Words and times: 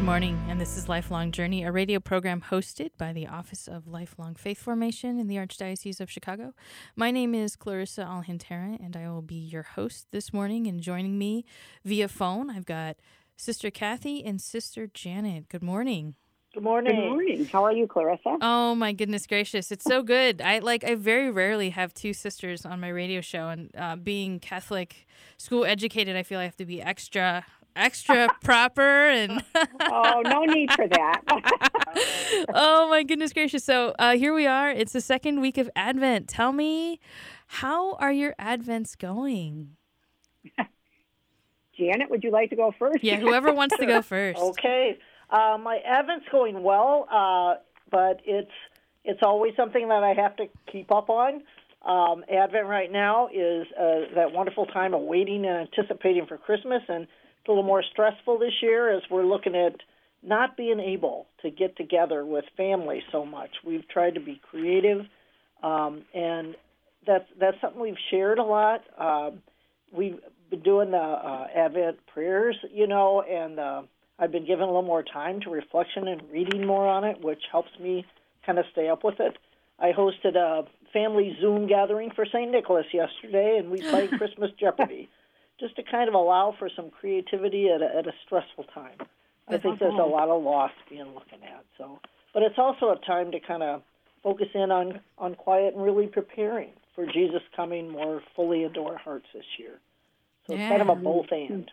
Good 0.00 0.06
morning, 0.06 0.42
and 0.48 0.58
this 0.58 0.78
is 0.78 0.88
Lifelong 0.88 1.30
Journey, 1.30 1.62
a 1.62 1.70
radio 1.70 2.00
program 2.00 2.40
hosted 2.40 2.92
by 2.96 3.12
the 3.12 3.26
Office 3.26 3.68
of 3.68 3.86
Lifelong 3.86 4.34
Faith 4.34 4.58
Formation 4.58 5.18
in 5.18 5.26
the 5.26 5.36
Archdiocese 5.36 6.00
of 6.00 6.10
Chicago. 6.10 6.54
My 6.96 7.10
name 7.10 7.34
is 7.34 7.54
Clarissa 7.54 8.04
Alhantera, 8.04 8.82
and 8.82 8.96
I 8.96 9.10
will 9.10 9.20
be 9.20 9.34
your 9.34 9.62
host 9.62 10.06
this 10.10 10.32
morning. 10.32 10.66
And 10.66 10.80
joining 10.80 11.18
me 11.18 11.44
via 11.84 12.08
phone, 12.08 12.48
I've 12.48 12.64
got 12.64 12.96
Sister 13.36 13.70
Kathy 13.70 14.24
and 14.24 14.40
Sister 14.40 14.86
Janet. 14.86 15.50
Good 15.50 15.62
morning. 15.62 16.14
Good 16.54 16.62
morning. 16.62 16.96
Good 16.96 17.04
morning. 17.04 17.44
How 17.44 17.64
are 17.66 17.72
you, 17.72 17.86
Clarissa? 17.86 18.38
Oh 18.40 18.74
my 18.74 18.94
goodness 18.94 19.26
gracious, 19.26 19.70
it's 19.70 19.84
so 19.84 20.02
good. 20.02 20.40
I 20.40 20.60
like. 20.60 20.82
I 20.82 20.94
very 20.94 21.30
rarely 21.30 21.70
have 21.70 21.92
two 21.92 22.14
sisters 22.14 22.64
on 22.64 22.80
my 22.80 22.88
radio 22.88 23.20
show, 23.20 23.48
and 23.48 23.70
uh, 23.76 23.96
being 23.96 24.40
Catholic 24.40 25.06
school 25.36 25.66
educated, 25.66 26.16
I 26.16 26.22
feel 26.22 26.40
I 26.40 26.44
have 26.44 26.56
to 26.56 26.64
be 26.64 26.80
extra 26.80 27.44
extra 27.80 28.28
proper 28.42 29.08
and 29.08 29.42
oh 29.80 30.22
no 30.24 30.44
need 30.44 30.70
for 30.72 30.86
that. 30.86 31.22
Oh 32.54 32.88
my 32.88 33.02
goodness 33.02 33.32
gracious. 33.32 33.64
So 33.64 33.94
uh, 33.98 34.16
here 34.16 34.32
we 34.32 34.46
are. 34.46 34.70
It's 34.70 34.92
the 34.92 35.00
second 35.00 35.40
week 35.40 35.58
of 35.58 35.68
advent. 35.74 36.28
Tell 36.28 36.52
me 36.52 37.00
how 37.46 37.94
are 37.94 38.12
your 38.12 38.34
advents 38.38 38.96
going? 38.96 39.76
Janet 41.76 42.08
would 42.08 42.22
you 42.22 42.30
like 42.30 42.50
to 42.50 42.56
go 42.56 42.72
first? 42.78 43.02
Yeah 43.02 43.18
whoever 43.18 43.52
wants 43.52 43.76
to 43.76 43.86
go 43.86 44.02
first. 44.02 44.38
Okay. 44.38 44.98
Uh, 45.30 45.58
my 45.60 45.80
advent's 45.84 46.26
going 46.30 46.62
well 46.62 47.08
uh, 47.10 47.60
but 47.90 48.20
it's 48.24 48.52
it's 49.04 49.20
always 49.22 49.52
something 49.56 49.88
that 49.88 50.04
i 50.04 50.12
have 50.12 50.36
to 50.36 50.46
keep 50.70 50.92
up 50.92 51.10
on. 51.10 51.42
Um, 51.84 52.24
advent 52.30 52.66
right 52.66 52.92
now 52.92 53.28
is 53.28 53.66
uh, 53.78 54.14
that 54.14 54.32
wonderful 54.32 54.66
time 54.66 54.92
of 54.94 55.00
waiting 55.02 55.46
and 55.46 55.66
anticipating 55.68 56.26
for 56.26 56.36
christmas 56.36 56.82
and 56.88 57.06
it's 57.40 57.48
a 57.48 57.50
little 57.50 57.64
more 57.64 57.82
stressful 57.82 58.38
this 58.38 58.52
year 58.60 58.94
as 58.94 59.02
we're 59.10 59.24
looking 59.24 59.54
at 59.54 59.76
not 60.22 60.56
being 60.56 60.80
able 60.80 61.26
to 61.42 61.50
get 61.50 61.76
together 61.76 62.24
with 62.24 62.44
family 62.56 63.02
so 63.10 63.24
much. 63.24 63.50
We've 63.64 63.88
tried 63.88 64.14
to 64.14 64.20
be 64.20 64.40
creative, 64.50 65.06
um, 65.62 66.02
and 66.12 66.54
that's 67.06 67.24
that's 67.38 67.58
something 67.62 67.80
we've 67.80 67.94
shared 68.10 68.38
a 68.38 68.42
lot. 68.42 68.82
Um, 68.98 69.42
we've 69.90 70.18
been 70.50 70.60
doing 70.60 70.90
the 70.90 70.98
uh, 70.98 71.46
Advent 71.54 71.98
prayers, 72.12 72.56
you 72.70 72.86
know, 72.86 73.22
and 73.22 73.58
uh, 73.58 73.82
I've 74.18 74.32
been 74.32 74.46
given 74.46 74.64
a 74.64 74.66
little 74.66 74.82
more 74.82 75.02
time 75.02 75.40
to 75.42 75.50
reflection 75.50 76.08
and 76.08 76.22
reading 76.30 76.66
more 76.66 76.86
on 76.86 77.04
it, 77.04 77.24
which 77.24 77.42
helps 77.50 77.70
me 77.80 78.04
kind 78.44 78.58
of 78.58 78.66
stay 78.72 78.90
up 78.90 79.02
with 79.02 79.18
it. 79.20 79.38
I 79.78 79.92
hosted 79.92 80.36
a 80.36 80.66
family 80.92 81.34
Zoom 81.40 81.66
gathering 81.66 82.10
for 82.10 82.26
St. 82.26 82.50
Nicholas 82.50 82.86
yesterday, 82.92 83.56
and 83.58 83.70
we 83.70 83.78
played 83.80 84.10
Christmas 84.18 84.50
Jeopardy 84.60 85.08
just 85.60 85.76
to 85.76 85.82
kind 85.82 86.08
of 86.08 86.14
allow 86.14 86.54
for 86.58 86.68
some 86.74 86.90
creativity 86.90 87.68
at 87.68 87.82
a, 87.82 87.96
at 87.98 88.06
a 88.06 88.12
stressful 88.24 88.64
time. 88.74 88.96
I 89.48 89.58
think 89.58 89.80
there's 89.80 89.94
a 89.94 90.06
lot 90.06 90.28
of 90.28 90.42
loss 90.42 90.70
being 90.88 91.06
looking 91.06 91.42
at. 91.42 91.64
So, 91.76 91.98
but 92.32 92.42
it's 92.42 92.58
also 92.58 92.90
a 92.90 92.96
time 93.04 93.32
to 93.32 93.40
kind 93.40 93.62
of 93.62 93.82
focus 94.22 94.48
in 94.54 94.70
on 94.70 95.00
on 95.18 95.34
quiet 95.34 95.74
and 95.74 95.82
really 95.82 96.06
preparing 96.06 96.70
for 96.94 97.04
Jesus 97.06 97.42
coming 97.56 97.90
more 97.90 98.22
fully 98.36 98.64
into 98.64 98.80
our 98.82 98.96
hearts 98.96 99.26
this 99.34 99.44
year. 99.58 99.80
So 100.46 100.54
yeah. 100.54 100.60
it's 100.60 100.70
kind 100.70 100.82
of 100.82 100.88
a 100.88 101.00
both 101.00 101.26
and. 101.30 101.70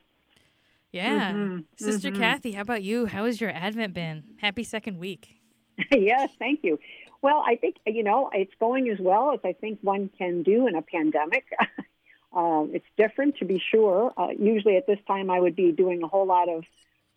Yeah, 0.92 1.34
mm-hmm. 1.34 1.60
Sister 1.76 2.10
mm-hmm. 2.10 2.22
Kathy, 2.22 2.54
how 2.54 2.62
about 2.62 2.82
you? 2.82 3.08
How 3.08 3.26
has 3.26 3.42
your 3.42 3.52
Advent 3.52 3.94
been? 3.94 4.24
Happy 4.38 4.64
second 4.64 4.98
week. 4.98 5.36
yes, 5.92 6.30
thank 6.40 6.62
you. 6.64 6.80
Well, 7.22 7.44
I 7.46 7.56
think 7.58 7.76
you 7.86 8.04
know 8.04 8.30
it's 8.34 8.54
going 8.60 8.90
as 8.90 8.98
well 9.00 9.34
as 9.34 9.40
I 9.44 9.54
think 9.54 9.80
one 9.82 10.10
can 10.18 10.44
do 10.44 10.66
in 10.66 10.76
a 10.76 10.82
pandemic. 10.82 11.46
Um, 12.38 12.70
it's 12.72 12.86
different 12.98 13.38
to 13.38 13.46
be 13.46 13.60
sure. 13.72 14.14
Uh, 14.16 14.28
usually 14.38 14.78
at 14.78 14.86
this 14.86 15.00
time, 15.08 15.32
I 15.32 15.40
would 15.40 15.56
be 15.56 15.72
doing 15.72 16.04
a 16.04 16.08
whole 16.08 16.28
lot 16.28 16.48
of 16.50 16.64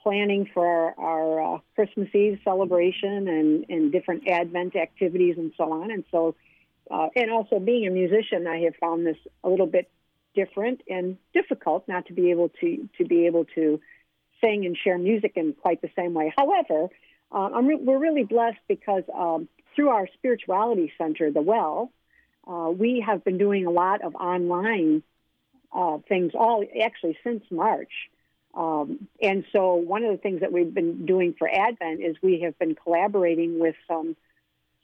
planning 0.03 0.49
for 0.55 0.67
our, 0.67 0.95
our 0.99 1.57
uh, 1.57 1.59
Christmas 1.75 2.09
Eve 2.15 2.41
celebration 2.43 3.29
and, 3.29 3.67
and 3.69 3.93
different 3.93 4.27
Advent 4.27 4.77
activities 4.77 5.35
and 5.37 5.53
so 5.59 5.73
on. 5.73 5.91
And 5.91 6.05
so, 6.11 6.37
uh, 6.91 7.09
and 7.15 7.31
also 7.31 7.59
being 7.59 7.87
a 7.87 7.91
musician, 7.91 8.47
I 8.47 8.61
have 8.61 8.77
found 8.81 9.07
this 9.07 9.19
a 9.45 9.51
little 9.51 9.67
bit 9.67 9.91
different 10.35 10.81
and 10.89 11.19
difficult 11.35 11.87
not 11.87 12.07
to 12.07 12.15
be 12.15 12.31
able 12.31 12.49
to 12.61 12.89
to 12.97 13.05
be 13.05 13.27
able 13.27 13.45
to 13.57 13.81
sing 14.41 14.65
and 14.65 14.77
share 14.83 14.97
music 14.97 15.33
in 15.37 15.53
quite 15.53 15.83
the 15.83 15.91
same 15.97 16.15
way. 16.15 16.33
However, 16.35 16.89
uh, 17.31 17.61
re- 17.63 17.77
we're 17.77 17.99
really 17.99 18.25
blessed 18.25 18.61
because 18.69 19.03
um, 19.15 19.49
through 19.75 19.91
our 19.91 20.09
spirituality 20.15 20.93
center, 20.97 21.31
the 21.31 21.43
Well, 21.43 21.93
uh, 22.47 22.71
we 22.71 23.05
have 23.07 23.25
been 23.25 23.39
doing 23.39 23.67
a 23.67 23.71
lot 23.71 24.03
of 24.03 24.15
online 24.15 25.03
uh, 25.73 25.99
things 26.09 26.33
all 26.35 26.65
actually 26.83 27.17
since 27.23 27.45
March. 27.51 27.93
Um, 28.55 29.09
and 29.23 29.45
so 29.53 29.75
one 29.75 30.03
of 30.05 30.11
the 30.11 30.19
things 30.19 30.41
that 30.41 30.53
we've 30.53 30.75
been 30.75 31.07
doing 31.07 31.35
for 31.39 31.49
Advent 31.49 32.03
is 32.03 32.17
we 32.21 32.41
have 32.41 32.59
been 32.59 32.75
collaborating 32.75 33.61
with 33.61 33.77
some 33.87 34.17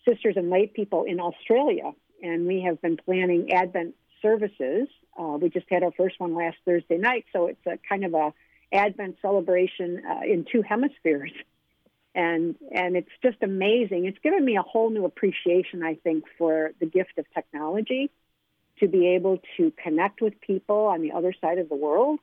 sisters 0.06 0.34
and 0.36 0.50
lay 0.50 0.66
people 0.66 1.04
in 1.04 1.18
Australia, 1.18 1.92
and 2.22 2.46
we 2.46 2.62
have 2.62 2.80
been 2.80 2.96
planning 2.96 3.52
Advent 3.52 3.94
services. 4.22 4.86
Uh, 5.18 5.36
we 5.40 5.48
just 5.48 5.66
had 5.68 5.82
our 5.82 5.92
first 5.92 6.20
one 6.20 6.34
last 6.34 6.56
Thursday 6.64 6.98
night, 6.98 7.24
so 7.32 7.46
it's 7.46 7.66
a 7.66 7.78
kind 7.88 8.04
of 8.04 8.14
a 8.14 8.32
Advent 8.72 9.16
celebration 9.22 10.02
uh, 10.08 10.20
in 10.24 10.44
two 10.50 10.62
hemispheres, 10.62 11.32
and 12.16 12.56
and 12.72 12.96
it's 12.96 13.10
just 13.22 13.36
amazing. 13.42 14.06
It's 14.06 14.18
given 14.22 14.42
me 14.42 14.56
a 14.56 14.62
whole 14.62 14.88
new 14.88 15.04
appreciation, 15.04 15.82
I 15.82 15.94
think, 15.96 16.24
for 16.38 16.72
the 16.80 16.86
gift 16.86 17.18
of 17.18 17.26
technology 17.34 18.10
to 18.80 18.88
be 18.88 19.08
able 19.08 19.40
to 19.58 19.72
connect 19.82 20.22
with 20.22 20.40
people 20.40 20.86
on 20.86 21.02
the 21.02 21.12
other 21.12 21.34
side 21.40 21.58
of 21.58 21.68
the 21.68 21.76
world 21.76 22.18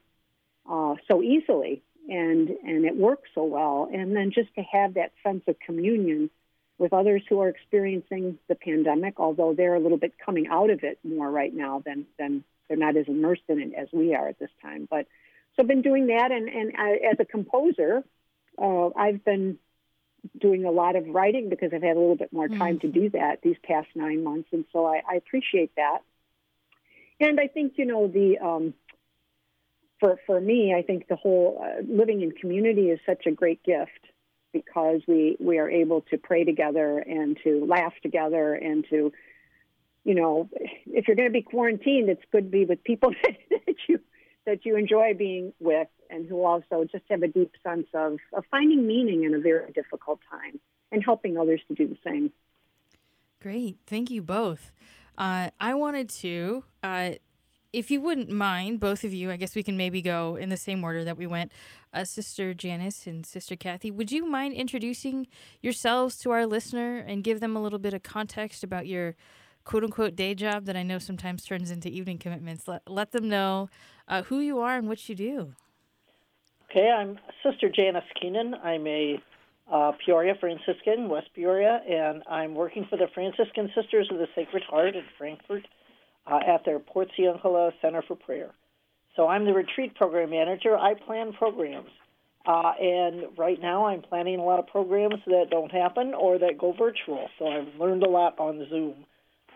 uh, 0.70 0.96
so 1.08 1.22
easily. 1.22 1.84
And 2.10 2.50
and 2.50 2.86
it 2.86 2.98
works 2.98 3.30
so 3.36 3.44
well. 3.44 3.88
And 3.94 4.16
then 4.16 4.32
just 4.32 4.54
to 4.56 4.64
have 4.64 4.96
that 4.96 5.12
sense 5.24 5.44
of 5.48 5.60
communion 5.60 6.32
with 6.80 6.92
others 6.92 7.22
who 7.30 7.40
are 7.42 7.50
experiencing 7.50 8.40
the 8.50 8.56
pandemic 8.56 9.20
although 9.20 9.54
they're 9.54 9.76
a 9.76 9.80
little 9.80 10.00
bit 10.00 10.14
coming 10.18 10.48
out 10.48 10.72
of 10.72 10.84
it 10.84 10.98
more 11.04 11.30
right 11.30 11.54
now 11.54 11.84
than 11.86 12.08
than 12.18 12.44
they're 12.68 12.78
not 12.78 12.98
as 12.98 13.08
immersed 13.08 13.44
in 13.48 13.62
it 13.62 13.74
as 13.76 13.90
we 13.94 14.16
are 14.16 14.28
at 14.28 14.40
this 14.40 14.50
time. 14.60 14.88
But 14.90 15.06
so 15.56 15.62
I've 15.62 15.68
been 15.68 15.84
doing 15.84 16.08
that. 16.08 16.32
And 16.32 16.50
and 16.50 16.74
I, 16.80 16.94
as 17.12 17.20
a 17.20 17.26
composer 17.26 18.04
uh, 18.58 18.90
I've 18.96 19.24
been 19.24 19.60
doing 20.40 20.66
a 20.66 20.72
lot 20.72 20.96
of 20.96 21.08
writing 21.08 21.50
because 21.50 21.72
I've 21.74 21.84
had 21.84 21.98
a 21.98 22.00
little 22.00 22.16
bit 22.16 22.32
more 22.32 22.48
time 22.48 22.78
mm-hmm. 22.78 22.92
to 22.92 23.00
do 23.00 23.10
that 23.12 23.42
these 23.44 23.58
past 23.64 23.88
nine 23.96 24.24
months 24.24 24.50
and 24.52 24.66
so 24.72 24.86
I, 24.86 25.02
I 25.10 25.16
appreciate 25.16 25.76
that 25.76 26.00
and 27.20 27.40
I 27.40 27.48
think 27.48 27.74
you 27.78 27.86
know 27.86 28.08
the 28.08 28.38
um, 28.40 28.74
for 30.04 30.20
for 30.26 30.42
me, 30.42 30.76
I 30.78 30.82
think 30.82 31.08
the 31.08 31.16
whole 31.16 31.64
uh, 31.64 31.82
living 31.88 32.22
in 32.22 32.32
community 32.32 32.90
is 32.90 33.00
such 33.06 33.26
a 33.26 33.32
great 33.32 33.64
gift 33.64 33.92
because 34.52 35.02
we 35.08 35.38
we 35.40 35.60
are 35.60 35.70
able 35.70 36.02
to 36.12 36.18
pray 36.18 36.44
together 36.44 37.00
and 37.00 37.38
to 37.44 37.66
laugh 37.66 37.94
together 38.02 38.54
and 38.54 38.86
to 38.90 39.14
you 40.04 40.16
know 40.16 40.50
if 40.88 41.08
you're 41.08 41.16
going 41.16 41.30
to 41.30 41.34
be 41.34 41.42
quarantined, 41.42 42.10
it's 42.10 42.24
good 42.32 42.46
to 42.46 42.50
be 42.50 42.66
with 42.66 42.84
people 42.84 43.12
that 43.24 43.76
you 43.88 44.00
that 44.46 44.66
you 44.66 44.76
enjoy 44.76 45.14
being 45.18 45.54
with 45.60 45.88
and 46.10 46.28
who 46.28 46.44
also 46.44 46.86
just 46.92 47.04
have 47.10 47.24
a 47.24 47.28
deep 47.28 47.52
sense 47.64 47.88
of, 47.94 48.18
of 48.34 48.44
finding 48.52 48.86
meaning 48.86 49.24
in 49.24 49.34
a 49.34 49.40
very 49.40 49.72
difficult 49.72 50.20
time 50.30 50.60
and 50.92 51.04
helping 51.04 51.38
others 51.38 51.62
to 51.68 51.74
do 51.74 51.88
the 51.88 51.98
same. 52.04 52.32
Great. 53.42 53.78
Thank 53.88 54.10
you 54.10 54.22
both. 54.22 54.72
Uh, 55.18 55.50
I 55.60 55.74
wanted 55.74 56.10
to, 56.10 56.64
uh, 56.82 57.12
if 57.72 57.90
you 57.90 58.00
wouldn't 58.00 58.30
mind, 58.30 58.80
both 58.80 59.04
of 59.04 59.14
you, 59.14 59.32
I 59.32 59.36
guess 59.36 59.56
we 59.56 59.64
can 59.64 59.76
maybe 59.76 60.02
go 60.02 60.36
in 60.36 60.50
the 60.50 60.58
same 60.58 60.84
order 60.84 61.04
that 61.04 61.18
we 61.18 61.28
went. 61.28 61.52
Uh, 61.94 62.06
Sister 62.06 62.54
Janice 62.54 63.08
and 63.08 63.26
Sister 63.26 63.56
Kathy, 63.56 63.92
would 63.92 64.12
you 64.12 64.26
mind 64.26 64.54
introducing 64.54 65.28
yourselves 65.62 66.18
to 66.20 66.32
our 66.32 66.46
listener 66.46 66.98
and 66.98 67.24
give 67.24 67.40
them 67.40 67.56
a 67.56 67.62
little 67.62 67.80
bit 67.80 67.94
of 67.94 68.04
context 68.04 68.64
about 68.64 68.88
your 68.88 69.16
quote 69.64 69.84
unquote 69.84 70.16
day 70.16 70.36
job 70.36 70.66
that 70.66 70.76
I 70.76 70.84
know 70.84 71.00
sometimes 71.00 71.46
turns 71.46 71.72
into 71.72 71.90
evening 71.90 72.18
commitments? 72.18 72.68
Let, 72.68 72.82
let 72.90 73.12
them 73.12 73.30
know 73.30 73.70
uh, 74.08 74.24
who 74.24 74.40
you 74.40 74.60
are 74.60 74.78
and 74.78 74.88
what 74.88 75.08
you 75.08 75.16
do. 75.16 75.54
Okay, 76.70 76.90
I'm 76.90 77.20
Sister 77.44 77.70
Janice 77.70 78.04
Keenan. 78.20 78.56
I'm 78.56 78.88
a 78.88 79.22
uh, 79.72 79.92
Peoria 80.06 80.34
Franciscan, 80.40 81.08
West 81.08 81.28
Peoria, 81.34 81.82
and 81.88 82.24
I'm 82.28 82.56
working 82.56 82.86
for 82.90 82.98
the 82.98 83.08
Franciscan 83.14 83.72
Sisters 83.76 84.08
of 84.12 84.18
the 84.18 84.28
Sacred 84.36 84.64
Heart 84.64 84.96
in 84.96 85.04
Frankfort 85.18 85.68
uh, 86.28 86.40
at 86.48 86.66
their 86.66 86.80
Porciuncula 86.80 87.72
Center 87.82 88.02
for 88.08 88.16
Prayer. 88.16 88.52
So 89.16 89.28
I'm 89.28 89.46
the 89.46 89.54
retreat 89.54 89.96
program 89.96 90.32
manager. 90.32 90.78
I 90.78 90.96
plan 90.96 91.34
programs. 91.34 91.90
Uh, 92.46 92.74
and 92.82 93.38
right 93.38 93.62
now 93.62 93.86
I'm 93.86 94.02
planning 94.02 94.40
a 94.40 94.44
lot 94.44 94.60
of 94.60 94.68
programs 94.68 95.22
that 95.28 95.46
don't 95.50 95.72
happen 95.72 96.14
or 96.14 96.38
that 96.40 96.58
go 96.58 96.74
virtual. 96.74 97.30
So 97.40 97.48
I've 97.48 97.80
learned 97.80 98.04
a 98.04 98.10
lot 98.10 98.38
on 98.38 98.68
Zoom 98.70 99.06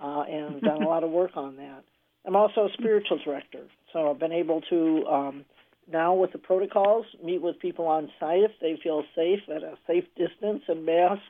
uh, 0.02 0.22
and 0.22 0.62
done 0.62 0.82
a 0.82 0.88
lot 0.88 1.04
of 1.04 1.10
work 1.10 1.32
on 1.36 1.56
that. 1.58 1.84
I'm 2.26 2.36
also 2.36 2.66
a 2.66 2.70
spiritual 2.74 3.20
director. 3.24 3.64
So 3.94 4.12
I've 4.12 4.20
been 4.20 4.34
able 4.34 4.62
to 4.70 5.06
um, 5.08 5.46
now 5.92 6.14
with 6.14 6.32
the 6.34 6.38
protocols 6.38 7.06
meet 7.24 7.42
with 7.42 7.60
people 7.60 7.86
on 7.88 8.10
site 8.20 8.44
if 8.44 8.52
they 8.60 8.78
feel 8.84 9.04
safe 9.16 9.40
at 9.54 9.64
a 9.64 9.76
safe 9.88 10.04
distance 10.18 10.64
and 10.68 10.86
masked. 10.86 11.24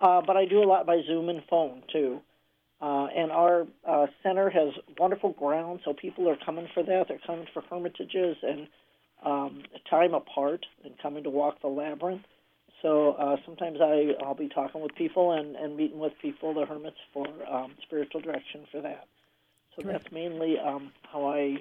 Uh, 0.00 0.22
but 0.26 0.36
I 0.36 0.46
do 0.46 0.62
a 0.62 0.64
lot 0.64 0.86
by 0.86 1.02
Zoom 1.06 1.28
and 1.28 1.42
phone 1.50 1.82
too. 1.92 2.20
Uh, 2.80 3.08
and 3.14 3.30
our 3.30 3.66
uh, 3.86 4.06
center 4.22 4.48
has 4.48 4.72
wonderful 4.98 5.32
grounds, 5.32 5.82
so 5.84 5.92
people 5.92 6.26
are 6.30 6.38
coming 6.46 6.66
for 6.72 6.82
that. 6.82 7.04
They're 7.08 7.20
coming 7.26 7.46
for 7.52 7.62
hermitages 7.68 8.38
and 8.42 8.68
um, 9.22 9.62
time 9.90 10.14
apart 10.14 10.64
and 10.82 10.94
coming 11.02 11.24
to 11.24 11.30
walk 11.30 11.60
the 11.60 11.68
labyrinth. 11.68 12.22
So 12.82 13.12
uh, 13.12 13.36
sometimes 13.44 13.78
I, 13.80 14.12
I'll 14.24 14.34
be 14.34 14.48
talking 14.48 14.80
with 14.80 14.94
people 14.94 15.32
and, 15.32 15.54
and 15.56 15.76
meeting 15.76 15.98
with 15.98 16.12
people, 16.22 16.54
the 16.54 16.64
hermits, 16.64 16.96
for 17.12 17.26
um, 17.50 17.74
spiritual 17.82 18.20
direction 18.20 18.66
for 18.72 18.80
that. 18.80 19.06
So 19.76 19.82
Great. 19.82 19.92
that's 19.92 20.12
mainly 20.12 20.56
um, 20.58 20.92
how 21.02 21.26
I 21.28 21.56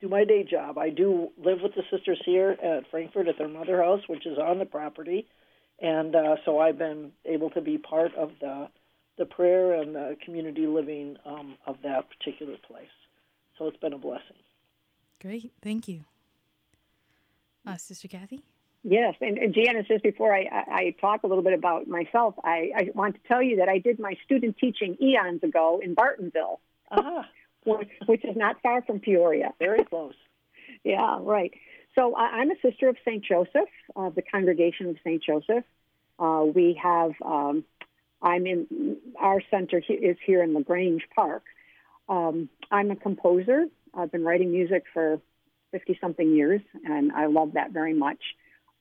do 0.00 0.08
my 0.08 0.24
day 0.24 0.44
job. 0.48 0.78
I 0.78 0.90
do 0.90 1.28
live 1.42 1.58
with 1.62 1.74
the 1.74 1.82
sisters 1.90 2.20
here 2.24 2.50
at 2.62 2.90
Frankfort 2.90 3.28
at 3.28 3.38
their 3.38 3.48
mother 3.48 3.82
house, 3.82 4.02
which 4.08 4.26
is 4.26 4.38
on 4.38 4.58
the 4.58 4.66
property, 4.66 5.26
and 5.80 6.14
uh, 6.14 6.36
so 6.44 6.58
I've 6.58 6.78
been 6.78 7.12
able 7.24 7.50
to 7.50 7.60
be 7.60 7.78
part 7.78 8.14
of 8.14 8.32
the 8.40 8.68
the 9.18 9.24
prayer 9.24 9.72
and 9.72 9.94
the 9.94 10.14
community 10.22 10.66
living 10.66 11.16
um, 11.24 11.56
of 11.66 11.76
that 11.82 12.04
particular 12.10 12.56
place. 12.68 12.86
So 13.56 13.66
it's 13.66 13.78
been 13.78 13.94
a 13.94 13.98
blessing. 13.98 14.36
Great. 15.22 15.52
Thank 15.62 15.88
you. 15.88 16.04
Uh, 17.66 17.76
Sister 17.76 18.08
Kathy? 18.08 18.42
Yes, 18.88 19.16
and, 19.20 19.36
and 19.36 19.52
Janice, 19.52 19.88
just 19.88 20.04
before 20.04 20.32
I, 20.32 20.42
I, 20.42 20.64
I 20.72 20.94
talk 21.00 21.24
a 21.24 21.26
little 21.26 21.42
bit 21.42 21.54
about 21.54 21.88
myself, 21.88 22.36
I, 22.44 22.70
I 22.76 22.90
want 22.94 23.16
to 23.16 23.20
tell 23.26 23.42
you 23.42 23.56
that 23.56 23.68
I 23.68 23.78
did 23.78 23.98
my 23.98 24.14
student 24.24 24.58
teaching 24.58 24.96
eons 25.02 25.42
ago 25.42 25.80
in 25.82 25.96
Bartonville, 25.96 26.60
Ah, 26.92 27.28
which, 27.64 28.24
is 28.24 28.36
not 28.36 28.62
far 28.62 28.82
from 28.82 29.00
Peoria. 29.00 29.52
very 29.58 29.84
close. 29.84 30.14
Yeah, 30.84 31.18
right. 31.20 31.52
So 31.96 32.14
I, 32.14 32.26
I'm 32.26 32.50
a 32.50 32.54
sister 32.62 32.88
of 32.88 32.96
St. 33.04 33.24
Joseph, 33.24 33.70
of 33.96 34.14
the 34.14 34.22
Congregation 34.22 34.88
of 34.88 34.96
St. 35.02 35.20
Joseph. 35.20 35.64
Uh, 36.18 36.44
we 36.54 36.78
have, 36.80 37.12
um, 37.24 37.64
I'm 38.22 38.46
in, 38.46 38.96
our 39.18 39.40
center 39.50 39.82
is 39.88 40.16
here 40.24 40.44
in 40.44 40.54
LaGrange 40.54 41.02
Park. 41.12 41.42
Um, 42.08 42.48
I'm 42.70 42.92
a 42.92 42.96
composer. 42.96 43.66
I've 43.94 44.12
been 44.12 44.22
writing 44.24 44.52
music 44.52 44.84
for 44.92 45.20
50 45.72 45.98
something 46.00 46.36
years, 46.36 46.60
and 46.84 47.10
I 47.10 47.26
love 47.26 47.54
that 47.54 47.72
very 47.72 47.94
much. 47.94 48.20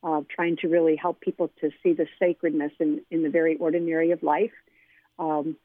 Uh, 0.06 0.22
trying 0.30 0.56
to 0.56 0.68
really 0.68 0.96
help 0.96 1.20
people 1.20 1.50
to 1.60 1.72
see 1.82 1.94
the 1.94 2.06
sacredness 2.20 2.72
in, 2.80 3.02
in 3.10 3.24
the 3.24 3.30
very 3.30 3.58
ordinary 3.58 4.12
of 4.12 4.22
life. 4.22 4.52
Um, 5.18 5.56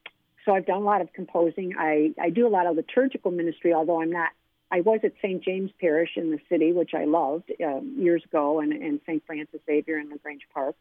so 0.47 0.55
I've 0.55 0.65
done 0.65 0.81
a 0.81 0.85
lot 0.85 1.03
of 1.03 1.13
composing. 1.13 1.75
I, 1.79 2.15
I 2.19 2.31
do 2.31 2.47
a 2.47 2.49
lot 2.49 2.67
of 2.67 2.75
liturgical 2.75 3.33
ministry, 3.33 3.75
although 3.75 4.01
I'm 4.01 4.11
not 4.11 4.31
I 4.71 4.81
was 4.83 5.01
at 5.03 5.13
St. 5.21 5.43
James 5.43 5.71
Parish 5.81 6.11
in 6.17 6.31
the 6.31 6.39
city, 6.49 6.73
which 6.73 6.93
I 6.95 7.05
loved 7.05 7.53
um, 7.65 7.97
years 7.99 8.23
ago, 8.25 8.61
and, 8.61 8.73
and 8.73 9.01
St. 9.05 9.23
Francis 9.27 9.61
Xavier 9.67 9.99
in 9.99 10.11
LaGrange 10.11 10.47
Park. 10.55 10.77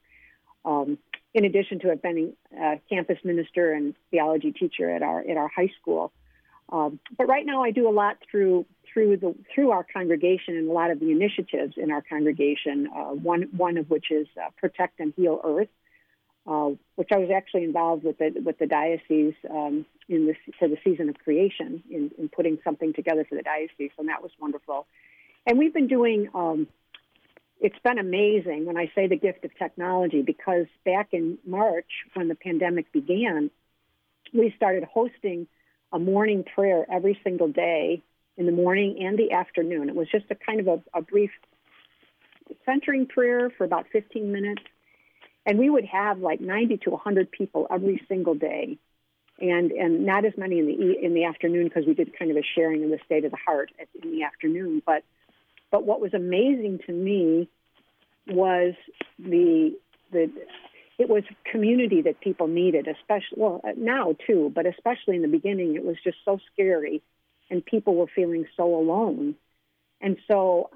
Um, 0.64 0.98
in 1.34 1.46
addition 1.46 1.80
to 1.80 1.96
been 1.96 2.34
a 2.56 2.80
campus 2.90 3.18
minister 3.24 3.74
and 3.74 3.96
theology 4.12 4.52
teacher 4.52 4.90
at 4.90 5.02
our 5.02 5.22
at 5.22 5.38
our 5.38 5.48
high 5.48 5.72
school, 5.82 6.12
um, 6.71 7.00
but 7.18 7.27
right 7.27 7.45
now 7.45 7.63
I 7.63 7.71
do 7.71 7.89
a 7.89 7.92
lot 7.92 8.18
through 8.30 8.66
through 8.92 9.18
the 9.18 9.36
through 9.54 9.71
our 9.71 9.86
congregation 9.92 10.56
and 10.56 10.69
a 10.69 10.71
lot 10.71 10.92
of 10.92 11.00
the 11.00 11.12
initiatives 11.12 11.74
in 11.77 11.92
our 11.92 12.01
congregation. 12.01 12.88
Uh, 12.95 13.13
one 13.13 13.50
one 13.56 13.77
of 13.77 13.89
which 13.89 14.12
is 14.12 14.27
uh, 14.38 14.50
Protect 14.57 15.00
and 15.00 15.13
Heal 15.16 15.42
Earth, 15.44 15.69
uh, 16.48 16.69
which 16.95 17.10
I 17.12 17.18
was 17.18 17.30
actually 17.36 17.63
involved 17.63 18.04
with 18.04 18.18
the 18.18 18.31
with 18.44 18.60
the 18.60 18.68
diocese 18.68 19.33
um, 19.50 19.86
in 20.07 20.27
this 20.27 20.38
for 20.60 20.68
the 20.68 20.77
season 20.83 21.10
of 21.10 21.18
creation 21.19 21.83
in, 21.89 22.12
in 22.18 22.30
putting 22.30 22.60
something 22.63 22.94
together 22.94 23.25
for 23.27 23.36
the 23.36 23.44
diocese, 23.44 23.92
and 23.98 24.10
that 24.10 24.21
was 24.21 24.31
wonderful. 24.39 24.86
And 25.45 25.57
we've 25.57 25.74
been 25.74 25.88
doing. 25.88 26.30
Um, 26.33 26.68
it's 27.62 27.80
been 27.83 28.00
amazing 28.00 28.66
when 28.66 28.77
I 28.77 28.89
say 28.95 29.07
the 29.07 29.18
gift 29.18 29.44
of 29.44 29.51
technology 29.57 30.21
because 30.21 30.68
back 30.86 31.10
in 31.12 31.38
March 31.45 31.92
when 32.13 32.30
the 32.30 32.36
pandemic 32.36 32.89
began, 32.94 33.51
we 34.33 34.54
started 34.56 34.86
hosting 34.86 35.45
a 35.92 36.00
morning 36.00 36.44
prayer 36.44 36.86
every 36.92 37.20
single 37.24 37.48
day 37.48 38.02
in 38.38 38.46
the 38.46 38.52
morning 38.52 38.98
and 39.02 39.18
the 39.18 39.32
afternoon. 39.32 39.90
It 39.90 39.96
was 39.96 40.08
just 40.10 40.26
a 40.30 40.36
kind 40.36 40.60
of 40.60 40.68
a, 40.68 41.00
a 41.00 41.02
brief 41.02 41.32
centering 42.66 43.06
prayer 43.06 43.52
for 43.58 43.64
about 43.64 43.86
15 43.92 44.32
minutes. 44.32 44.62
And 45.46 45.58
we 45.58 45.70
would 45.70 45.86
have 45.86 46.20
like 46.20 46.40
90 46.40 46.78
to 46.78 46.92
100 46.92 47.32
people 47.32 47.68
every 47.72 48.02
single 48.08 48.36
day. 48.36 48.78
And, 49.42 49.72
and 49.72 50.06
not 50.06 50.26
as 50.26 50.34
many 50.38 50.60
in 50.60 50.66
the 50.66 51.06
in 51.06 51.14
the 51.14 51.24
afternoon 51.24 51.70
because 51.70 51.86
we 51.86 51.94
did 51.94 52.12
kind 52.20 52.30
of 52.30 52.36
a 52.36 52.44
sharing 52.56 52.84
of 52.84 52.90
the 52.90 53.00
state 53.06 53.24
of 53.24 53.32
the 53.32 53.38
heart 53.38 53.72
at, 53.80 53.88
in 54.04 54.12
the 54.12 54.24
afternoon. 54.24 54.82
But 54.86 55.04
but 55.72 55.86
what 55.86 56.02
was 56.02 56.14
amazing 56.14 56.82
to 56.88 56.92
me 56.92 57.48
was 58.28 58.74
the 59.18 59.78
the 60.12 60.30
it 61.00 61.07
was 61.07 61.24
community 61.50 62.01
that 62.01 62.19
people 62.19 62.48
needed, 62.48 62.88
especially 62.88 63.38
well 63.38 63.62
uh, 63.63 63.72
now 63.78 64.16
too, 64.28 64.51
but 64.54 64.66
especially 64.66 65.16
in 65.16 65.22
the 65.22 65.30
beginning, 65.30 65.75
it 65.75 65.84
was 65.84 65.96
just 66.04 66.18
so 66.25 66.40
scary, 66.51 67.01
and 67.50 67.66
people 67.66 67.96
were 67.96 68.07
feeling 68.13 68.46
so 68.57 68.75
alone, 68.75 69.36
and 70.01 70.18
so 70.28 70.69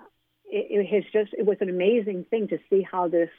it, 0.46 0.68
it 0.70 0.86
has 0.86 1.04
just 1.12 1.34
it 1.38 1.46
was 1.46 1.58
an 1.60 1.70
amazing 1.70 2.24
thing 2.30 2.48
to 2.48 2.58
see 2.70 2.82
how 2.82 3.10
this 3.10 3.30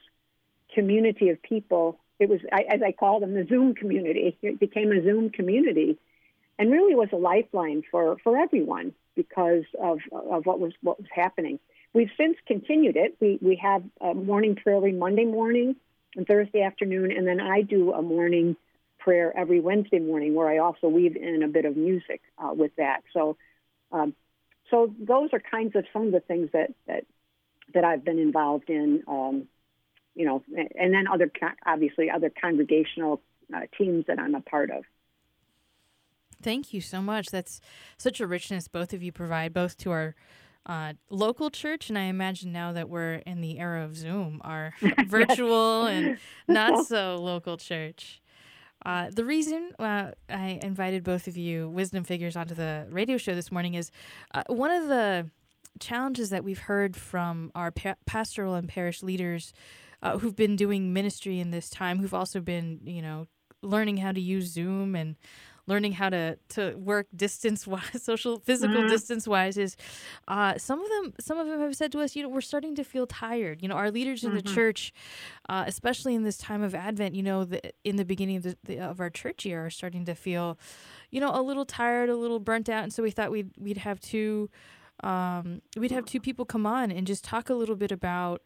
community 0.74 1.30
of 1.30 1.42
people 1.42 1.98
it 2.20 2.28
was 2.28 2.40
I, 2.52 2.64
as 2.68 2.82
I 2.82 2.92
call 2.92 3.18
them 3.18 3.32
the 3.32 3.46
Zoom 3.48 3.74
community 3.74 4.36
it 4.42 4.60
became 4.60 4.92
a 4.92 5.02
Zoom 5.02 5.30
community, 5.30 5.96
and 6.58 6.70
really 6.70 6.94
was 6.94 7.08
a 7.12 7.16
lifeline 7.16 7.82
for 7.90 8.18
for 8.22 8.36
everyone 8.36 8.92
because 9.16 9.64
of 9.80 10.00
of 10.12 10.44
what 10.44 10.60
was 10.60 10.74
what 10.82 10.98
was 11.00 11.08
happening. 11.10 11.58
We've 11.94 12.10
since 12.18 12.36
continued 12.46 12.96
it. 12.96 13.16
We 13.20 13.38
we 13.40 13.56
have 13.56 13.82
morning 14.14 14.54
prayer 14.54 14.76
every 14.76 14.92
Monday 14.92 15.24
morning 15.24 15.76
and 16.16 16.26
Thursday 16.26 16.62
afternoon, 16.62 17.10
and 17.10 17.26
then 17.26 17.40
I 17.40 17.62
do 17.62 17.92
a 17.92 18.02
morning 18.02 18.56
prayer 18.98 19.36
every 19.36 19.60
Wednesday 19.60 19.98
morning, 19.98 20.34
where 20.34 20.48
I 20.48 20.58
also 20.58 20.88
weave 20.88 21.16
in 21.16 21.42
a 21.42 21.48
bit 21.48 21.64
of 21.64 21.76
music 21.76 22.22
uh, 22.38 22.52
with 22.54 22.74
that. 22.76 23.02
So, 23.12 23.36
um, 23.92 24.14
so 24.70 24.94
those 24.98 25.30
are 25.32 25.40
kinds 25.40 25.76
of 25.76 25.84
some 25.92 26.06
of 26.06 26.12
the 26.12 26.20
things 26.20 26.50
that 26.52 26.72
that 26.86 27.04
that 27.74 27.84
I've 27.84 28.04
been 28.04 28.18
involved 28.18 28.70
in. 28.70 29.02
Um, 29.06 29.48
you 30.14 30.24
know, 30.24 30.42
and 30.78 30.94
then 30.94 31.06
other 31.12 31.30
obviously 31.66 32.10
other 32.10 32.30
congregational 32.30 33.20
uh, 33.54 33.60
teams 33.76 34.04
that 34.06 34.18
I'm 34.18 34.34
a 34.34 34.40
part 34.40 34.70
of. 34.70 34.84
Thank 36.40 36.72
you 36.72 36.80
so 36.80 37.00
much. 37.00 37.30
That's 37.30 37.60
such 37.96 38.20
a 38.20 38.26
richness 38.26 38.68
both 38.68 38.92
of 38.92 39.02
you 39.02 39.12
provide, 39.12 39.52
both 39.52 39.76
to 39.78 39.90
our 39.90 40.14
uh, 40.66 40.94
local 41.10 41.50
church, 41.50 41.88
and 41.88 41.98
I 41.98 42.04
imagine 42.04 42.52
now 42.52 42.72
that 42.72 42.88
we're 42.88 43.14
in 43.26 43.40
the 43.40 43.58
era 43.58 43.84
of 43.84 43.96
Zoom, 43.96 44.40
our 44.44 44.74
virtual 45.06 45.86
and 45.86 46.18
not 46.48 46.86
so 46.86 47.16
local 47.16 47.56
church. 47.56 48.20
Uh, 48.84 49.10
the 49.10 49.24
reason 49.24 49.70
uh, 49.78 50.10
I 50.28 50.60
invited 50.62 51.04
both 51.04 51.26
of 51.26 51.36
you 51.36 51.68
wisdom 51.70 52.04
figures 52.04 52.36
onto 52.36 52.54
the 52.54 52.86
radio 52.90 53.16
show 53.16 53.34
this 53.34 53.50
morning 53.50 53.74
is 53.74 53.90
uh, 54.34 54.42
one 54.48 54.70
of 54.70 54.88
the 54.88 55.30
challenges 55.80 56.30
that 56.30 56.44
we've 56.44 56.58
heard 56.58 56.96
from 56.96 57.50
our 57.54 57.70
pa- 57.70 57.96
pastoral 58.06 58.54
and 58.54 58.68
parish 58.68 59.02
leaders 59.02 59.52
uh, 60.02 60.18
who've 60.18 60.36
been 60.36 60.54
doing 60.54 60.92
ministry 60.92 61.40
in 61.40 61.50
this 61.50 61.70
time, 61.70 61.98
who've 61.98 62.14
also 62.14 62.40
been, 62.40 62.80
you 62.84 63.00
know, 63.00 63.26
learning 63.62 63.96
how 63.96 64.12
to 64.12 64.20
use 64.20 64.52
Zoom 64.52 64.94
and 64.94 65.16
learning 65.66 65.92
how 65.92 66.08
to 66.10 66.36
to 66.48 66.74
work 66.76 67.06
distance 67.14 67.66
wise 67.72 68.02
social 68.02 68.38
physical 68.38 68.82
Mhm. 68.82 68.88
distance 68.88 69.26
wise 69.26 69.56
is 69.56 69.76
uh, 70.28 70.58
some 70.58 70.80
of 70.82 70.88
them 70.88 71.14
some 71.20 71.38
of 71.38 71.46
them 71.46 71.60
have 71.60 71.74
said 71.74 71.90
to 71.92 72.00
us 72.00 72.14
you 72.16 72.22
know 72.22 72.28
we're 72.28 72.40
starting 72.40 72.74
to 72.74 72.84
feel 72.84 73.06
tired 73.06 73.62
you 73.62 73.68
know 73.68 73.74
our 73.74 73.90
leaders 73.90 74.24
in 74.24 74.34
the 74.34 74.42
Mhm. 74.42 74.54
church 74.54 74.92
uh, 75.48 75.64
especially 75.66 76.14
in 76.14 76.22
this 76.22 76.36
time 76.38 76.62
of 76.62 76.74
advent 76.74 77.14
you 77.14 77.22
know 77.22 77.44
the, 77.44 77.60
in 77.84 77.96
the 77.96 78.04
beginning 78.04 78.36
of 78.36 78.42
the, 78.42 78.56
the 78.64 78.78
of 78.78 79.00
our 79.00 79.10
church 79.10 79.44
year 79.46 79.64
are 79.66 79.70
starting 79.70 80.04
to 80.04 80.14
feel 80.14 80.58
you 81.10 81.20
know 81.20 81.30
a 81.34 81.40
little 81.42 81.64
tired 81.64 82.08
a 82.10 82.16
little 82.16 82.40
burnt 82.40 82.68
out 82.68 82.82
and 82.82 82.92
so 82.92 83.02
we 83.02 83.10
thought 83.10 83.30
we'd 83.30 83.50
we'd 83.58 83.78
have 83.78 84.00
two 84.00 84.50
um, 85.02 85.60
we'd 85.76 85.90
have 85.90 86.04
two 86.06 86.20
people 86.20 86.44
come 86.44 86.66
on 86.66 86.90
and 86.92 87.06
just 87.06 87.24
talk 87.24 87.50
a 87.50 87.54
little 87.54 87.74
bit 87.76 87.90
about 87.90 88.42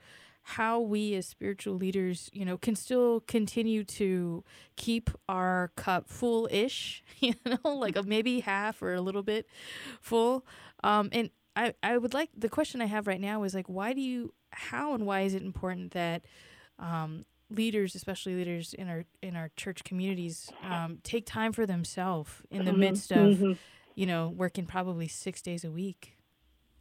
how 0.54 0.80
we 0.80 1.14
as 1.14 1.26
spiritual 1.26 1.74
leaders, 1.74 2.30
you 2.32 2.44
know, 2.44 2.56
can 2.56 2.74
still 2.74 3.20
continue 3.20 3.84
to 3.84 4.42
keep 4.76 5.10
our 5.28 5.72
cup 5.76 6.08
full-ish, 6.08 7.02
you 7.20 7.34
know, 7.44 7.58
like 7.76 8.02
maybe 8.06 8.40
half 8.40 8.80
or 8.82 8.94
a 8.94 9.00
little 9.00 9.22
bit 9.22 9.46
full. 10.00 10.46
Um, 10.82 11.10
and 11.12 11.30
I, 11.54 11.74
I 11.82 11.98
would 11.98 12.14
like 12.14 12.30
the 12.36 12.48
question 12.48 12.80
I 12.80 12.86
have 12.86 13.06
right 13.06 13.20
now 13.20 13.42
is 13.42 13.54
like, 13.54 13.66
why 13.68 13.92
do 13.92 14.00
you, 14.00 14.32
how 14.50 14.94
and 14.94 15.04
why 15.06 15.20
is 15.22 15.34
it 15.34 15.42
important 15.42 15.92
that 15.92 16.24
um, 16.78 17.26
leaders, 17.50 17.94
especially 17.94 18.34
leaders 18.34 18.72
in 18.72 18.88
our 18.88 19.04
in 19.22 19.36
our 19.36 19.50
church 19.56 19.84
communities, 19.84 20.50
um, 20.62 20.98
take 21.02 21.26
time 21.26 21.52
for 21.52 21.66
themselves 21.66 22.30
in 22.50 22.64
the 22.64 22.70
Mm-hmm. 22.70 22.80
midst 22.80 23.12
of, 23.12 23.38
you 23.94 24.06
know, 24.06 24.28
working 24.28 24.64
probably 24.66 25.08
six 25.08 25.42
days 25.42 25.64
a 25.64 25.70
week, 25.70 26.16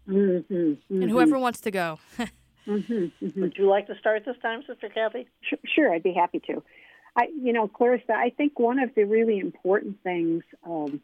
Mm-hmm. 0.08 0.74
and 1.02 1.12
whoever 1.12 1.38
wants 1.40 1.60
to 1.62 1.72
go. 1.72 2.00
Would 2.68 3.54
you 3.58 3.70
like 3.70 3.88
to 3.88 3.98
start 4.00 4.26
this 4.26 4.36
time, 4.42 4.62
Sister 4.68 4.90
Kathy? 4.90 5.28
Sure, 5.42 5.60
sure, 5.66 5.94
I'd 5.94 6.04
be 6.04 6.14
happy 6.14 6.40
to. 6.48 6.64
I, 7.16 7.30
you 7.42 7.54
know, 7.54 7.68
Clarissa, 7.68 8.14
I 8.14 8.30
think 8.30 8.60
one 8.60 8.80
of 8.80 8.94
the 8.94 9.06
really 9.06 9.40
important 9.40 10.04
things, 10.04 10.44
um, 10.66 11.02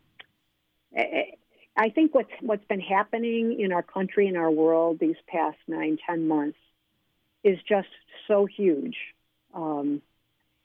I, 0.95 1.33
I 1.75 1.89
think 1.89 2.13
what's 2.13 2.29
what's 2.41 2.65
been 2.65 2.81
happening 2.81 3.59
in 3.59 3.71
our 3.71 3.81
country 3.81 4.27
and 4.27 4.37
our 4.37 4.51
world 4.51 4.99
these 4.99 5.15
past 5.27 5.57
nine, 5.67 5.97
ten 6.05 6.27
months 6.27 6.59
is 7.43 7.57
just 7.67 7.87
so 8.27 8.45
huge 8.45 8.95
um, 9.53 10.01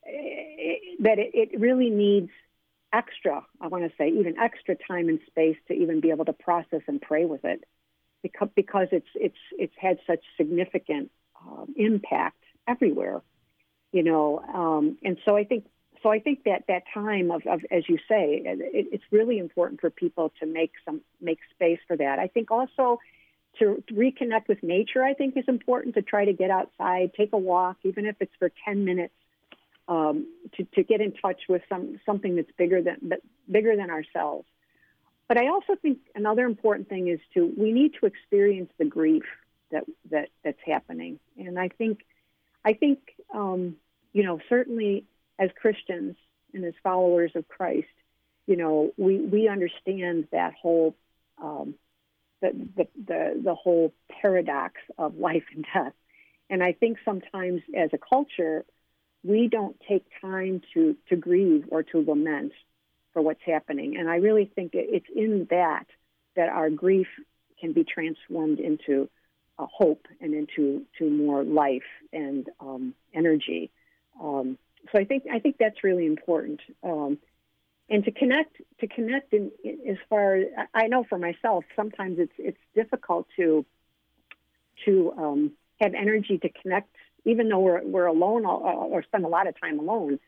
eh, 0.07 0.75
that 1.01 1.19
it, 1.19 1.31
it 1.35 1.61
really 1.61 1.91
needs 1.91 2.31
extra. 2.93 3.45
I 3.61 3.69
want 3.69 3.85
to 3.85 3.97
say 3.97 4.09
even 4.09 4.39
extra 4.39 4.75
time 4.75 5.09
and 5.09 5.21
space 5.27 5.57
to 5.69 5.75
even 5.75 6.01
be 6.01 6.11
able 6.11 6.25
to 6.27 6.33
process 6.33 6.83
and 6.87 7.01
pray 7.01 7.25
with 7.25 7.45
it, 7.45 7.65
because 8.23 8.89
it's 8.93 9.09
it's 9.15 9.39
it's 9.53 9.75
had 9.77 9.99
such 10.07 10.21
significant 10.37 11.11
um, 11.41 11.75
impact 11.77 12.43
everywhere 12.67 13.23
you 13.93 14.03
know 14.03 14.41
um, 14.55 14.99
and 15.03 15.19
so 15.25 15.37
i 15.37 15.45
think 15.45 15.67
so 16.03 16.11
i 16.11 16.19
think 16.19 16.45
that 16.45 16.65
that 16.69 16.83
time 16.93 17.31
of, 17.31 17.47
of 17.47 17.61
as 17.71 17.89
you 17.89 17.97
say 18.09 18.43
it, 18.45 18.87
it's 18.93 19.05
really 19.11 19.39
important 19.39 19.81
for 19.81 19.91
people 19.91 20.33
to 20.41 20.47
make 20.47 20.73
some 20.85 21.01
make 21.21 21.39
space 21.55 21.81
for 21.87 21.97
that. 21.97 22.19
I 22.19 22.29
think 22.29 22.51
also 22.51 22.99
to 23.59 23.83
reconnect 23.93 24.47
with 24.49 24.63
nature 24.63 25.03
i 25.03 25.15
think 25.15 25.37
is 25.37 25.45
important 25.49 25.95
to 25.95 26.03
try 26.03 26.25
to 26.25 26.33
get 26.33 26.51
outside 26.51 27.13
take 27.17 27.33
a 27.33 27.39
walk 27.39 27.77
even 27.83 28.07
if 28.07 28.17
it's 28.21 28.35
for 28.39 28.51
10 28.65 28.85
minutes 28.85 29.15
um, 29.89 30.27
to, 30.55 30.65
to 30.75 30.83
get 30.83 31.01
in 31.01 31.13
touch 31.13 31.41
with 31.49 31.63
some 31.69 31.99
something 32.05 32.37
that's 32.37 32.51
bigger 32.59 32.83
than 32.83 33.13
bigger 33.51 33.75
than 33.75 33.91
ourselves 33.91 34.47
but 35.29 35.39
i 35.39 35.49
also 35.49 35.77
think 35.81 35.99
another 36.15 36.45
important 36.45 36.89
thing 36.89 37.09
is 37.09 37.21
to 37.35 37.53
we 37.57 37.73
need 37.73 37.93
to 38.01 38.07
experience 38.07 38.71
the 38.79 38.85
grief 38.85 39.25
that 39.71 39.85
that 40.11 40.29
that's 40.43 40.61
happening 40.65 41.19
and 41.37 41.59
i 41.59 41.69
think 41.69 42.01
I 42.65 42.75
think, 42.75 42.99
um, 43.35 43.77
you 44.13 44.23
know, 44.23 44.41
certainly 44.49 45.05
as 45.39 45.51
Christians 45.61 46.17
and 46.53 46.65
as 46.65 46.75
followers 46.83 47.33
of 47.35 47.49
Christ, 47.49 47.87
you 48.47 48.57
know, 48.57 48.93
we, 48.97 49.19
we 49.19 49.49
understand 49.49 50.29
that 50.33 50.55
whole 50.61 50.95
um, 51.43 51.75
the, 52.43 52.51
the 52.77 52.89
the 53.07 53.41
the 53.45 53.55
whole 53.55 53.93
paradox 54.21 54.75
of 54.97 55.17
life 55.17 55.45
and 55.55 55.65
death. 55.73 55.93
And 56.51 56.63
I 56.63 56.73
think 56.73 56.99
sometimes 57.05 57.63
as 57.77 57.91
a 57.93 57.99
culture, 57.99 58.65
we 59.25 59.49
don't 59.49 59.77
take 59.89 60.05
time 60.21 60.63
to 60.75 60.97
to 61.09 61.17
grieve 61.17 61.67
or 61.71 61.83
to 61.85 61.99
lament 61.99 62.53
for 63.19 63.23
what's 63.23 63.43
happening. 63.45 63.97
And 63.97 64.09
I 64.09 64.17
really 64.17 64.45
think 64.45 64.71
it's 64.75 65.09
in 65.13 65.49
that 65.51 65.87
that 66.37 66.49
our 66.51 66.71
grief 66.71 67.09
can 67.61 67.73
be 67.73 67.83
transformed 67.83 68.61
into 68.61 69.11
uh, 69.59 69.67
hope 69.67 70.07
and 70.21 70.35
into 70.35 70.87
to 70.99 71.11
more 71.11 71.43
life 71.43 71.91
and 72.13 72.49
um, 72.61 72.95
energy. 73.13 73.73
Um, 74.23 74.57
so 74.93 75.01
I 75.01 75.05
think 75.05 75.25
I 75.33 75.41
think 75.41 75.57
that's 75.59 75.83
really 75.83 76.07
important. 76.07 76.61
Um, 76.85 77.19
and 77.91 78.05
to 78.05 78.13
connect 78.13 78.57
to 78.79 78.87
connect 78.87 79.33
in, 79.35 79.51
in, 79.65 79.81
as 79.91 79.97
far 80.09 80.37
as 80.37 80.47
I 80.73 80.87
know 80.87 81.03
for 81.03 81.19
myself, 81.19 81.65
sometimes 81.75 82.21
it's 82.21 82.39
it's 82.39 82.65
difficult 82.77 83.27
to 83.35 83.67
to 84.85 85.13
um, 85.19 85.53
have 85.81 85.93
energy 85.95 86.39
to 86.39 86.51
connect, 86.51 86.95
even 87.25 87.49
though 87.49 87.59
we're 87.59 87.83
we're 87.83 88.07
alone 88.07 88.47
or, 88.47 88.61
or 88.61 89.03
spend 89.03 89.25
a 89.25 89.29
lot 89.29 89.49
of 89.49 89.61
time 89.61 89.81
alone. 89.81 90.21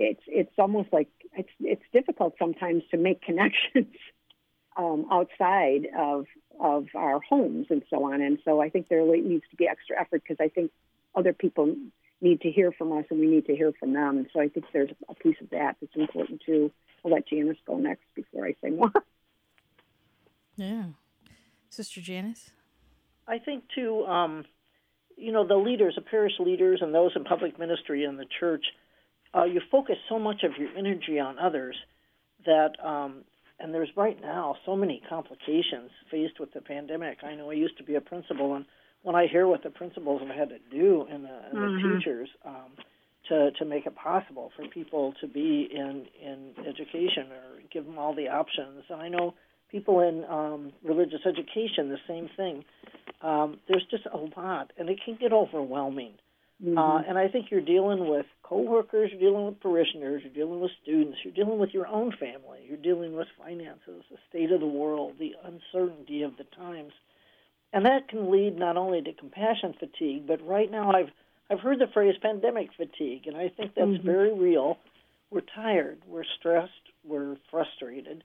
It's 0.00 0.22
it's 0.26 0.52
almost 0.58 0.92
like 0.92 1.08
it's 1.36 1.50
it's 1.60 1.82
difficult 1.92 2.34
sometimes 2.38 2.82
to 2.90 2.96
make 2.96 3.20
connections 3.30 3.94
um, 4.76 5.06
outside 5.12 5.86
of 5.96 6.26
of 6.58 6.86
our 6.94 7.20
homes 7.20 7.66
and 7.70 7.82
so 7.90 8.04
on. 8.12 8.20
And 8.20 8.38
so 8.44 8.60
I 8.60 8.70
think 8.70 8.88
there 8.88 9.04
needs 9.04 9.44
to 9.50 9.56
be 9.56 9.68
extra 9.68 10.00
effort 10.00 10.22
because 10.26 10.38
I 10.40 10.48
think 10.48 10.70
other 11.14 11.32
people 11.32 11.76
need 12.20 12.40
to 12.42 12.50
hear 12.50 12.72
from 12.72 12.92
us 12.92 13.04
and 13.10 13.20
we 13.20 13.26
need 13.26 13.46
to 13.46 13.56
hear 13.56 13.72
from 13.78 13.92
them. 13.92 14.18
And 14.18 14.26
so 14.32 14.40
I 14.40 14.48
think 14.48 14.66
there's 14.72 14.90
a 15.08 15.14
piece 15.14 15.36
of 15.40 15.50
that 15.50 15.76
that's 15.80 15.96
important 15.96 16.42
too. 16.44 16.70
I'll 17.04 17.10
let 17.10 17.28
Janice 17.28 17.56
go 17.66 17.78
next 17.78 18.04
before 18.14 18.46
I 18.46 18.54
say 18.62 18.70
more. 18.70 18.92
Yeah. 20.56 20.84
Sister 21.70 22.02
Janice? 22.02 22.50
I 23.26 23.38
think 23.38 23.64
too, 23.74 24.04
um, 24.04 24.44
you 25.16 25.32
know, 25.32 25.46
the 25.46 25.56
leaders, 25.56 25.94
the 25.94 26.02
parish 26.02 26.34
leaders, 26.38 26.80
and 26.82 26.94
those 26.94 27.12
in 27.16 27.24
public 27.24 27.58
ministry 27.58 28.04
in 28.04 28.18
the 28.18 28.26
church, 28.38 28.66
uh, 29.34 29.44
you 29.44 29.60
focus 29.70 29.96
so 30.08 30.18
much 30.18 30.42
of 30.42 30.52
your 30.58 30.70
energy 30.76 31.18
on 31.18 31.38
others 31.38 31.76
that, 32.46 32.72
um, 32.84 33.24
and 33.58 33.72
there's 33.74 33.90
right 33.96 34.20
now 34.20 34.56
so 34.64 34.74
many 34.74 35.02
complications 35.08 35.90
faced 36.10 36.40
with 36.40 36.52
the 36.52 36.60
pandemic. 36.60 37.18
I 37.22 37.34
know 37.34 37.50
I 37.50 37.54
used 37.54 37.76
to 37.78 37.84
be 37.84 37.94
a 37.94 38.00
principal, 38.00 38.54
and 38.54 38.64
when 39.02 39.14
I 39.14 39.26
hear 39.26 39.46
what 39.46 39.62
the 39.62 39.70
principals 39.70 40.20
have 40.22 40.36
had 40.36 40.48
to 40.50 40.58
do 40.70 41.06
and 41.10 41.24
the, 41.24 41.40
and 41.50 41.62
the 41.62 41.68
Mhm. 41.68 41.82
teachers 41.82 42.28
um, 42.44 42.72
to 43.28 43.50
to 43.52 43.64
make 43.64 43.86
it 43.86 43.94
possible 43.94 44.50
for 44.56 44.66
people 44.68 45.12
to 45.20 45.26
be 45.26 45.68
in 45.70 46.06
in 46.20 46.54
education 46.66 47.30
or 47.30 47.60
give 47.70 47.84
them 47.84 47.98
all 47.98 48.14
the 48.14 48.28
options, 48.28 48.84
and 48.88 49.00
I 49.00 49.08
know 49.08 49.34
people 49.70 50.00
in 50.00 50.24
um, 50.24 50.72
religious 50.82 51.20
education, 51.26 51.90
the 51.90 51.98
same 52.08 52.28
thing. 52.36 52.64
Um, 53.22 53.60
there's 53.68 53.84
just 53.90 54.06
a 54.06 54.16
lot, 54.16 54.72
and 54.78 54.88
it 54.88 54.98
can 55.04 55.16
get 55.16 55.32
overwhelming. 55.32 56.14
Uh, 56.62 57.00
and 57.08 57.16
I 57.16 57.28
think 57.28 57.50
you're 57.50 57.62
dealing 57.62 58.06
with 58.08 58.26
coworkers, 58.42 59.10
you're 59.12 59.30
dealing 59.30 59.46
with 59.46 59.60
parishioners, 59.60 60.22
you're 60.22 60.32
dealing 60.46 60.60
with 60.60 60.70
students, 60.82 61.18
you're 61.24 61.32
dealing 61.32 61.58
with 61.58 61.70
your 61.72 61.86
own 61.86 62.12
family, 62.20 62.60
you're 62.68 62.76
dealing 62.76 63.16
with 63.16 63.28
finances, 63.38 64.04
the 64.10 64.18
state 64.28 64.52
of 64.52 64.60
the 64.60 64.66
world, 64.66 65.14
the 65.18 65.34
uncertainty 65.42 66.22
of 66.22 66.36
the 66.36 66.44
times, 66.44 66.92
and 67.72 67.86
that 67.86 68.08
can 68.08 68.30
lead 68.30 68.58
not 68.58 68.76
only 68.76 69.00
to 69.00 69.12
compassion 69.14 69.74
fatigue, 69.78 70.26
but 70.26 70.46
right 70.46 70.70
now 70.70 70.92
I've 70.92 71.10
I've 71.50 71.60
heard 71.60 71.78
the 71.78 71.88
phrase 71.92 72.14
pandemic 72.20 72.68
fatigue, 72.76 73.26
and 73.26 73.36
I 73.36 73.48
think 73.48 73.74
that's 73.74 73.88
Mhm. 73.88 74.02
very 74.02 74.32
real. 74.32 74.78
We're 75.30 75.40
tired, 75.40 75.98
we're 76.06 76.24
stressed, 76.24 76.92
we're 77.04 77.36
frustrated, 77.50 78.22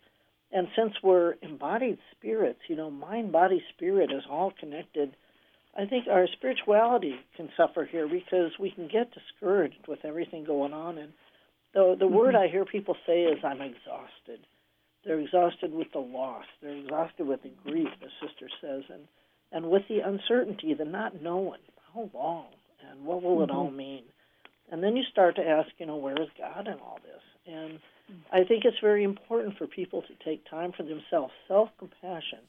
and 0.51 0.67
since 0.75 1.01
we're 1.01 1.35
embodied 1.41 1.99
spirits, 2.11 2.59
you 2.67 2.75
know, 2.75 2.91
mind, 2.91 3.31
body, 3.31 3.63
spirit 3.69 4.11
is 4.11 4.25
all 4.29 4.51
connected. 4.51 5.15
I 5.77 5.85
think 5.85 6.07
our 6.07 6.27
spirituality 6.27 7.15
can 7.35 7.49
suffer 7.57 7.85
here 7.85 8.07
because 8.07 8.51
we 8.59 8.71
can 8.71 8.87
get 8.87 9.11
discouraged 9.13 9.87
with 9.87 9.99
everything 10.05 10.45
going 10.45 10.73
on. 10.73 10.97
And 10.97 11.11
the 11.73 11.95
the 11.99 12.07
word 12.07 12.35
mm-hmm. 12.35 12.43
I 12.43 12.51
hear 12.51 12.65
people 12.65 12.95
say 13.05 13.23
is, 13.23 13.39
"I'm 13.43 13.61
exhausted." 13.61 14.45
They're 15.03 15.19
exhausted 15.19 15.71
with 15.71 15.91
the 15.91 15.99
loss. 15.99 16.45
They're 16.61 16.77
exhausted 16.77 17.27
with 17.27 17.43
the 17.43 17.51
grief, 17.63 17.89
the 18.01 18.09
sister 18.25 18.49
says, 18.61 18.83
and 18.91 19.03
and 19.51 19.69
with 19.69 19.83
the 19.87 19.99
uncertainty, 19.99 20.73
the 20.73 20.85
not 20.85 21.21
knowing 21.21 21.61
how 21.93 22.09
long 22.13 22.47
and 22.89 23.05
what 23.05 23.21
will 23.21 23.43
it 23.43 23.51
all 23.51 23.67
mm-hmm. 23.67 23.77
mean. 23.77 24.03
And 24.71 24.83
then 24.83 24.95
you 24.95 25.03
start 25.11 25.35
to 25.35 25.47
ask, 25.47 25.69
you 25.77 25.85
know, 25.85 25.97
where 25.97 26.19
is 26.19 26.29
God 26.37 26.67
in 26.67 26.73
all 26.79 26.99
this? 27.03 27.53
And 27.53 27.73
mm. 28.11 28.21
I 28.31 28.43
think 28.43 28.65
it's 28.65 28.79
very 28.81 29.03
important 29.03 29.57
for 29.57 29.67
people 29.67 30.01
to 30.01 30.25
take 30.25 30.49
time 30.49 30.71
for 30.75 30.83
themselves. 30.83 31.33
Self 31.47 31.69
compassion 31.77 32.39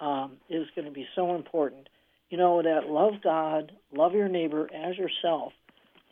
um, 0.00 0.32
is 0.50 0.66
going 0.74 0.86
to 0.86 0.92
be 0.92 1.06
so 1.14 1.34
important. 1.34 1.88
You 2.30 2.38
know 2.38 2.62
that 2.62 2.88
love 2.88 3.14
God, 3.22 3.72
love 3.92 4.12
your 4.12 4.28
neighbor 4.28 4.68
as 4.74 4.96
yourself 4.96 5.52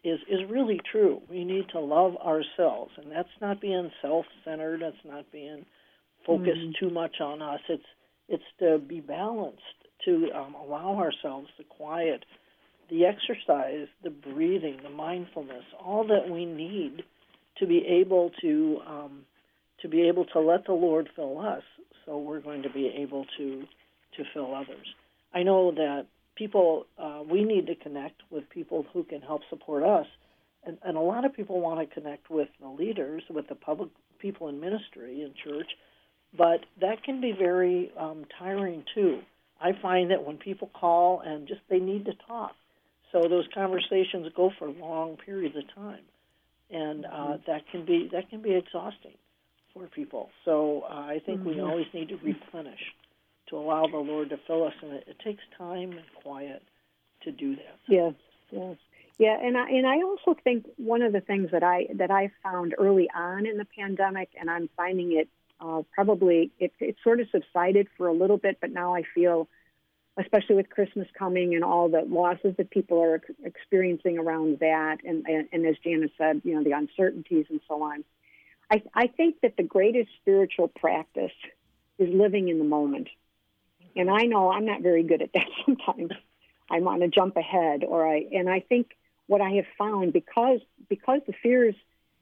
is 0.05 0.21
is 0.29 0.41
really 0.49 0.81
true. 0.93 1.21
We 1.29 1.45
need 1.45 1.69
to 1.71 1.81
love 1.81 2.17
ourselves, 2.17 2.93
and 2.97 3.11
that's 3.11 3.29
not 3.41 3.61
being 3.61 3.91
self-centered. 4.03 4.83
That's 4.83 5.05
not 5.05 5.31
being 5.33 5.65
focused 6.27 6.79
too 6.79 6.91
much 6.91 7.21
on 7.21 7.43
us. 7.43 7.61
It's 7.69 7.83
it's 8.29 8.45
to 8.61 8.79
be 8.79 9.01
balanced, 9.01 9.61
to 10.05 10.31
um, 10.35 10.55
allow 10.55 10.97
ourselves 10.97 11.49
the 11.59 11.65
quiet, 11.65 12.25
the 12.91 13.05
exercise, 13.05 13.89
the 14.03 14.11
breathing, 14.11 14.79
the 14.83 14.91
mindfulness, 14.91 15.65
all 15.85 16.07
that 16.07 16.31
we 16.31 16.45
need 16.45 17.03
to 17.59 17.67
be 17.67 17.85
able 17.87 18.31
to 18.41 18.79
um, 18.87 19.23
to 19.83 19.89
be 19.89 20.07
able 20.09 20.27
to 20.27 20.41
let 20.41 20.67
the 20.67 20.73
Lord 20.73 21.09
fill 21.17 21.39
us. 21.41 21.63
So 22.05 22.19
we're 22.19 22.41
going 22.41 22.63
to 22.63 22.71
be 22.71 22.87
able 22.99 23.25
to 23.39 23.65
to 24.17 24.25
fill 24.33 24.55
others. 24.55 24.87
I 25.35 25.43
know 25.43 25.73
that 25.73 26.07
people 26.37 26.87
uh, 26.99 27.23
we 27.29 27.45
need 27.45 27.67
to 27.67 27.75
connect 27.75 28.23
with 28.31 28.49
people 28.51 28.87
who 28.93 29.03
can 29.05 29.21
help 29.21 29.43
support 29.51 29.83
us, 29.83 30.07
and, 30.65 30.79
and 30.85 30.97
a 30.97 31.01
lot 31.01 31.25
of 31.25 31.35
people 31.35 31.61
want 31.61 31.87
to 31.87 31.95
connect 31.95 32.31
with 32.31 32.49
the 32.61 32.69
leaders, 32.69 33.23
with 33.29 33.49
the 33.49 33.55
public 33.55 33.91
people 34.21 34.49
in 34.49 34.61
ministry 34.61 35.23
in 35.23 35.35
church, 35.45 35.67
but 36.37 36.61
that 36.81 37.03
can 37.03 37.21
be 37.21 37.33
very 37.37 37.93
um, 37.99 38.25
tiring 38.39 38.85
too. 38.95 39.21
I 39.61 39.73
find 39.83 40.11
that 40.11 40.25
when 40.25 40.37
people 40.39 40.71
call 40.73 41.21
and 41.25 41.49
just 41.49 41.61
they 41.69 41.79
need 41.79 42.05
to 42.07 42.13
talk, 42.27 42.53
so 43.13 43.29
those 43.29 43.47
conversations 43.55 44.27
go 44.37 44.51
for 44.59 44.69
long 44.69 45.17
periods 45.17 45.57
of 45.57 45.65
time, 45.75 46.03
and 46.71 47.05
uh, 47.05 47.37
that 47.47 47.63
can 47.71 47.85
be 47.85 48.09
that 48.13 48.31
can 48.31 48.41
be 48.41 48.55
exhausting 48.55 49.15
for 49.73 49.87
people. 49.89 50.31
So 50.45 50.83
uh, 50.89 50.95
I 50.95 51.21
think 51.27 51.45
we 51.45 51.61
always 51.61 51.87
need 51.93 52.09
to 52.09 52.17
replenish 52.17 52.81
to 53.49 53.57
allow 53.57 53.87
the 53.87 53.99
Lord 53.99 54.31
to 54.31 54.39
fill 54.47 54.65
us, 54.65 54.75
and 54.83 54.93
it, 54.93 55.05
it 55.07 55.19
takes 55.25 55.43
time 55.57 55.93
and 55.93 56.05
quiet 56.23 56.63
to 57.23 57.33
do 57.33 57.57
that. 57.57 57.79
Yes, 57.89 58.15
yes. 58.51 58.77
Yeah, 59.19 59.39
and 59.41 59.57
I 59.57 59.69
and 59.69 59.87
I 59.87 60.03
also 60.03 60.37
think 60.43 60.67
one 60.77 61.03
of 61.03 61.13
the 61.13 61.21
things 61.21 61.51
that 61.53 61.63
I 61.63 61.87
that 61.95 62.11
I 62.11 62.31
found 62.43 62.75
early 62.79 63.09
on 63.15 63.47
in 63.47 63.59
the 63.59 63.65
pandemic, 63.65 64.31
and 64.39 64.51
I'm 64.51 64.69
finding 64.77 65.13
it 65.13 65.29
uh, 65.61 65.83
probably 65.95 66.51
it, 66.59 66.73
it 66.81 66.97
sort 67.03 67.21
of 67.21 67.29
subsided 67.31 67.89
for 67.97 68.09
a 68.09 68.13
little 68.13 68.37
bit, 68.39 68.59
but 68.61 68.73
now 68.73 68.95
I 68.95 69.03
feel, 69.15 69.49
especially 70.19 70.57
with 70.57 70.69
Christmas 70.69 71.07
coming 71.17 71.55
and 71.55 71.63
all 71.63 71.89
the 71.89 72.03
losses 72.03 72.55
that 72.59 72.71
people 72.71 73.01
are 73.01 73.23
experiencing 73.45 74.19
around 74.19 74.59
that, 74.61 74.99
and 75.05 75.25
and, 75.27 75.49
and 75.53 75.67
as 75.67 75.77
Janice 75.85 76.11
said, 76.19 76.43
you 76.45 76.55
know 76.55 76.65
the 76.65 76.73
uncertainties 76.73 77.47
and 77.51 77.61
so 77.69 77.83
on. 77.83 78.05
I 78.71 78.83
I 78.95 79.07
think 79.07 79.41
that 79.43 79.57
the 79.57 79.63
greatest 79.63 80.11
spiritual 80.21 80.69
practice 80.69 81.33
is 81.99 82.13
living 82.13 82.49
in 82.49 82.59
the 82.59 82.65
moment, 82.65 83.09
and 83.97 84.11
I 84.11 84.25
know 84.25 84.51
I'm 84.51 84.65
not 84.65 84.83
very 84.83 85.03
good 85.03 85.23
at 85.23 85.33
that 85.35 85.47
sometimes. 85.65 86.13
I 86.71 86.81
want 86.81 87.03
to 87.03 87.09
jump 87.09 87.37
ahead, 87.37 87.85
or 87.85 88.07
I 88.07 88.25
and 88.33 88.49
I 88.49 88.61
think 88.61 88.97
what 89.27 89.41
I 89.41 89.51
have 89.51 89.67
found 89.79 90.13
because 90.13 90.61
because 90.89 91.21
the 91.27 91.35
fears 91.43 91.75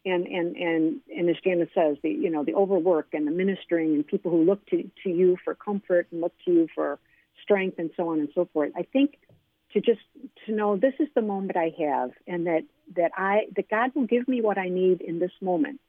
and 0.04 0.26
and 0.26 0.56
and 0.56 1.00
and 1.14 1.30
as 1.30 1.36
Janice 1.44 1.68
says, 1.74 1.96
the 2.02 2.10
you 2.10 2.30
know 2.30 2.44
the 2.44 2.54
overwork 2.54 3.08
and 3.12 3.26
the 3.26 3.30
ministering 3.30 3.94
and 3.94 4.06
people 4.06 4.30
who 4.30 4.44
look 4.44 4.64
to 4.66 4.90
to 5.04 5.10
you 5.10 5.36
for 5.44 5.54
comfort 5.54 6.08
and 6.10 6.20
look 6.20 6.34
to 6.44 6.52
you 6.52 6.68
for 6.74 6.98
strength 7.42 7.78
and 7.78 7.90
so 7.96 8.08
on 8.08 8.20
and 8.20 8.28
so 8.34 8.48
forth. 8.52 8.72
I 8.76 8.82
think 8.82 9.18
to 9.72 9.80
just 9.80 10.00
to 10.46 10.52
know 10.52 10.76
this 10.76 10.94
is 10.98 11.08
the 11.14 11.22
moment 11.22 11.56
I 11.56 11.72
have 11.78 12.10
and 12.26 12.46
that 12.46 12.64
that 12.96 13.12
I 13.16 13.46
that 13.56 13.68
God 13.68 13.92
will 13.94 14.06
give 14.06 14.26
me 14.28 14.42
what 14.42 14.58
I 14.58 14.68
need 14.68 15.00
in 15.00 15.18
this 15.18 15.32
moment, 15.40 15.80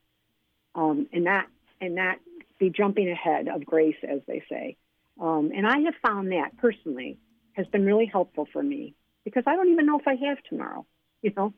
um, 0.75 1.07
and 1.11 1.23
not 1.23 1.47
and 1.81 1.95
not 1.95 2.17
be 2.59 2.69
jumping 2.69 3.09
ahead 3.09 3.47
of 3.47 3.65
grace 3.65 3.97
as 4.07 4.21
they 4.27 4.43
say. 4.47 4.77
Um, 5.19 5.51
and 5.55 5.67
I 5.67 5.79
have 5.79 5.93
found 6.05 6.31
that 6.31 6.57
personally 6.57 7.19
has 7.53 7.67
been 7.67 7.85
really 7.85 8.05
helpful 8.05 8.47
for 8.51 8.63
me 8.63 8.95
because 9.23 9.43
I 9.45 9.55
don't 9.55 9.71
even 9.71 9.85
know 9.85 9.99
if 9.99 10.07
I 10.07 10.15
have 10.27 10.37
tomorrow 10.49 10.85
you 11.23 11.31
know, 11.35 11.53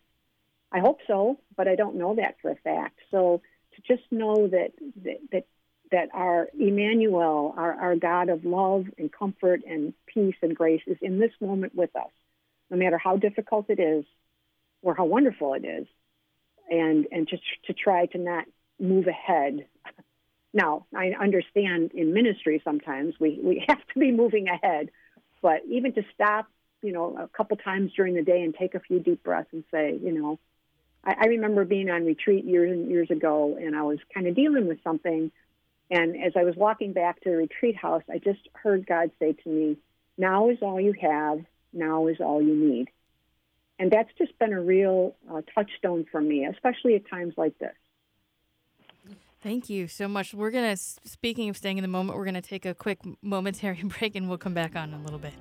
I 0.71 0.79
hope 0.79 0.99
so, 1.07 1.39
but 1.57 1.67
I 1.67 1.75
don't 1.75 1.97
know 1.97 2.15
that 2.15 2.35
for 2.41 2.51
a 2.51 2.55
fact. 2.55 2.99
So 3.11 3.41
to 3.75 3.81
just 3.81 4.09
know 4.11 4.47
that 4.47 4.71
that 5.03 5.17
that, 5.31 5.45
that 5.91 6.09
our 6.13 6.47
Emmanuel, 6.57 7.53
our, 7.57 7.73
our 7.73 7.95
God 7.97 8.29
of 8.29 8.45
love 8.45 8.85
and 8.97 9.11
comfort 9.11 9.61
and 9.67 9.93
peace 10.05 10.35
and 10.41 10.55
grace, 10.55 10.81
is 10.87 10.97
in 11.01 11.19
this 11.19 11.31
moment 11.41 11.75
with 11.75 11.93
us, 11.95 12.11
no 12.69 12.77
matter 12.77 12.97
how 12.97 13.17
difficult 13.17 13.69
it 13.69 13.79
is 13.79 14.05
or 14.81 14.95
how 14.95 15.05
wonderful 15.05 15.55
it 15.55 15.65
is, 15.65 15.87
and 16.69 17.07
and 17.11 17.27
just 17.27 17.43
to 17.65 17.73
try 17.73 18.05
to 18.07 18.17
not 18.17 18.45
move 18.79 19.07
ahead. 19.07 19.67
Now, 20.55 20.87
I 20.95 21.11
understand 21.11 21.91
in 21.93 22.13
ministry 22.13 22.61
sometimes 22.63 23.13
we, 23.19 23.39
we 23.43 23.63
have 23.67 23.85
to 23.93 23.99
be 23.99 24.11
moving 24.11 24.47
ahead, 24.47 24.89
but 25.43 25.61
even 25.69 25.93
to 25.93 26.01
stop 26.15 26.47
you 26.85 26.91
know, 26.91 27.17
a 27.17 27.27
couple 27.27 27.57
times 27.57 27.91
during 27.95 28.13
the 28.13 28.21
day 28.21 28.43
and 28.43 28.53
take 28.53 28.75
a 28.75 28.79
few 28.79 28.99
deep 28.99 29.23
breaths 29.23 29.49
and 29.51 29.63
say, 29.71 29.99
you 30.01 30.11
know, 30.11 30.39
I, 31.03 31.15
I 31.21 31.25
remember 31.25 31.65
being 31.65 31.89
on 31.89 32.05
retreat 32.05 32.45
years 32.45 32.71
and 32.71 32.89
years 32.89 33.09
ago, 33.09 33.57
and 33.59 33.75
I 33.75 33.81
was 33.81 33.97
kind 34.13 34.27
of 34.27 34.35
dealing 34.35 34.67
with 34.67 34.77
something. 34.83 35.31
And 35.89 36.15
as 36.23 36.33
I 36.35 36.43
was 36.43 36.55
walking 36.55 36.93
back 36.93 37.21
to 37.21 37.31
the 37.31 37.37
retreat 37.37 37.75
house, 37.75 38.03
I 38.07 38.19
just 38.19 38.47
heard 38.53 38.85
God 38.85 39.09
say 39.19 39.33
to 39.33 39.49
me, 39.49 39.77
Now 40.15 40.49
is 40.49 40.59
all 40.61 40.79
you 40.79 40.93
have, 41.01 41.43
now 41.73 42.05
is 42.05 42.17
all 42.19 42.39
you 42.39 42.55
need. 42.55 42.89
And 43.79 43.91
that's 43.91 44.09
just 44.19 44.37
been 44.37 44.53
a 44.53 44.61
real 44.61 45.15
uh, 45.29 45.41
touchstone 45.55 46.05
for 46.11 46.21
me, 46.21 46.45
especially 46.45 46.95
at 46.95 47.09
times 47.09 47.33
like 47.35 47.57
this. 47.57 47.73
Thank 49.45 49.69
you 49.69 49.87
so 49.87 50.07
much. 50.07 50.33
We're 50.33 50.49
going 50.49 50.75
to, 50.75 50.81
speaking 51.07 51.49
of 51.49 51.55
staying 51.55 51.77
in 51.77 51.83
the 51.83 51.87
moment, 51.87 52.17
we're 52.17 52.25
going 52.25 52.33
to 52.33 52.41
take 52.41 52.65
a 52.65 52.73
quick 52.73 52.97
momentary 53.21 53.83
break 53.99 54.15
and 54.15 54.27
we'll 54.27 54.39
come 54.39 54.55
back 54.55 54.75
on 54.75 54.91
in 54.91 54.99
a 54.99 55.03
little 55.03 55.19
bit. 55.19 55.33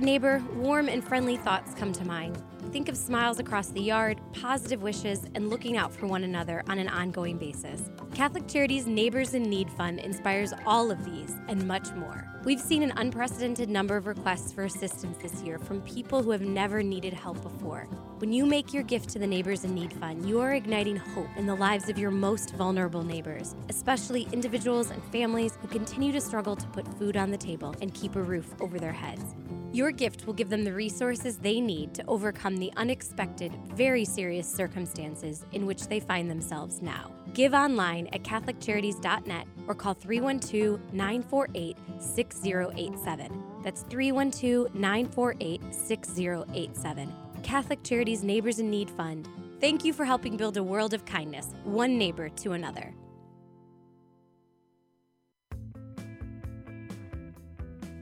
Neighbor, 0.00 0.42
warm 0.54 0.88
and 0.88 1.02
friendly 1.02 1.36
thoughts 1.36 1.74
come 1.74 1.92
to 1.92 2.04
mind. 2.04 2.42
Think 2.72 2.88
of 2.88 2.96
smiles 2.96 3.40
across 3.40 3.68
the 3.68 3.80
yard, 3.80 4.20
positive 4.32 4.82
wishes, 4.82 5.26
and 5.34 5.50
looking 5.50 5.76
out 5.76 5.92
for 5.92 6.06
one 6.06 6.22
another 6.22 6.62
on 6.68 6.78
an 6.78 6.88
ongoing 6.88 7.36
basis. 7.36 7.90
Catholic 8.14 8.46
Charities 8.46 8.86
Neighbors 8.86 9.34
in 9.34 9.42
Need 9.42 9.68
Fund 9.70 9.98
inspires 9.98 10.52
all 10.66 10.90
of 10.90 11.04
these 11.04 11.34
and 11.48 11.66
much 11.66 11.90
more. 11.94 12.30
We've 12.44 12.60
seen 12.60 12.82
an 12.82 12.92
unprecedented 12.96 13.68
number 13.68 13.96
of 13.96 14.06
requests 14.06 14.52
for 14.52 14.64
assistance 14.64 15.18
this 15.20 15.42
year 15.42 15.58
from 15.58 15.82
people 15.82 16.22
who 16.22 16.30
have 16.30 16.42
never 16.42 16.82
needed 16.82 17.12
help 17.12 17.42
before. 17.42 17.88
When 18.18 18.32
you 18.32 18.46
make 18.46 18.72
your 18.72 18.82
gift 18.82 19.08
to 19.10 19.18
the 19.18 19.26
Neighbors 19.26 19.64
in 19.64 19.74
Need 19.74 19.92
Fund, 19.92 20.28
you 20.28 20.40
are 20.40 20.54
igniting 20.54 20.96
hope 20.96 21.28
in 21.36 21.46
the 21.46 21.54
lives 21.54 21.88
of 21.88 21.98
your 21.98 22.10
most 22.10 22.54
vulnerable 22.54 23.02
neighbors, 23.02 23.56
especially 23.68 24.28
individuals 24.32 24.90
and 24.90 25.02
families 25.04 25.58
who 25.60 25.68
continue 25.68 26.12
to 26.12 26.20
struggle 26.20 26.54
to 26.54 26.66
put 26.68 26.86
food 26.98 27.16
on 27.16 27.30
the 27.30 27.36
table 27.36 27.74
and 27.82 27.92
keep 27.94 28.14
a 28.14 28.22
roof 28.22 28.54
over 28.60 28.78
their 28.78 28.92
heads. 28.92 29.34
Your 29.72 29.92
gift 29.92 30.26
will 30.26 30.34
give 30.34 30.50
them 30.50 30.64
the 30.64 30.72
resources 30.72 31.38
they 31.38 31.60
need 31.60 31.94
to 31.94 32.04
overcome 32.08 32.56
the 32.56 32.72
unexpected, 32.76 33.52
very 33.72 34.04
serious 34.04 34.52
circumstances 34.52 35.44
in 35.52 35.64
which 35.64 35.86
they 35.86 36.00
find 36.00 36.28
themselves 36.28 36.82
now. 36.82 37.12
Give 37.34 37.54
online 37.54 38.08
at 38.08 38.24
CatholicCharities.net 38.24 39.46
or 39.68 39.74
call 39.76 39.94
312 39.94 40.92
948 40.92 41.76
6087. 42.00 43.44
That's 43.62 43.82
312 43.82 44.74
948 44.74 45.62
6087. 45.72 47.14
Catholic 47.44 47.82
Charities 47.84 48.24
Neighbors 48.24 48.58
in 48.58 48.70
Need 48.70 48.90
Fund. 48.90 49.28
Thank 49.60 49.84
you 49.84 49.92
for 49.92 50.04
helping 50.04 50.36
build 50.36 50.56
a 50.56 50.62
world 50.62 50.94
of 50.94 51.04
kindness, 51.04 51.54
one 51.62 51.96
neighbor 51.96 52.28
to 52.28 52.52
another. 52.52 52.92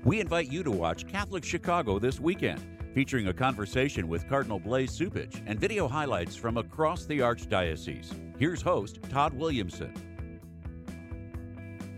We 0.09 0.21
invite 0.21 0.51
you 0.51 0.63
to 0.63 0.71
watch 0.71 1.07
Catholic 1.07 1.45
Chicago 1.45 1.99
this 1.99 2.19
weekend, 2.19 2.67
featuring 2.95 3.29
a 3.29 3.33
conversation 3.35 4.09
with 4.09 4.27
Cardinal 4.27 4.59
Blase 4.59 4.99
Cupich 4.99 5.43
and 5.45 5.61
video 5.61 5.87
highlights 5.87 6.35
from 6.35 6.57
across 6.57 7.05
the 7.05 7.19
Archdiocese. 7.19 8.15
Here's 8.39 8.63
host 8.63 9.01
Todd 9.11 9.35
Williamson. 9.35 9.93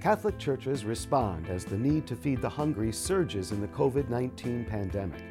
Catholic 0.00 0.40
churches 0.40 0.84
respond 0.84 1.48
as 1.48 1.64
the 1.64 1.78
need 1.78 2.04
to 2.08 2.16
feed 2.16 2.42
the 2.42 2.48
hungry 2.48 2.90
surges 2.90 3.52
in 3.52 3.60
the 3.60 3.68
COVID 3.68 4.08
19 4.08 4.64
pandemic. 4.64 5.22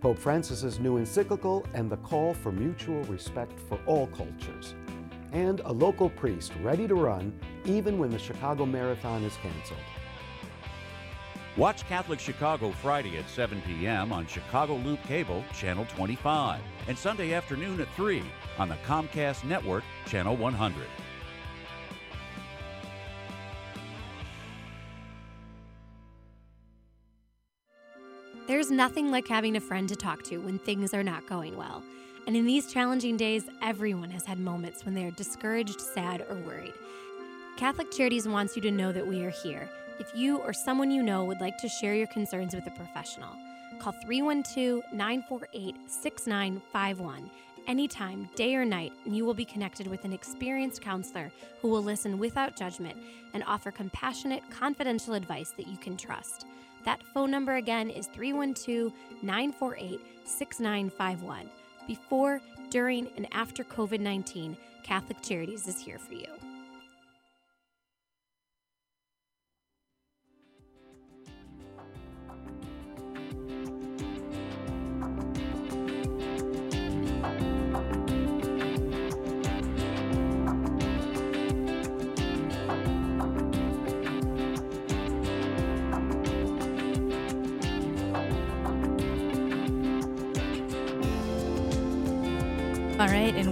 Pope 0.00 0.18
Francis's 0.18 0.80
new 0.80 0.96
encyclical 0.96 1.66
and 1.74 1.90
the 1.90 1.98
call 1.98 2.32
for 2.32 2.50
mutual 2.50 3.02
respect 3.02 3.60
for 3.68 3.78
all 3.84 4.06
cultures. 4.06 4.74
And 5.32 5.60
a 5.66 5.72
local 5.74 6.08
priest 6.08 6.54
ready 6.62 6.88
to 6.88 6.94
run 6.94 7.38
even 7.66 7.98
when 7.98 8.08
the 8.08 8.18
Chicago 8.18 8.64
Marathon 8.64 9.24
is 9.24 9.36
canceled. 9.42 9.78
Watch 11.58 11.84
Catholic 11.88 12.20
Chicago 12.20 12.70
Friday 12.70 13.18
at 13.18 13.28
7 13.28 13.60
p.m. 13.66 14.12
on 14.12 14.28
Chicago 14.28 14.76
Loop 14.76 15.02
Cable, 15.02 15.42
Channel 15.52 15.86
25, 15.86 16.60
and 16.86 16.96
Sunday 16.96 17.34
afternoon 17.34 17.80
at 17.80 17.92
3 17.96 18.22
on 18.60 18.68
the 18.68 18.76
Comcast 18.86 19.42
Network, 19.42 19.82
Channel 20.06 20.36
100. 20.36 20.86
There's 28.46 28.70
nothing 28.70 29.10
like 29.10 29.26
having 29.26 29.56
a 29.56 29.60
friend 29.60 29.88
to 29.88 29.96
talk 29.96 30.22
to 30.24 30.38
when 30.38 30.60
things 30.60 30.94
are 30.94 31.02
not 31.02 31.26
going 31.26 31.56
well. 31.56 31.82
And 32.28 32.36
in 32.36 32.46
these 32.46 32.72
challenging 32.72 33.16
days, 33.16 33.42
everyone 33.62 34.10
has 34.10 34.24
had 34.24 34.38
moments 34.38 34.84
when 34.84 34.94
they 34.94 35.04
are 35.04 35.10
discouraged, 35.10 35.80
sad, 35.80 36.24
or 36.30 36.36
worried. 36.36 36.74
Catholic 37.56 37.90
Charities 37.90 38.28
wants 38.28 38.54
you 38.54 38.62
to 38.62 38.70
know 38.70 38.92
that 38.92 39.04
we 39.04 39.24
are 39.24 39.30
here 39.30 39.68
if 39.98 40.14
you 40.14 40.38
or 40.38 40.52
someone 40.52 40.90
you 40.90 41.02
know 41.02 41.24
would 41.24 41.40
like 41.40 41.58
to 41.58 41.68
share 41.68 41.94
your 41.94 42.06
concerns 42.08 42.54
with 42.54 42.66
a 42.66 42.70
professional. 42.70 43.30
Call 43.78 43.92
312 44.02 44.82
948 44.92 45.76
6951 45.86 47.30
anytime, 47.68 48.28
day 48.34 48.54
or 48.54 48.64
night, 48.64 48.92
and 49.04 49.16
you 49.16 49.24
will 49.24 49.34
be 49.34 49.44
connected 49.44 49.86
with 49.86 50.04
an 50.04 50.12
experienced 50.12 50.80
counselor 50.80 51.30
who 51.60 51.68
will 51.68 51.82
listen 51.82 52.18
without 52.18 52.56
judgment 52.56 52.96
and 53.34 53.44
offer 53.46 53.70
compassionate, 53.70 54.42
confidential 54.50 55.14
advice 55.14 55.50
that 55.50 55.68
you 55.68 55.76
can 55.76 55.96
trust. 55.96 56.46
That 56.84 57.02
phone 57.14 57.30
number 57.30 57.56
again 57.56 57.90
is 57.90 58.06
312 58.06 58.92
948 59.22 60.00
6951. 60.24 61.50
Before, 61.86 62.40
during, 62.70 63.08
and 63.16 63.26
after 63.32 63.64
COVID 63.64 64.00
19, 64.00 64.56
Catholic 64.82 65.20
Charities 65.22 65.68
is 65.68 65.78
here 65.80 65.98
for 65.98 66.14
you. 66.14 66.26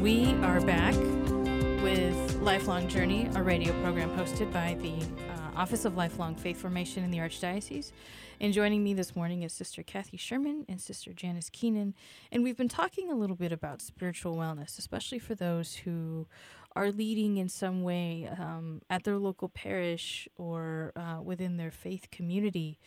We 0.07 0.35
are 0.45 0.61
back 0.61 0.95
with 1.83 2.37
Lifelong 2.40 2.87
Journey, 2.87 3.29
a 3.35 3.42
radio 3.42 3.73
program 3.83 4.09
hosted 4.11 4.53
by 4.53 4.77
the 4.81 5.05
uh, 5.33 5.61
Office 5.61 5.85
of 5.85 5.97
Lifelong 5.97 6.37
Faith 6.37 6.59
Formation 6.59 7.03
in 7.03 7.11
the 7.11 7.19
Archdiocese. 7.19 7.90
And 8.40 8.53
joining 8.53 8.85
me 8.85 8.95
this 8.95 9.16
morning 9.16 9.42
is 9.42 9.53
Sister 9.53 9.83
Kathy 9.83 10.16
Sherman 10.16 10.64
and 10.69 10.81
Sister 10.81 11.12
Janice 11.12 11.51
Keenan. 11.51 11.92
And 12.31 12.45
we've 12.45 12.57
been 12.57 12.69
talking 12.69 13.11
a 13.11 13.16
little 13.16 13.35
bit 13.35 13.51
about 13.51 13.83
spiritual 13.83 14.37
wellness, 14.37 14.79
especially 14.79 15.19
for 15.19 15.35
those 15.35 15.75
who 15.75 16.29
are 16.77 16.92
leading 16.92 17.37
in 17.38 17.49
some 17.49 17.83
way 17.83 18.31
um, 18.38 18.83
at 18.88 19.03
their 19.03 19.19
local 19.19 19.49
parish 19.49 20.29
or 20.37 20.92
uh, 20.95 21.21
within 21.21 21.57
their 21.57 21.73
faith 21.73 22.12
community. 22.12 22.79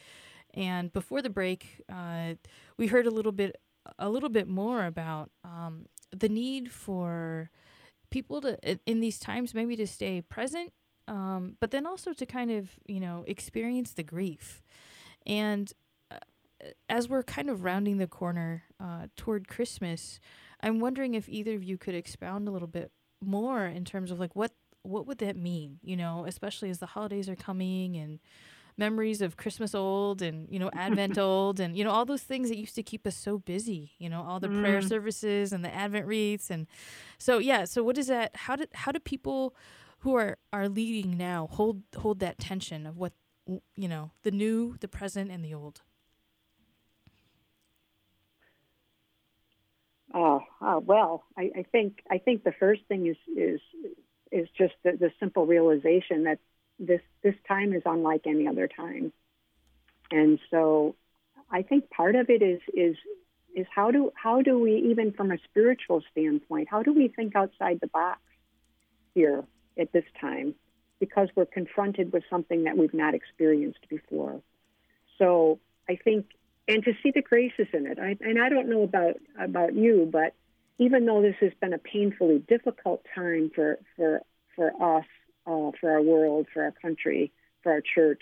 And 0.53 0.93
before 0.93 1.21
the 1.21 1.29
break, 1.29 1.83
uh, 1.93 2.35
we 2.77 2.87
heard 2.87 3.07
a 3.07 3.11
little 3.11 3.33
bit 3.33 3.57
a 3.97 4.09
little 4.09 4.29
bit 4.29 4.47
more 4.47 4.85
about 4.85 5.31
um, 5.43 5.87
the 6.11 6.29
need 6.29 6.71
for 6.71 7.49
people 8.09 8.41
to 8.41 8.57
in 8.85 8.99
these 8.99 9.19
times 9.19 9.53
maybe 9.53 9.75
to 9.75 9.85
stay 9.85 10.21
present 10.21 10.73
um, 11.09 11.55
but 11.59 11.71
then 11.71 11.85
also 11.87 12.13
to 12.13 12.25
kind 12.25 12.51
of 12.51 12.69
you 12.85 12.99
know 12.99 13.25
experience 13.27 13.91
the 13.91 14.03
grief. 14.03 14.61
And 15.25 15.71
uh, 16.11 16.17
as 16.87 17.09
we're 17.09 17.23
kind 17.23 17.49
of 17.49 17.63
rounding 17.63 17.97
the 17.97 18.07
corner 18.07 18.63
uh, 18.79 19.07
toward 19.15 19.47
christmas 19.47 20.19
i'm 20.61 20.79
wondering 20.79 21.13
if 21.13 21.27
either 21.29 21.55
of 21.55 21.63
you 21.63 21.77
could 21.77 21.95
expound 21.95 22.47
a 22.47 22.51
little 22.51 22.67
bit 22.67 22.91
more 23.21 23.65
in 23.65 23.85
terms 23.85 24.11
of 24.11 24.19
like 24.19 24.35
what 24.35 24.51
what 24.83 25.05
would 25.05 25.17
that 25.17 25.35
mean 25.35 25.79
you 25.81 25.95
know 25.95 26.25
especially 26.27 26.69
as 26.69 26.79
the 26.79 26.85
holidays 26.85 27.29
are 27.29 27.35
coming 27.35 27.95
and 27.97 28.19
memories 28.79 29.21
of 29.21 29.37
Christmas 29.37 29.75
old 29.75 30.21
and 30.23 30.47
you 30.49 30.57
know 30.57 30.71
Advent 30.73 31.17
old 31.29 31.59
and 31.59 31.77
you 31.77 31.83
know 31.83 31.91
all 31.91 32.05
those 32.05 32.23
things 32.23 32.49
that 32.49 32.57
used 32.57 32.75
to 32.75 32.83
keep 32.83 33.05
us 33.05 33.15
so 33.15 33.37
busy. 33.37 33.91
You 33.99 34.09
know 34.09 34.23
all 34.27 34.39
the 34.39 34.47
mm. 34.47 34.59
prayer 34.61 34.81
services 34.81 35.53
and 35.53 35.63
the 35.63 35.73
Advent 35.73 36.07
wreaths 36.07 36.49
and 36.49 36.65
so 37.19 37.37
yeah. 37.37 37.65
So 37.65 37.83
what 37.83 37.97
is 37.97 38.07
that? 38.07 38.35
How 38.35 38.55
did 38.55 38.69
how 38.73 38.91
do 38.91 38.99
people 38.99 39.53
who 39.99 40.15
are 40.15 40.37
are 40.51 40.67
leading 40.67 41.17
now 41.17 41.47
hold 41.51 41.83
hold 41.95 42.19
that 42.21 42.39
tension 42.39 42.87
of 42.87 42.97
what 42.97 43.13
you 43.75 43.87
know 43.87 44.11
the 44.23 44.31
new, 44.31 44.77
the 44.79 44.87
present, 44.87 45.29
and 45.29 45.43
the 45.43 45.53
old? 45.53 45.81
Oh, 50.11 50.41
uh, 50.59 50.79
well, 50.83 51.23
I, 51.37 51.51
I 51.55 51.63
think 51.71 52.01
I 52.09 52.17
think 52.17 52.43
the 52.43 52.53
first 52.59 52.81
thing 52.87 53.07
is 53.07 53.17
is 53.35 53.61
is 54.31 54.47
just 54.57 54.73
the, 54.83 54.91
the 54.91 55.11
simple 55.19 55.45
realization 55.45 56.23
that 56.23 56.39
this 56.79 57.01
this 57.21 57.35
time 57.47 57.73
is 57.73 57.83
unlike 57.85 58.21
any 58.25 58.47
other 58.47 58.67
time. 58.67 59.11
And 60.11 60.39
so 60.49 60.95
I 61.51 61.61
think 61.61 61.89
part 61.89 62.15
of 62.15 62.29
it 62.29 62.41
is 62.41 62.61
is 62.73 62.95
is 63.55 63.67
how 63.73 63.91
do 63.91 64.11
how 64.15 64.41
do 64.41 64.57
we 64.59 64.75
even 64.89 65.11
from 65.11 65.31
a 65.31 65.37
spiritual 65.49 66.03
standpoint, 66.11 66.69
how 66.69 66.83
do 66.83 66.93
we 66.93 67.09
think 67.09 67.35
outside 67.35 67.79
the 67.81 67.87
box 67.87 68.21
here 69.13 69.43
at 69.77 69.91
this 69.91 70.05
time? 70.19 70.55
Because 70.99 71.29
we're 71.35 71.45
confronted 71.45 72.11
with 72.11 72.23
something 72.29 72.63
that 72.63 72.77
we've 72.77 72.93
not 72.93 73.13
experienced 73.13 73.87
before. 73.89 74.41
So 75.17 75.59
I 75.87 75.95
think 75.95 76.25
and 76.67 76.83
to 76.83 76.93
see 77.01 77.11
the 77.11 77.21
graces 77.21 77.67
in 77.73 77.87
it. 77.87 77.97
I, 77.99 78.15
and 78.21 78.41
I 78.41 78.49
don't 78.49 78.69
know 78.69 78.83
about 78.83 79.15
about 79.39 79.73
you, 79.75 80.07
but 80.11 80.33
even 80.77 81.05
though 81.05 81.21
this 81.21 81.35
has 81.41 81.51
been 81.59 81.73
a 81.73 81.77
painfully 81.77 82.39
difficult 82.47 83.03
time 83.13 83.51
for 83.53 83.79
for 83.95 84.21
for 84.55 84.71
us 84.97 85.05
uh, 85.49 85.71
for 85.79 85.91
our 85.91 86.01
world, 86.01 86.47
for 86.53 86.63
our 86.63 86.71
country, 86.71 87.31
for 87.63 87.71
our 87.71 87.81
church. 87.81 88.21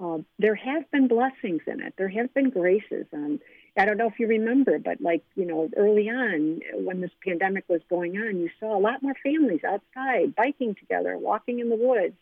Uh, 0.00 0.18
there 0.38 0.54
have 0.54 0.90
been 0.90 1.08
blessings 1.08 1.62
in 1.66 1.80
it. 1.80 1.94
There 1.96 2.08
have 2.08 2.32
been 2.34 2.50
graces. 2.50 3.06
Um, 3.12 3.40
I 3.76 3.84
don't 3.84 3.96
know 3.96 4.08
if 4.08 4.18
you 4.18 4.26
remember, 4.26 4.78
but 4.78 5.00
like, 5.00 5.24
you 5.34 5.44
know, 5.44 5.68
early 5.76 6.08
on 6.08 6.60
when 6.84 7.00
this 7.00 7.10
pandemic 7.24 7.64
was 7.68 7.80
going 7.88 8.16
on, 8.16 8.38
you 8.38 8.50
saw 8.60 8.76
a 8.76 8.80
lot 8.80 9.02
more 9.02 9.14
families 9.22 9.60
outside 9.64 10.34
biking 10.34 10.74
together, 10.74 11.16
walking 11.16 11.60
in 11.60 11.68
the 11.68 11.76
woods, 11.76 12.14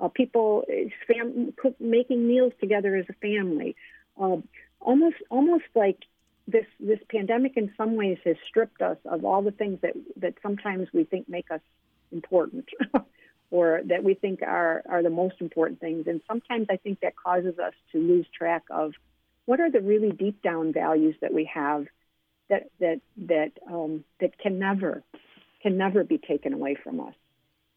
uh, 0.00 0.08
people 0.08 0.64
fam- 1.06 1.52
cook, 1.56 1.74
making 1.80 2.26
meals 2.26 2.52
together 2.60 2.94
as 2.96 3.06
a 3.08 3.14
family. 3.14 3.76
Uh, 4.20 4.38
almost, 4.80 5.16
almost 5.30 5.64
like 5.74 5.98
this 6.48 6.66
this 6.78 7.00
pandemic 7.10 7.56
in 7.56 7.72
some 7.76 7.96
ways 7.96 8.18
has 8.24 8.36
stripped 8.48 8.80
us 8.80 8.98
of 9.04 9.24
all 9.24 9.42
the 9.42 9.50
things 9.50 9.80
that 9.82 9.94
that 10.16 10.34
sometimes 10.42 10.86
we 10.92 11.02
think 11.04 11.28
make 11.28 11.50
us 11.50 11.60
important. 12.12 12.68
or 13.50 13.80
that 13.84 14.02
we 14.02 14.14
think 14.14 14.42
are, 14.42 14.82
are 14.88 15.02
the 15.02 15.10
most 15.10 15.36
important 15.40 15.80
things. 15.80 16.06
And 16.06 16.20
sometimes 16.26 16.66
I 16.70 16.76
think 16.76 17.00
that 17.00 17.14
causes 17.16 17.58
us 17.58 17.74
to 17.92 17.98
lose 17.98 18.26
track 18.36 18.64
of 18.70 18.92
what 19.44 19.60
are 19.60 19.70
the 19.70 19.80
really 19.80 20.10
deep 20.10 20.42
down 20.42 20.72
values 20.72 21.14
that 21.20 21.32
we 21.32 21.48
have 21.52 21.86
that 22.48 22.70
that 22.80 23.00
that 23.16 23.52
um, 23.68 24.04
that 24.20 24.38
can 24.38 24.58
never 24.58 25.02
can 25.62 25.76
never 25.76 26.04
be 26.04 26.18
taken 26.18 26.52
away 26.52 26.76
from 26.82 27.00
us. 27.00 27.14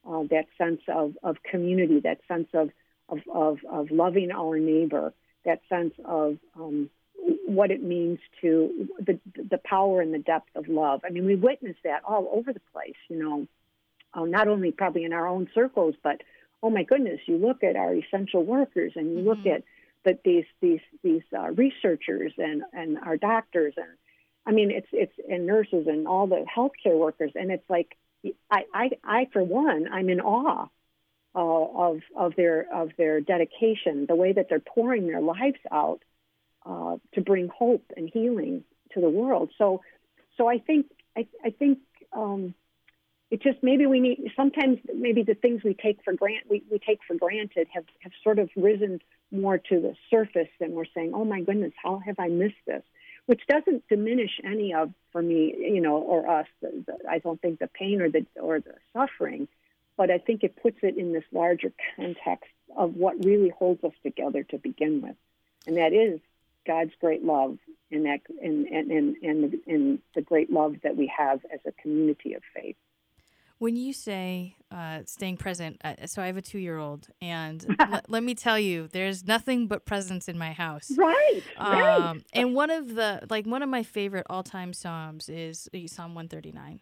Uh, 0.07 0.23
that 0.29 0.45
sense 0.57 0.81
of, 0.87 1.17
of 1.23 1.37
community, 1.43 1.99
that 1.99 2.19
sense 2.27 2.47
of, 2.53 2.69
of, 3.09 3.19
of, 3.31 3.57
of 3.69 3.91
loving 3.91 4.31
our 4.31 4.57
neighbor, 4.57 5.13
that 5.43 5.59
sense 5.67 5.93
of 6.05 6.37
um, 6.55 6.89
what 7.45 7.69
it 7.69 7.83
means 7.83 8.17
to 8.39 8.87
the, 8.99 9.19
the 9.35 9.59
power 9.63 10.01
and 10.01 10.13
the 10.13 10.19
depth 10.19 10.49
of 10.55 10.67
love. 10.67 11.01
I 11.05 11.09
mean, 11.09 11.25
we 11.25 11.35
witness 11.35 11.75
that 11.83 12.03
all 12.07 12.29
over 12.31 12.53
the 12.53 12.61
place, 12.71 12.95
you 13.09 13.21
know 13.21 13.47
uh, 14.13 14.25
not 14.25 14.47
only 14.47 14.71
probably 14.71 15.03
in 15.03 15.13
our 15.13 15.27
own 15.27 15.49
circles, 15.53 15.95
but 16.03 16.21
oh 16.61 16.69
my 16.69 16.83
goodness, 16.83 17.19
you 17.25 17.37
look 17.37 17.63
at 17.63 17.75
our 17.75 17.93
essential 17.95 18.43
workers 18.43 18.93
and 18.95 19.11
you 19.11 19.19
mm-hmm. 19.19 19.29
look 19.29 19.45
at 19.45 19.63
the, 20.03 20.17
these 20.23 20.45
these 20.61 20.81
these 21.03 21.23
uh, 21.37 21.51
researchers 21.51 22.33
and 22.37 22.63
and 22.73 22.97
our 22.99 23.17
doctors 23.17 23.73
and 23.77 23.87
I 24.45 24.51
mean 24.51 24.71
it's 24.71 24.87
it's 24.91 25.13
and 25.29 25.45
nurses 25.45 25.87
and 25.87 26.07
all 26.07 26.27
the 26.27 26.45
healthcare 26.55 26.97
workers 26.97 27.31
and 27.35 27.51
it's 27.51 27.69
like 27.69 27.97
I 28.49 28.63
I, 28.73 28.89
I 29.03 29.27
for 29.33 29.43
one 29.43 29.87
I'm 29.91 30.09
in 30.09 30.21
awe 30.21 30.67
uh, 31.35 31.39
of 31.39 32.01
of 32.15 32.35
their 32.35 32.65
of 32.73 32.91
their 32.97 33.21
dedication, 33.21 34.05
the 34.07 34.15
way 34.15 34.33
that 34.33 34.47
they're 34.49 34.59
pouring 34.59 35.07
their 35.07 35.21
lives 35.21 35.59
out 35.71 35.99
uh, 36.65 36.97
to 37.13 37.21
bring 37.21 37.49
hope 37.49 37.85
and 37.95 38.09
healing 38.11 38.63
to 38.93 39.01
the 39.01 39.09
world. 39.09 39.51
So 39.57 39.81
so 40.37 40.47
I 40.47 40.59
think 40.59 40.87
I 41.15 41.27
I 41.43 41.51
think 41.51 41.79
um, 42.13 42.55
it 43.31 43.41
just 43.41 43.61
maybe 43.61 43.85
we 43.85 43.99
need 43.99 44.31
sometimes 44.35 44.79
maybe 44.93 45.23
the 45.23 45.35
things 45.35 45.63
we 45.63 45.73
take 45.73 46.03
for 46.03 46.13
grant 46.13 46.49
we, 46.49 46.63
we 46.71 46.79
take 46.79 46.99
for 47.07 47.15
granted 47.15 47.67
have, 47.73 47.85
have 48.01 48.11
sort 48.23 48.39
of 48.39 48.49
risen 48.55 48.99
more 49.31 49.57
to 49.57 49.79
the 49.79 49.95
surface 50.09 50.49
and 50.59 50.73
we're 50.73 50.85
saying 50.95 51.11
oh 51.13 51.25
my 51.25 51.41
goodness 51.41 51.73
how 51.81 51.99
have 52.05 52.19
i 52.19 52.27
missed 52.27 52.55
this? 52.65 52.83
Which 53.25 53.41
doesn't 53.47 53.87
diminish 53.87 54.39
any 54.43 54.73
of 54.73 54.91
for 55.11 55.21
me 55.21 55.53
you 55.57 55.81
know 55.81 55.97
or 55.97 56.27
us 56.27 56.47
the, 56.61 56.83
the, 56.85 57.09
i 57.09 57.19
don't 57.19 57.41
think 57.41 57.59
the 57.59 57.67
pain 57.67 58.01
or 58.01 58.09
the 58.09 58.25
or 58.35 58.59
the 58.59 58.75
suffering 58.93 59.47
but 59.97 60.09
i 60.09 60.17
think 60.17 60.43
it 60.43 60.61
puts 60.61 60.77
it 60.81 60.97
in 60.97 61.13
this 61.13 61.25
larger 61.31 61.71
context 61.95 62.49
of 62.75 62.95
what 62.95 63.23
really 63.23 63.49
holds 63.49 63.83
us 63.83 63.93
together 64.03 64.43
to 64.43 64.57
begin 64.57 65.01
with. 65.01 65.15
And 65.67 65.77
that 65.77 65.93
is 65.93 66.19
god's 66.67 66.91
great 66.99 67.23
love 67.23 67.57
and 67.91 68.05
that 68.05 68.19
and 68.41 68.67
and 68.67 68.91
and, 68.91 69.15
and, 69.23 69.53
and 69.65 69.99
the 70.13 70.21
great 70.21 70.51
love 70.51 70.75
that 70.83 70.95
we 70.97 71.11
have 71.15 71.39
as 71.53 71.59
a 71.65 71.71
community 71.81 72.33
of 72.33 72.41
faith 72.53 72.75
when 73.59 73.75
you 73.75 73.93
say 73.93 74.55
uh, 74.71 75.01
staying 75.05 75.37
present, 75.37 75.79
uh, 75.83 75.93
so 76.05 76.21
I 76.21 76.27
have 76.27 76.37
a 76.37 76.41
two 76.41 76.59
year 76.59 76.77
old, 76.77 77.07
and 77.21 77.65
l- 77.79 78.01
let 78.07 78.23
me 78.23 78.33
tell 78.33 78.57
you, 78.57 78.87
there's 78.91 79.27
nothing 79.27 79.67
but 79.67 79.85
presents 79.85 80.27
in 80.27 80.37
my 80.37 80.53
house. 80.53 80.91
Right. 80.97 81.41
Um, 81.57 81.73
right. 81.79 82.21
And 82.33 82.55
one 82.55 82.69
of 82.69 82.95
the, 82.95 83.27
like, 83.29 83.45
one 83.45 83.61
of 83.61 83.69
my 83.69 83.83
favorite 83.83 84.25
all 84.29 84.43
time 84.43 84.73
Psalms 84.73 85.29
is 85.29 85.69
uh, 85.75 85.79
Psalm 85.87 86.15
139. 86.15 86.81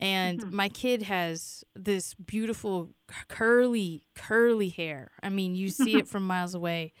And 0.00 0.40
mm-hmm. 0.40 0.54
my 0.54 0.68
kid 0.68 1.02
has 1.02 1.64
this 1.74 2.14
beautiful 2.14 2.90
curly, 3.28 4.04
curly 4.14 4.68
hair. 4.68 5.10
I 5.22 5.28
mean, 5.28 5.56
you 5.56 5.70
see 5.70 5.96
it 5.96 6.06
from 6.08 6.26
miles 6.26 6.54
away. 6.54 6.92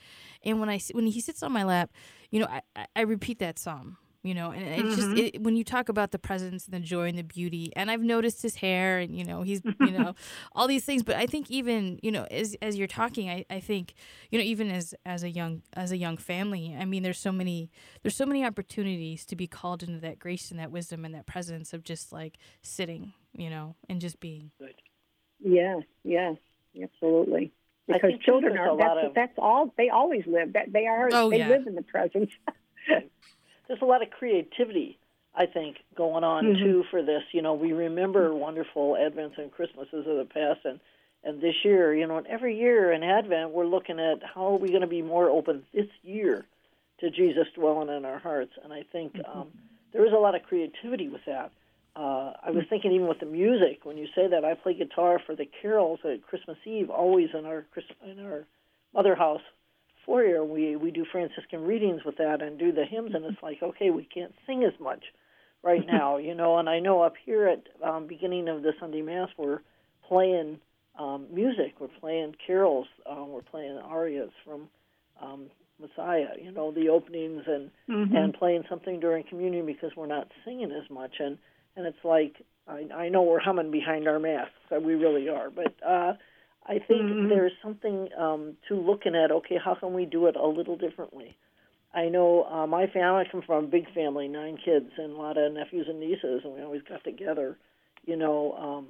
And 0.42 0.58
when 0.58 0.68
I 0.68 0.80
when 0.92 1.06
he 1.06 1.20
sits 1.20 1.42
on 1.42 1.52
my 1.52 1.64
lap, 1.64 1.90
you 2.30 2.40
know, 2.40 2.46
I, 2.46 2.86
I 2.96 3.02
repeat 3.02 3.38
that 3.40 3.58
psalm 3.58 3.98
you 4.22 4.34
know 4.34 4.50
and 4.50 4.62
it's 4.66 4.96
mm-hmm. 4.96 5.14
just 5.16 5.34
it, 5.34 5.42
when 5.42 5.56
you 5.56 5.62
talk 5.62 5.88
about 5.88 6.10
the 6.10 6.18
presence 6.18 6.66
and 6.66 6.74
the 6.74 6.80
joy 6.80 7.08
and 7.08 7.18
the 7.18 7.22
beauty 7.22 7.72
and 7.76 7.90
i've 7.90 8.02
noticed 8.02 8.42
his 8.42 8.56
hair 8.56 8.98
and 8.98 9.16
you 9.16 9.24
know 9.24 9.42
he's 9.42 9.60
you 9.80 9.90
know 9.90 10.14
all 10.52 10.66
these 10.66 10.84
things 10.84 11.02
but 11.02 11.16
i 11.16 11.26
think 11.26 11.50
even 11.50 11.98
you 12.02 12.10
know 12.10 12.26
as 12.30 12.56
as 12.60 12.76
you're 12.76 12.88
talking 12.88 13.30
i 13.30 13.44
i 13.48 13.60
think 13.60 13.94
you 14.30 14.38
know 14.38 14.44
even 14.44 14.70
as 14.70 14.94
as 15.06 15.22
a 15.22 15.30
young 15.30 15.62
as 15.74 15.92
a 15.92 15.96
young 15.96 16.16
family 16.16 16.76
i 16.78 16.84
mean 16.84 17.02
there's 17.02 17.18
so 17.18 17.32
many 17.32 17.70
there's 18.02 18.16
so 18.16 18.26
many 18.26 18.44
opportunities 18.44 19.24
to 19.24 19.36
be 19.36 19.46
called 19.46 19.82
into 19.82 20.00
that 20.00 20.18
grace 20.18 20.50
and 20.50 20.58
that 20.58 20.70
wisdom 20.70 21.04
and 21.04 21.14
that 21.14 21.26
presence 21.26 21.72
of 21.72 21.84
just 21.84 22.12
like 22.12 22.38
sitting 22.62 23.12
you 23.32 23.50
know 23.50 23.76
and 23.88 24.00
just 24.00 24.20
being. 24.20 24.50
Yes 25.40 25.82
yes 26.04 26.36
absolutely. 26.80 27.52
Because 27.86 28.12
children 28.22 28.58
are 28.58 28.76
that's, 28.76 29.06
of... 29.06 29.14
that's 29.14 29.38
all 29.38 29.72
they 29.78 29.88
always 29.88 30.24
live 30.26 30.52
that 30.52 30.72
they 30.72 30.86
are 30.86 31.08
oh, 31.12 31.30
they 31.30 31.38
yeah. 31.38 31.48
live 31.48 31.66
in 31.66 31.74
the 31.74 31.82
presence 31.82 32.30
there's 33.68 33.82
a 33.82 33.84
lot 33.84 34.02
of 34.02 34.10
creativity, 34.10 34.98
I 35.34 35.46
think, 35.46 35.76
going 35.96 36.24
on 36.24 36.44
mm-hmm. 36.44 36.64
too 36.64 36.84
for 36.90 37.02
this. 37.02 37.22
You 37.32 37.42
know, 37.42 37.54
we 37.54 37.72
remember 37.72 38.34
wonderful 38.34 38.96
Advents 38.98 39.38
and 39.38 39.52
Christmases 39.52 40.06
of 40.06 40.16
the 40.16 40.24
past, 40.24 40.60
and 40.64 40.80
and 41.22 41.40
this 41.40 41.54
year, 41.64 41.94
you 41.94 42.06
know, 42.06 42.16
and 42.18 42.26
every 42.26 42.58
year 42.58 42.92
in 42.92 43.02
Advent, 43.02 43.50
we're 43.50 43.66
looking 43.66 44.00
at 44.00 44.22
how 44.22 44.54
are 44.54 44.58
we 44.58 44.68
going 44.68 44.82
to 44.82 44.86
be 44.86 45.02
more 45.02 45.28
open 45.28 45.64
this 45.74 45.86
year 46.02 46.46
to 47.00 47.10
Jesus 47.10 47.46
dwelling 47.54 47.94
in 47.94 48.04
our 48.04 48.18
hearts. 48.18 48.52
And 48.62 48.72
I 48.72 48.84
think 48.90 49.14
mm-hmm. 49.14 49.38
um, 49.38 49.48
there 49.92 50.06
is 50.06 50.12
a 50.12 50.16
lot 50.16 50.34
of 50.34 50.42
creativity 50.44 51.08
with 51.08 51.24
that. 51.26 51.50
uh, 51.98 52.32
I 52.44 52.50
was 52.52 52.64
thinking 52.70 52.92
even 52.92 53.08
with 53.08 53.18
the 53.18 53.26
music 53.26 53.80
when 53.82 53.96
you 53.96 54.06
say 54.14 54.28
that 54.28 54.44
I 54.44 54.54
play 54.54 54.74
guitar 54.74 55.20
for 55.24 55.34
the 55.34 55.48
carols 55.60 55.98
at 56.04 56.22
Christmas 56.22 56.56
Eve 56.64 56.90
always 56.90 57.30
in 57.36 57.44
our 57.44 57.66
Christ- 57.72 57.92
in 58.06 58.24
our 58.24 58.46
mother 58.94 59.16
house 59.16 59.42
foyer 60.08 60.42
we 60.42 60.74
we 60.74 60.90
do 60.90 61.04
Franciscan 61.12 61.62
readings 61.62 62.02
with 62.04 62.16
that 62.16 62.40
and 62.40 62.58
do 62.58 62.72
the 62.72 62.84
hymns 62.84 63.12
and 63.14 63.24
it's 63.26 63.42
like 63.42 63.62
okay 63.62 63.90
we 63.90 64.04
can't 64.04 64.34
sing 64.46 64.64
as 64.64 64.78
much 64.80 65.04
right 65.62 65.86
now 65.86 66.16
you 66.16 66.34
know 66.34 66.58
and 66.58 66.68
I 66.68 66.80
know 66.80 67.02
up 67.02 67.14
here 67.24 67.46
at 67.46 67.62
um, 67.86 68.06
beginning 68.06 68.48
of 68.48 68.62
the 68.62 68.72
Sunday 68.80 69.02
Mass 69.02 69.28
we're 69.36 69.60
playing 70.08 70.58
um, 70.98 71.26
music 71.32 71.74
we're 71.78 71.88
playing 72.00 72.34
carols 72.46 72.86
um, 73.08 73.28
we're 73.28 73.42
playing 73.42 73.76
arias 73.76 74.30
from 74.44 74.68
um, 75.22 75.46
Messiah 75.78 76.34
you 76.42 76.50
know 76.50 76.72
the 76.72 76.88
openings 76.88 77.42
and 77.46 77.70
Mm-hmm. 77.90 78.14
and 78.14 78.34
playing 78.34 78.62
something 78.68 79.00
during 79.00 79.24
communion 79.24 79.66
because 79.66 79.90
we're 79.96 80.06
not 80.06 80.28
singing 80.44 80.70
as 80.70 80.88
much 80.90 81.16
and 81.20 81.36
and 81.76 81.86
it's 81.86 82.04
like 82.04 82.36
I, 82.68 82.86
I 82.94 83.08
know 83.08 83.22
we're 83.22 83.40
humming 83.40 83.70
behind 83.70 84.06
our 84.06 84.18
masks, 84.18 84.52
so 84.68 84.78
we 84.78 84.94
really 84.94 85.28
are. 85.28 85.50
But 85.50 85.74
uh, 85.86 86.14
I 86.68 86.78
think 86.78 87.10
Mhm. 87.10 87.28
there's 87.30 87.56
something 87.62 88.12
um, 88.16 88.56
to 88.68 88.74
looking 88.76 89.14
at. 89.14 89.32
Okay, 89.32 89.56
how 89.56 89.74
can 89.74 89.94
we 89.94 90.04
do 90.04 90.26
it 90.26 90.36
a 90.36 90.46
little 90.46 90.76
differently? 90.76 91.36
I 91.94 92.08
know 92.10 92.44
uh, 92.44 92.66
my 92.66 92.86
family 92.86 93.24
I 93.26 93.30
come 93.30 93.40
from 93.42 93.64
a 93.64 93.66
big 93.66 93.90
family, 93.94 94.28
nine 94.28 94.58
kids, 94.58 94.90
and 94.98 95.12
a 95.12 95.16
lot 95.16 95.38
of 95.38 95.52
nephews 95.52 95.88
and 95.88 95.98
nieces, 95.98 96.42
and 96.44 96.54
we 96.54 96.62
always 96.62 96.82
got 96.82 97.02
together, 97.02 97.56
you 98.04 98.16
know, 98.16 98.52
um, 98.52 98.86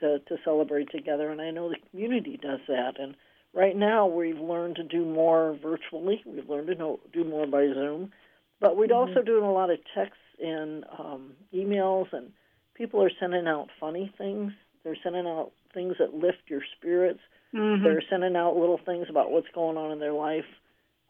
to 0.00 0.18
to 0.18 0.36
celebrate 0.44 0.90
together. 0.90 1.30
And 1.30 1.40
I 1.40 1.50
know 1.50 1.70
the 1.70 1.78
community 1.90 2.36
does 2.36 2.60
that. 2.68 3.00
And 3.00 3.16
right 3.54 3.76
now, 3.76 4.06
we've 4.06 4.38
learned 4.38 4.76
to 4.76 4.82
do 4.84 5.04
more 5.04 5.58
virtually. 5.62 6.22
We've 6.26 6.48
learned 6.48 6.66
to 6.68 6.74
know, 6.74 7.00
do 7.12 7.24
more 7.24 7.46
by 7.46 7.66
Zoom, 7.72 8.12
but 8.60 8.76
we're 8.76 8.92
also 8.92 9.22
doing 9.22 9.44
a 9.44 9.52
lot 9.52 9.70
of 9.70 9.78
texts 9.94 10.18
and 10.38 10.84
um, 10.98 11.32
emails, 11.54 12.12
and 12.12 12.30
people 12.74 13.02
are 13.02 13.10
sending 13.18 13.46
out 13.46 13.68
funny 13.80 14.12
things. 14.18 14.52
They're 14.84 14.96
sending 15.02 15.26
out 15.26 15.52
things 15.72 15.96
that 15.98 16.14
lift 16.14 16.48
your 16.48 16.62
spirits. 16.76 17.20
Mhm. 17.52 17.82
They're 17.82 18.02
sending 18.08 18.36
out 18.36 18.56
little 18.56 18.78
things 18.78 19.08
about 19.08 19.30
what's 19.30 19.48
going 19.54 19.76
on 19.76 19.92
in 19.92 19.98
their 19.98 20.12
life 20.12 20.46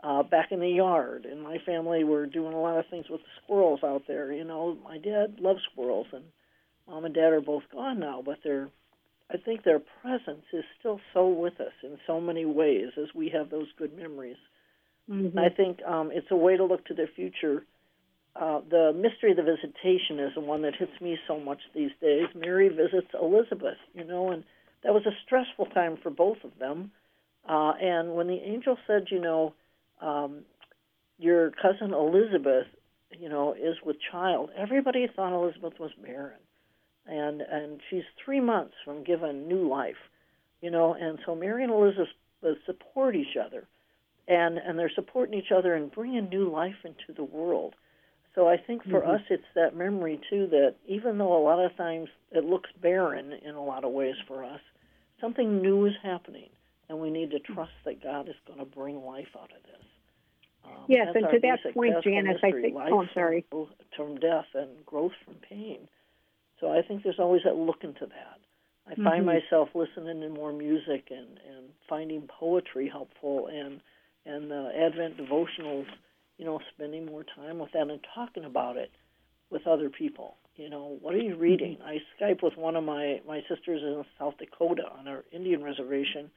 uh, 0.03 0.23
back 0.23 0.51
in 0.51 0.61
the 0.61 0.69
yard. 0.69 1.27
In 1.27 1.41
my 1.41 1.59
family, 1.59 2.03
we're 2.03 2.27
doing 2.27 2.55
a 2.55 2.61
lot 2.61 2.79
of 2.79 2.87
things 2.87 3.09
with 3.09 3.21
the 3.23 3.43
squirrels 3.43 3.85
out 3.85 4.07
there. 4.07 4.33
You 4.33 4.45
know, 4.45 4.77
my 4.83 4.99
dad 4.99 5.39
loves 5.39 5.63
squirrels, 5.71 6.09
and 6.13 6.25
mom 6.89 7.05
and 7.05 7.15
dad 7.15 7.33
are 7.33 7.41
both 7.41 7.63
gone 7.71 8.01
now, 8.01 8.23
but 8.23 8.39
they're 8.43 8.69
I 9.31 9.39
think 9.39 9.65
their 9.65 9.79
presence 10.03 10.45
is 10.53 10.65
still 10.79 11.01
so 11.15 11.29
with 11.29 11.59
us 11.59 11.73
in 11.83 11.99
so 12.07 12.21
many 12.21 12.45
ways 12.45 12.91
as 12.99 13.15
we 13.15 13.31
have 13.31 13.49
those 13.49 13.69
good 13.79 13.97
memories. 13.97 14.37
Mhm. 15.09 15.39
I 15.39 15.49
think 15.49 15.83
um, 15.85 16.11
it's 16.13 16.31
a 16.31 16.37
way 16.37 16.57
to 16.57 16.65
look 16.65 16.85
to 16.87 16.95
the 16.95 17.07
future. 17.07 17.65
Uh, 18.35 18.61
the 18.71 18.93
mystery 18.95 19.33
of 19.33 19.37
the 19.37 19.43
visitation 19.43 20.19
is 20.19 20.33
the 20.35 20.41
one 20.41 20.63
that 20.63 20.75
hits 20.75 20.93
me 21.01 21.19
so 21.29 21.39
much 21.39 21.59
these 21.75 21.91
days. 22.01 22.27
Mary 22.35 22.69
visits 22.69 23.09
Elizabeth, 23.21 23.77
you 23.95 24.05
know, 24.05 24.31
and 24.31 24.45
that 24.83 24.95
was 24.95 25.05
a 25.07 25.17
stressful 25.25 25.67
time 25.67 25.99
for 26.03 26.11
both 26.11 26.39
of 26.45 26.51
them. 26.59 26.91
Uh, 27.49 27.73
and 27.81 28.15
when 28.15 28.29
the 28.29 28.41
angel 28.43 28.79
said, 28.87 29.07
you 29.11 29.21
know, 29.21 29.53
um, 30.01 30.41
your 31.19 31.51
cousin 31.51 31.93
Elizabeth, 31.93 32.67
you 33.11 33.29
know, 33.29 33.53
is 33.53 33.77
with 33.85 33.97
child, 34.11 34.51
everybody 34.57 35.07
thought 35.15 35.35
Elizabeth 35.35 35.79
was 35.79 35.91
barren, 36.03 36.41
and 37.07 37.43
and 37.43 37.81
she's 37.91 38.05
three 38.25 38.41
months 38.41 38.75
from 38.85 39.05
giving 39.05 39.47
new 39.47 39.69
life, 39.69 40.01
you 40.63 40.71
know, 40.71 40.95
and 40.95 41.19
so 41.27 41.35
Mary 41.35 41.63
and 41.65 41.73
Elizabeth 41.73 42.09
support 42.65 43.15
each 43.15 43.37
other 43.37 43.67
and 44.29 44.59
and 44.59 44.79
they're 44.79 44.91
supporting 44.95 45.39
each 45.39 45.53
other 45.57 45.75
and 45.75 45.91
bringing 45.93 46.29
new 46.29 46.51
life 46.51 46.85
into 46.85 47.13
the 47.17 47.25
world. 47.25 47.75
So 48.35 48.49
I 48.49 48.57
think 48.57 48.83
for 48.85 49.05
us, 49.05 49.21
it's 49.29 49.45
that 49.55 49.77
memory 49.77 50.19
too 50.31 50.47
that 50.49 50.77
even 50.87 51.19
though 51.19 51.37
a 51.37 51.43
lot 51.45 51.63
of 51.63 51.77
times 51.77 52.09
it 52.31 52.45
looks 52.45 52.71
barren 52.81 53.33
in 53.33 53.55
a 53.55 53.63
lot 53.63 53.85
of 53.85 53.93
ways 53.93 54.15
for 54.27 54.43
us, 54.43 54.61
something 55.21 55.61
new 55.61 55.85
is 55.85 55.93
happening, 56.03 56.49
and 56.89 56.99
we 56.99 57.11
need 57.11 57.31
to 57.33 57.39
trust 57.41 57.73
that 57.85 58.03
God 58.03 58.29
is 58.29 58.35
going 58.47 58.59
to 58.59 58.65
bring 58.65 59.05
life 59.05 59.29
out 59.39 59.51
of 59.55 59.63
this. 59.65 59.87
Um, 60.65 60.85
Yes, 60.89 61.09
and 61.15 61.27
to 61.31 61.39
that 61.41 61.75
point, 61.75 62.03
Janice, 62.03 62.39
I 62.43 62.53
think- 62.53 62.75
life 62.75 62.93
oh, 62.93 63.01
I'm 63.03 63.11
sorry. 63.13 63.45
From, 63.97 64.17
death 64.17 64.47
and 64.55 64.85
growth 64.87 65.13
from 65.25 65.35
pain. 65.35 65.87
So 66.59 66.71
I 66.73 66.81
think 66.81 67.03
there's 67.03 67.19
always 67.19 67.43
that 67.45 67.57
look 67.57 67.85
into 67.85 68.07
that. 68.07 68.39
I 68.87 68.95
find 68.95 69.23
Mhm. 69.25 69.27
myself 69.43 69.75
listening 69.75 70.21
to 70.23 70.29
more 70.31 70.53
music 70.53 71.11
and, 71.11 71.39
and 71.41 71.73
finding 71.89 72.27
poetry 72.29 72.89
helpful 72.89 73.49
and 73.49 73.81
and 74.25 74.53
uh, 74.53 74.69
Advent 74.73 75.17
devotionals, 75.17 75.87
you 76.39 76.45
know, 76.45 76.61
spending 76.75 77.07
more 77.07 77.25
time 77.37 77.59
with 77.59 77.73
that 77.73 77.89
and 77.89 78.01
talking 78.15 78.45
about 78.45 78.77
it 78.77 78.91
with 79.51 79.67
other 79.67 79.91
people. 79.91 80.37
You 80.57 80.69
know, 80.69 80.99
what 81.01 81.15
are 81.15 81.19
you 81.19 81.37
reading? 81.37 81.79
I 81.85 81.99
Skype 82.21 82.43
with 82.43 82.57
one 82.57 82.77
of 82.77 82.85
my 82.85 83.21
my 83.27 83.41
sisters 83.49 83.81
in 83.83 84.05
South 84.19 84.35
Dakota 84.39 84.83
on 84.99 85.09
our 85.09 85.25
Indian 85.33 85.63
reservation. 85.63 86.31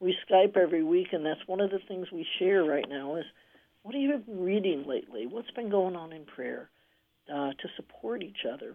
We 0.00 0.16
Skype 0.28 0.56
every 0.56 0.82
week, 0.82 1.08
and 1.12 1.24
that's 1.24 1.46
one 1.46 1.60
of 1.60 1.70
the 1.70 1.78
things 1.88 2.08
we 2.12 2.26
share 2.38 2.64
right 2.64 2.86
now 2.88 3.16
is 3.16 3.24
what 3.82 3.94
are 3.94 3.98
you 3.98 4.22
reading 4.28 4.84
lately? 4.86 5.26
What's 5.26 5.50
been 5.52 5.70
going 5.70 5.96
on 5.96 6.12
in 6.12 6.24
prayer 6.24 6.70
uh, 7.32 7.50
to 7.50 7.68
support 7.76 8.22
each 8.22 8.44
other 8.52 8.74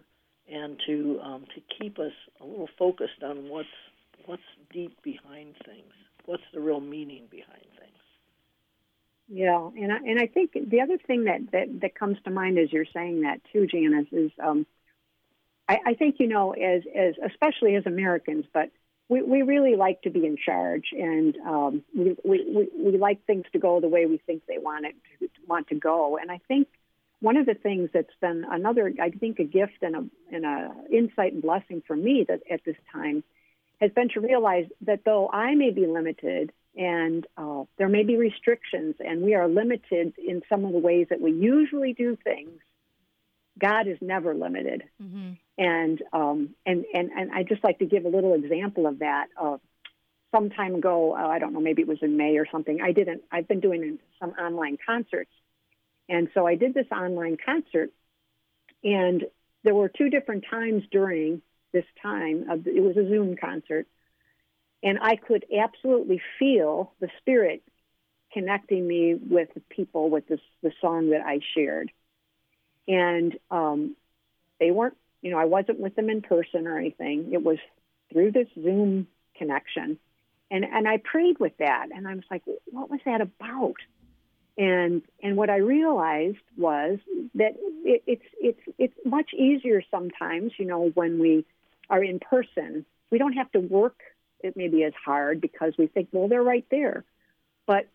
and 0.50 0.76
to 0.86 1.20
um, 1.22 1.44
to 1.54 1.62
keep 1.78 1.98
us 1.98 2.12
a 2.40 2.44
little 2.44 2.68
focused 2.78 3.22
on 3.22 3.48
what's 3.48 3.68
what's 4.26 4.42
deep 4.72 5.00
behind 5.02 5.54
things, 5.64 5.92
what's 6.26 6.42
the 6.52 6.60
real 6.60 6.80
meaning 6.80 7.26
behind. 7.30 7.67
Yeah, 9.28 9.68
and 9.76 9.92
I, 9.92 9.96
and 9.96 10.18
I 10.18 10.26
think 10.26 10.52
the 10.54 10.80
other 10.80 10.96
thing 11.06 11.24
that, 11.24 11.52
that, 11.52 11.80
that 11.82 11.94
comes 11.94 12.16
to 12.24 12.30
mind 12.30 12.58
as 12.58 12.72
you're 12.72 12.86
saying 12.94 13.22
that 13.22 13.40
too, 13.52 13.66
Janice, 13.66 14.08
is 14.10 14.30
um, 14.42 14.66
I, 15.68 15.78
I 15.86 15.94
think 15.94 16.16
you 16.18 16.28
know 16.28 16.52
as 16.52 16.82
as 16.96 17.14
especially 17.24 17.76
as 17.76 17.84
Americans, 17.84 18.46
but 18.54 18.70
we, 19.10 19.22
we 19.22 19.42
really 19.42 19.76
like 19.76 20.02
to 20.02 20.10
be 20.10 20.24
in 20.24 20.36
charge, 20.36 20.86
and 20.92 21.36
um, 21.46 21.82
we, 21.94 22.16
we, 22.24 22.68
we 22.78 22.98
like 22.98 23.24
things 23.26 23.44
to 23.52 23.58
go 23.58 23.80
the 23.80 23.88
way 23.88 24.06
we 24.06 24.18
think 24.18 24.42
they 24.46 24.58
want 24.58 24.86
it 24.86 24.94
to, 25.20 25.28
want 25.46 25.68
to 25.68 25.74
go. 25.74 26.16
And 26.16 26.30
I 26.30 26.40
think 26.48 26.68
one 27.20 27.36
of 27.36 27.46
the 27.46 27.54
things 27.54 27.90
that's 27.92 28.14
been 28.20 28.44
another, 28.50 28.92
I 29.00 29.10
think, 29.10 29.38
a 29.40 29.44
gift 29.44 29.82
and 29.82 29.94
a 29.94 30.04
and 30.34 30.46
a 30.46 30.70
insight 30.90 31.34
and 31.34 31.42
blessing 31.42 31.82
for 31.86 31.96
me 31.96 32.24
that 32.28 32.40
at 32.50 32.64
this 32.64 32.76
time 32.92 33.24
has 33.80 33.90
been 33.92 34.08
to 34.14 34.20
realize 34.20 34.66
that 34.82 35.04
though 35.04 35.28
I 35.30 35.54
may 35.54 35.70
be 35.70 35.86
limited 35.86 36.52
and 36.76 37.26
uh, 37.36 37.64
there 37.76 37.88
may 37.88 38.04
be 38.04 38.16
restrictions, 38.16 38.96
and 39.00 39.22
we 39.22 39.34
are 39.34 39.48
limited 39.48 40.14
in 40.18 40.42
some 40.48 40.64
of 40.64 40.72
the 40.72 40.78
ways 40.78 41.08
that 41.10 41.20
we 41.20 41.32
usually 41.32 41.92
do 41.92 42.16
things. 42.22 42.60
God 43.58 43.88
is 43.88 43.98
never 44.00 44.34
limited, 44.34 44.84
Mm-hmm. 45.02 45.32
and 45.58 46.02
um, 46.12 46.54
and 46.64 46.84
and 46.94 47.10
and 47.10 47.32
I 47.32 47.42
just 47.42 47.64
like 47.64 47.80
to 47.80 47.86
give 47.86 48.04
a 48.04 48.08
little 48.08 48.34
example 48.34 48.86
of 48.86 49.00
that. 49.00 49.26
Uh, 49.40 49.58
some 50.34 50.50
time 50.50 50.74
ago, 50.74 51.16
uh, 51.16 51.26
I 51.26 51.38
don't 51.38 51.54
know, 51.54 51.60
maybe 51.60 51.80
it 51.80 51.88
was 51.88 52.02
in 52.02 52.18
May 52.18 52.36
or 52.36 52.46
something. 52.52 52.80
I 52.82 52.92
didn't. 52.92 53.22
I've 53.32 53.48
been 53.48 53.60
doing 53.60 53.98
some 54.20 54.30
online 54.30 54.76
concerts, 54.84 55.32
and 56.08 56.28
so 56.34 56.46
I 56.46 56.54
did 56.54 56.74
this 56.74 56.86
online 56.92 57.38
concert, 57.44 57.90
and 58.84 59.24
there 59.64 59.74
were 59.74 59.88
two 59.88 60.10
different 60.10 60.44
times 60.48 60.84
during 60.92 61.42
this 61.72 61.86
time. 62.02 62.48
Of, 62.50 62.66
it 62.66 62.82
was 62.82 62.96
a 62.96 63.08
Zoom 63.08 63.36
concert, 63.36 63.86
and 64.82 64.98
I 65.00 65.16
could 65.16 65.44
absolutely 65.56 66.20
feel 66.38 66.92
the 67.00 67.08
spirit 67.18 67.62
connecting 68.32 68.86
me 68.86 69.14
with 69.14 69.52
the 69.54 69.60
people 69.60 70.10
with 70.10 70.28
this 70.28 70.40
the 70.62 70.72
song 70.80 71.10
that 71.10 71.22
I 71.24 71.40
shared, 71.54 71.90
and 72.86 73.36
um, 73.50 73.96
they 74.60 74.70
weren't. 74.70 74.96
You 75.22 75.32
know, 75.32 75.38
I 75.38 75.46
wasn't 75.46 75.80
with 75.80 75.96
them 75.96 76.10
in 76.10 76.22
person 76.22 76.66
or 76.68 76.78
anything. 76.78 77.32
It 77.32 77.42
was 77.42 77.58
through 78.12 78.32
this 78.32 78.48
Zoom 78.54 79.08
connection, 79.36 79.98
and 80.50 80.64
and 80.64 80.86
I 80.86 80.98
prayed 80.98 81.38
with 81.38 81.56
that, 81.58 81.88
and 81.94 82.06
I 82.06 82.14
was 82.14 82.24
like, 82.30 82.42
what 82.70 82.90
was 82.90 83.00
that 83.04 83.20
about? 83.20 83.76
And 84.56 85.02
and 85.22 85.36
what 85.36 85.50
I 85.50 85.56
realized 85.56 86.38
was 86.56 86.98
that 87.34 87.56
it, 87.84 88.02
it's 88.06 88.24
it's 88.40 88.60
it's 88.78 88.94
much 89.04 89.30
easier 89.32 89.82
sometimes. 89.90 90.52
You 90.58 90.66
know, 90.66 90.90
when 90.94 91.18
we 91.18 91.44
are 91.90 92.02
in 92.02 92.20
person, 92.20 92.84
we 93.10 93.18
don't 93.18 93.32
have 93.34 93.50
to 93.52 93.60
work 93.60 93.98
it 94.40 94.56
maybe 94.56 94.84
as 94.84 94.92
hard 95.04 95.40
because 95.40 95.74
we 95.78 95.86
think, 95.86 96.08
well, 96.12 96.28
they're 96.28 96.42
right 96.42 96.66
there. 96.70 97.04
But 97.66 97.88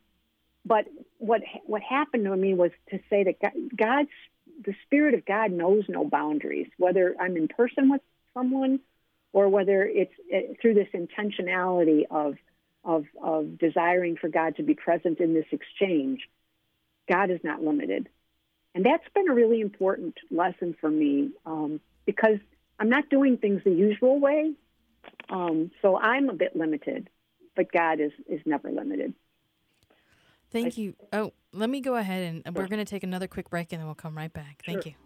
but 0.66 0.86
what 1.18 1.42
what 1.66 1.82
happened 1.82 2.26
to 2.26 2.36
me 2.36 2.54
was 2.54 2.72
to 2.90 3.00
say 3.10 3.24
that 3.24 3.40
God, 3.42 3.52
God's 3.76 4.10
the 4.64 4.76
Spirit 4.86 5.14
of 5.14 5.26
God 5.26 5.52
knows 5.52 5.84
no 5.90 6.06
boundaries, 6.06 6.68
whether 6.78 7.16
I'm 7.20 7.36
in 7.36 7.48
person 7.48 7.90
with 7.90 8.02
someone 8.34 8.80
or 9.32 9.50
whether 9.50 9.84
it's 9.84 10.14
through 10.62 10.76
this 10.76 10.88
intentionality 10.94 12.04
of 12.10 12.36
of 12.84 13.06
of 13.22 13.58
desiring 13.58 14.18
for 14.18 14.30
God 14.30 14.58
to 14.58 14.64
be 14.64 14.74
present 14.74 15.20
in 15.20 15.34
this 15.34 15.46
exchange. 15.52 16.22
God 17.10 17.30
is 17.32 17.40
not 17.44 17.62
limited, 17.62 18.08
and 18.76 18.86
that's 18.86 19.08
been 19.14 19.30
a 19.30 19.34
really 19.34 19.60
important 19.60 20.16
lesson 20.32 20.76
for 20.80 20.90
me 20.90 21.32
um, 21.46 21.82
because 22.06 22.38
I'm 22.80 22.90
not 22.90 23.10
doing 23.10 23.38
things 23.38 23.62
the 23.64 23.72
usual 23.72 24.20
way. 24.20 24.54
Um, 25.30 25.72
so 25.82 25.98
I'm 25.98 26.30
a 26.30 26.34
bit 26.34 26.56
limited, 26.56 27.10
but 27.56 27.72
God 27.72 28.00
is 28.00 28.12
is 28.28 28.42
never 28.46 28.72
limited. 28.72 29.14
Thank 30.52 30.78
you. 30.78 30.94
Oh, 31.12 31.34
let 31.52 31.70
me 31.70 31.82
go 31.82 31.96
ahead 31.96 32.44
and 32.46 32.56
we're 32.56 32.68
going 32.68 32.84
to 32.84 32.90
take 32.90 33.04
another 33.04 33.28
quick 33.28 33.50
break 33.50 33.72
and 33.74 33.80
then 33.80 33.88
we'll 33.88 33.96
come 33.96 34.16
right 34.16 34.32
back. 34.32 34.62
Thank 34.64 34.84
Sure. 34.84 34.92
you. 34.92 35.03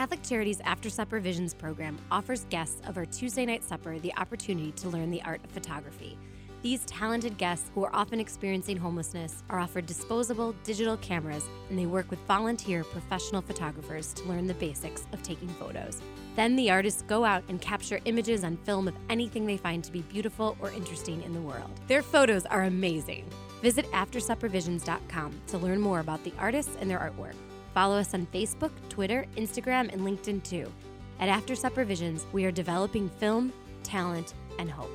Catholic 0.00 0.22
Charities 0.22 0.62
After 0.64 0.88
Supper 0.88 1.20
Visions 1.20 1.52
program 1.52 1.98
offers 2.10 2.46
guests 2.48 2.80
of 2.86 2.96
our 2.96 3.04
Tuesday 3.04 3.44
night 3.44 3.62
supper 3.62 3.98
the 3.98 4.16
opportunity 4.16 4.72
to 4.72 4.88
learn 4.88 5.10
the 5.10 5.20
art 5.24 5.44
of 5.44 5.50
photography. 5.50 6.16
These 6.62 6.86
talented 6.86 7.36
guests, 7.36 7.70
who 7.74 7.84
are 7.84 7.94
often 7.94 8.18
experiencing 8.18 8.78
homelessness, 8.78 9.42
are 9.50 9.58
offered 9.58 9.84
disposable 9.84 10.54
digital 10.64 10.96
cameras 10.96 11.44
and 11.68 11.78
they 11.78 11.84
work 11.84 12.08
with 12.08 12.18
volunteer 12.20 12.82
professional 12.82 13.42
photographers 13.42 14.14
to 14.14 14.24
learn 14.24 14.46
the 14.46 14.54
basics 14.54 15.04
of 15.12 15.22
taking 15.22 15.50
photos. 15.50 16.00
Then 16.34 16.56
the 16.56 16.70
artists 16.70 17.02
go 17.02 17.22
out 17.22 17.44
and 17.50 17.60
capture 17.60 18.00
images 18.06 18.42
on 18.42 18.56
film 18.56 18.88
of 18.88 18.94
anything 19.10 19.44
they 19.44 19.58
find 19.58 19.84
to 19.84 19.92
be 19.92 20.00
beautiful 20.00 20.56
or 20.62 20.70
interesting 20.70 21.22
in 21.24 21.34
the 21.34 21.42
world. 21.42 21.78
Their 21.88 22.00
photos 22.00 22.46
are 22.46 22.62
amazing. 22.62 23.28
Visit 23.60 23.84
AfterSupperVisions.com 23.92 25.40
to 25.48 25.58
learn 25.58 25.78
more 25.78 26.00
about 26.00 26.24
the 26.24 26.32
artists 26.38 26.74
and 26.80 26.90
their 26.90 26.98
artwork. 27.00 27.34
Follow 27.74 27.98
us 27.98 28.14
on 28.14 28.26
Facebook, 28.26 28.72
Twitter, 28.88 29.26
Instagram, 29.36 29.92
and 29.92 30.02
LinkedIn 30.02 30.42
too. 30.42 30.70
At 31.18 31.28
After 31.28 31.54
Supper 31.54 31.84
Visions, 31.84 32.26
we 32.32 32.44
are 32.44 32.50
developing 32.50 33.08
film, 33.08 33.52
talent, 33.82 34.34
and 34.58 34.70
hope. 34.70 34.90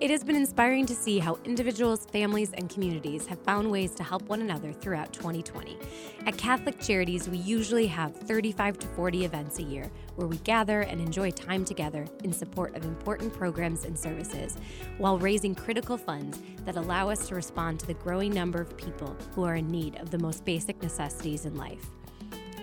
It 0.00 0.08
has 0.08 0.24
been 0.24 0.34
inspiring 0.34 0.86
to 0.86 0.94
see 0.94 1.18
how 1.18 1.38
individuals, 1.44 2.06
families, 2.06 2.52
and 2.54 2.70
communities 2.70 3.26
have 3.26 3.38
found 3.42 3.70
ways 3.70 3.94
to 3.96 4.02
help 4.02 4.22
one 4.30 4.40
another 4.40 4.72
throughout 4.72 5.12
2020. 5.12 5.76
At 6.24 6.38
Catholic 6.38 6.80
Charities, 6.80 7.28
we 7.28 7.36
usually 7.36 7.86
have 7.88 8.16
35 8.16 8.78
to 8.78 8.86
40 8.86 9.26
events 9.26 9.58
a 9.58 9.62
year 9.62 9.90
where 10.16 10.26
we 10.26 10.38
gather 10.38 10.80
and 10.80 11.02
enjoy 11.02 11.30
time 11.32 11.66
together 11.66 12.06
in 12.24 12.32
support 12.32 12.74
of 12.76 12.86
important 12.86 13.34
programs 13.34 13.84
and 13.84 13.98
services, 13.98 14.56
while 14.96 15.18
raising 15.18 15.54
critical 15.54 15.98
funds 15.98 16.40
that 16.64 16.76
allow 16.76 17.10
us 17.10 17.28
to 17.28 17.34
respond 17.34 17.78
to 17.80 17.86
the 17.86 17.92
growing 17.92 18.32
number 18.32 18.58
of 18.58 18.74
people 18.78 19.14
who 19.34 19.44
are 19.44 19.56
in 19.56 19.68
need 19.70 19.96
of 19.96 20.10
the 20.10 20.18
most 20.18 20.46
basic 20.46 20.82
necessities 20.82 21.44
in 21.44 21.58
life. 21.58 21.90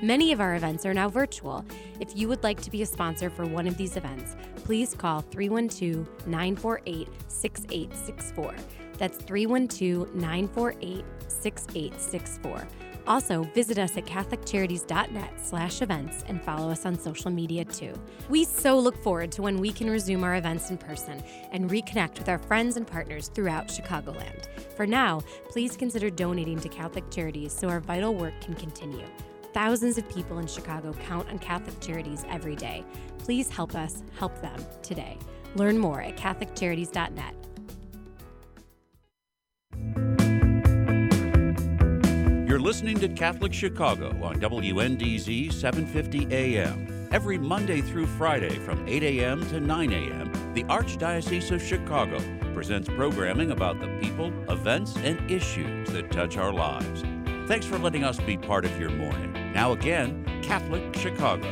Many 0.02 0.32
of 0.32 0.40
our 0.40 0.56
events 0.56 0.86
are 0.86 0.94
now 0.94 1.10
virtual. 1.10 1.66
If 2.00 2.16
you 2.16 2.28
would 2.28 2.44
like 2.44 2.62
to 2.62 2.70
be 2.70 2.84
a 2.84 2.86
sponsor 2.86 3.32
for 3.32 3.48
one 3.48 3.66
of 3.66 3.78
these 3.78 3.98
events, 3.98 4.36
please 4.58 4.94
call 4.94 5.22
312 5.22 6.28
948 6.28 7.08
6864. 7.28 8.56
That's 9.00 9.18
312 9.18 10.14
948 10.14 11.04
6864. 11.28 12.68
Also, 13.08 13.44
visit 13.56 13.80
us 13.80 13.98
at 13.98 14.06
catholiccharities.net 14.06 15.32
slash 15.42 15.82
events 15.82 16.24
and 16.28 16.44
follow 16.44 16.70
us 16.70 16.86
on 16.86 17.00
social 17.00 17.32
media 17.32 17.66
too. 17.66 17.94
We 18.30 18.44
so 18.44 18.78
look 18.78 19.02
forward 19.02 19.32
to 19.32 19.42
when 19.42 19.58
we 19.58 19.72
can 19.72 19.90
resume 19.90 20.24
our 20.24 20.36
events 20.36 20.70
in 20.70 20.78
person 20.78 21.24
and 21.52 21.70
reconnect 21.72 22.20
with 22.20 22.30
our 22.30 22.38
friends 22.38 22.78
and 22.78 22.86
partners 22.86 23.30
throughout 23.30 23.70
Chicagoland. 23.70 24.46
For 24.76 24.86
now, 24.86 25.22
please 25.50 25.78
consider 25.78 26.10
donating 26.10 26.60
to 26.60 26.70
Catholic 26.70 27.10
Charities 27.10 27.54
so 27.54 27.70
our 27.70 27.80
vital 27.80 28.14
work 28.14 28.34
can 28.42 28.54
continue. 28.56 29.06
Thousands 29.54 29.98
of 29.98 30.08
people 30.10 30.40
in 30.40 30.48
Chicago 30.48 30.94
count 31.04 31.30
on 31.30 31.40
Catholic 31.40 31.80
Charities 31.80 32.26
every 32.30 32.56
day. 32.56 32.84
Please 33.18 33.50
help 33.50 33.76
us 33.76 34.04
help 34.18 34.40
them 34.42 34.60
today. 34.84 35.18
Learn 35.56 35.78
more 35.78 36.02
at 36.02 36.18
CatholicCharities.net. 36.18 37.34
You're 42.48 42.60
listening 42.60 42.98
to 43.00 43.10
Catholic 43.10 43.54
Chicago 43.54 44.10
on 44.24 44.40
WNDZ 44.40 45.54
750 45.54 46.34
AM. 46.34 47.10
Every 47.12 47.38
Monday 47.38 47.82
through 47.82 48.08
Friday 48.08 48.58
from 48.60 48.88
8 48.88 49.04
a.m. 49.04 49.48
to 49.50 49.60
9 49.60 49.92
a.m., 49.94 50.54
the 50.54 50.64
Archdiocese 50.64 51.52
of 51.52 51.62
Chicago 51.62 52.20
presents 52.54 52.90
programming 52.90 53.52
about 53.52 53.80
the 53.80 53.88
people, 54.02 54.34
events, 54.50 54.96
and 54.98 55.30
issues 55.30 55.90
that 55.90 56.12
touch 56.12 56.38
our 56.38 56.52
lives. 56.52 57.04
Thanks 57.48 57.66
for 57.66 57.78
letting 57.80 58.04
us 58.04 58.20
be 58.20 58.36
part 58.36 58.66
of 58.66 58.78
your 58.78 58.90
morning. 58.90 59.32
Now, 59.54 59.72
again, 59.72 60.26
Catholic 60.44 60.94
Chicago. 60.98 61.48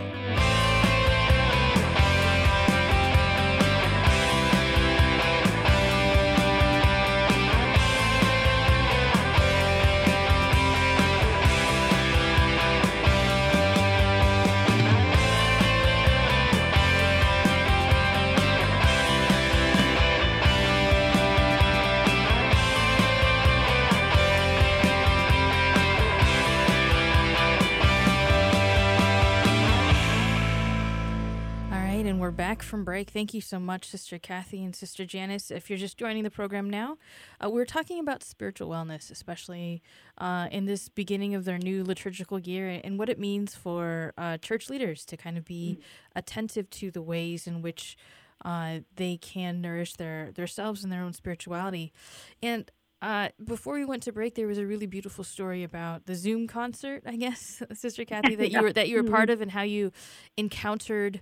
From 32.66 32.84
break. 32.84 33.12
Thank 33.12 33.34
you 33.34 33.42
so 33.42 33.60
much, 33.60 33.88
Sister 33.88 34.18
Kathy 34.18 34.64
and 34.64 34.76
Sister 34.76 35.06
Janice. 35.06 35.52
If 35.52 35.70
you're 35.70 35.78
just 35.78 35.98
joining 35.98 36.24
the 36.24 36.32
program 36.32 36.70
now, 36.70 36.98
uh, 37.44 37.50
we're 37.50 37.66
talking 37.66 38.00
about 38.00 38.24
spiritual 38.24 38.70
wellness, 38.70 39.12
especially 39.12 39.82
uh, 40.18 40.48
in 40.52 40.66
this 40.66 40.90
beginning 40.90 41.36
of 41.36 41.46
their 41.46 41.58
new 41.58 41.84
liturgical 41.84 42.40
year, 42.40 42.82
and 42.84 43.00
what 43.00 43.10
it 43.10 43.20
means 43.20 43.56
for 43.56 44.14
uh, 44.18 44.38
church 44.38 44.70
leaders 44.70 45.06
to 45.06 45.16
kind 45.16 45.38
of 45.38 45.46
be 45.46 45.78
mm. 45.80 45.84
attentive 46.16 46.70
to 46.72 46.92
the 46.92 47.02
ways 47.02 47.48
in 47.48 47.62
which 47.62 47.96
uh, 48.44 48.80
they 48.96 49.18
can 49.18 49.62
nourish 49.62 49.94
their 49.94 50.32
themselves 50.34 50.84
and 50.84 50.92
their 50.92 51.04
own 51.04 51.14
spirituality. 51.14 51.94
And 52.42 52.70
uh, 53.02 53.30
before 53.44 53.76
we 53.76 53.86
went 53.86 54.04
to 54.04 54.12
break, 54.12 54.36
there 54.36 54.48
was 54.48 54.58
a 54.58 54.66
really 54.66 54.88
beautiful 54.88 55.24
story 55.24 55.64
about 55.64 56.06
the 56.06 56.16
Zoom 56.16 56.48
concert. 56.48 57.04
I 57.06 57.16
guess, 57.16 57.62
Sister 57.74 58.06
Kathy, 58.06 58.36
that 58.36 58.52
yeah. 58.52 58.60
you 58.60 58.64
were 58.64 58.74
that 58.74 58.90
you 58.90 58.98
were 58.98 59.04
mm-hmm. 59.04 59.14
part 59.14 59.30
of, 59.30 59.42
and 59.42 59.52
how 59.52 59.62
you 59.62 59.92
encountered 60.38 61.22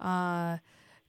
uh, 0.00 0.58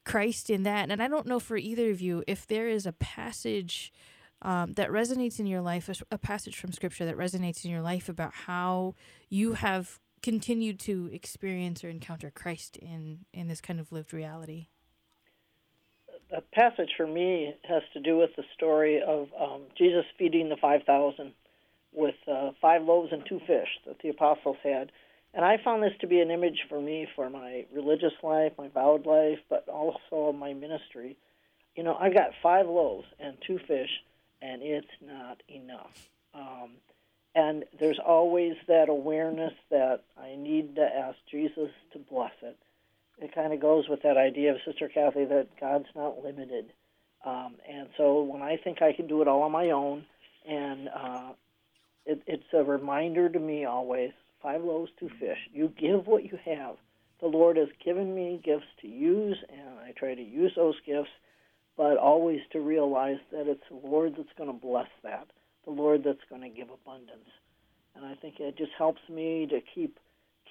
Christ 0.04 0.50
in 0.50 0.64
that. 0.64 0.90
And 0.90 1.02
I 1.02 1.08
don't 1.08 1.28
know 1.28 1.40
for 1.40 1.58
either 1.58 1.90
of 1.92 2.02
you 2.02 2.24
if 2.28 2.48
there 2.48 2.68
is 2.68 2.86
a 2.86 2.94
passage 2.94 3.94
um, 4.42 4.74
that 4.74 4.90
resonates 4.90 5.40
in 5.40 5.46
your 5.46 5.62
life, 5.62 5.88
a, 5.90 6.16
a 6.16 6.18
passage 6.18 6.58
from 6.58 6.72
Scripture 6.72 7.06
that 7.06 7.18
resonates 7.18 7.64
in 7.64 7.72
your 7.72 7.82
life 7.82 8.10
about 8.10 8.34
how 8.34 8.96
you 9.30 9.54
have 9.54 10.00
continued 10.24 10.80
to 10.80 11.10
experience 11.12 11.84
or 11.84 11.90
encounter 11.90 12.32
Christ 12.32 12.78
in 12.78 13.26
in 13.34 13.48
this 13.48 13.62
kind 13.62 13.80
of 13.80 13.92
lived 13.92 14.14
reality. 14.14 14.68
A 16.36 16.42
passage 16.42 16.92
for 16.96 17.08
me 17.08 17.56
has 17.68 17.82
to 17.94 18.00
do 18.00 18.18
with 18.18 18.30
the 18.36 18.44
story 18.56 19.02
of 19.02 19.28
um, 19.40 19.62
Jesus 19.78 20.06
feeding 20.18 20.50
the 20.50 20.58
five 20.58 20.84
thousand 20.84 21.34
with 21.94 22.16
uh, 22.32 22.52
five 22.62 22.84
loaves 22.84 23.12
and 23.12 23.24
two 23.28 23.40
fish 23.46 23.68
that 23.86 23.98
the 24.02 24.10
apostles 24.10 24.58
had. 24.64 24.92
And 25.34 25.46
I 25.46 25.58
found 25.64 25.82
this 25.82 25.94
to 26.02 26.08
be 26.08 26.20
an 26.20 26.30
image 26.30 26.66
for 26.68 26.82
me 26.82 27.08
for 27.16 27.30
my 27.30 27.66
religious 27.74 28.14
life, 28.22 28.52
my 28.58 28.68
vowed 28.68 29.06
life, 29.06 29.40
but 29.50 29.68
also 29.70 30.34
my 30.34 30.54
ministry. 30.54 31.18
You 31.76 31.84
know, 31.84 31.96
I've 31.96 32.14
got 32.14 32.32
five 32.44 32.68
loaves 32.68 33.08
and 33.20 33.38
two 33.48 33.60
fish, 33.60 33.90
and 34.42 34.62
it's 34.62 34.88
not 35.02 35.42
enough. 35.48 36.10
Um, 36.34 36.72
and 37.34 37.64
there's 37.80 38.00
always 38.06 38.56
that 38.68 38.90
awareness 38.90 39.54
that 39.70 40.04
I 40.22 40.36
need 40.36 40.76
to 40.76 40.82
ask 40.82 41.18
Jesus 41.30 41.70
to 41.94 42.00
bless 42.00 42.34
it. 42.42 42.58
It 43.20 43.34
kind 43.34 43.54
of 43.54 43.62
goes 43.62 43.88
with 43.88 44.02
that 44.02 44.18
idea 44.18 44.52
of 44.52 44.58
Sister 44.66 44.90
Kathy 44.90 45.26
that 45.26 45.48
God's 45.60 45.88
not 45.96 46.24
limited. 46.24 46.74
Um, 47.24 47.56
and 47.70 47.88
so 47.98 48.24
when 48.24 48.42
I 48.42 48.58
think 48.58 48.82
I 48.82 48.92
can 48.92 49.08
do 49.08 49.22
it 49.22 49.28
all 49.30 49.44
on 49.44 49.52
my 49.52 49.70
own, 49.70 50.06
and 50.46 50.90
uh, 50.90 51.32
it, 52.06 52.22
it's 52.28 52.52
a 52.54 52.64
reminder 52.64 53.30
to 53.30 53.40
me 53.40 53.64
always 53.64 54.12
five 54.42 54.64
loaves, 54.64 54.92
two 55.00 55.10
fish. 55.20 55.38
You 55.54 55.72
give 55.80 56.08
what 56.08 56.24
you 56.24 56.38
have. 56.46 56.76
The 57.22 57.28
Lord 57.28 57.58
has 57.58 57.70
given 57.84 58.16
me 58.16 58.42
gifts 58.44 58.66
to 58.82 58.88
use, 58.88 59.38
and 59.50 59.80
I 59.80 59.94
try 59.96 60.16
to 60.16 60.22
use 60.22 60.52
those 60.56 60.76
gifts, 60.86 61.10
but 61.78 61.98
always 61.98 62.40
to 62.52 62.60
realize 62.60 63.20
that 63.32 63.48
it's 63.48 63.64
the 63.70 63.88
Lord 63.88 64.16
that's 64.18 64.34
going 64.38 64.50
to 64.50 64.54
bless 64.54 64.90
that, 65.04 65.28
the 65.66 65.72
Lord 65.72 66.04
that's 66.04 66.24
going 66.30 66.42
to 66.42 66.50
give 66.50 66.70
abundance. 66.70 67.30
And 67.96 68.06
I 68.06 68.16
think 68.16 68.40
it 68.40 68.58
just 68.58 68.72
helps 68.78 69.02
me 69.10 69.48
to 69.50 69.60
keep 69.74 70.00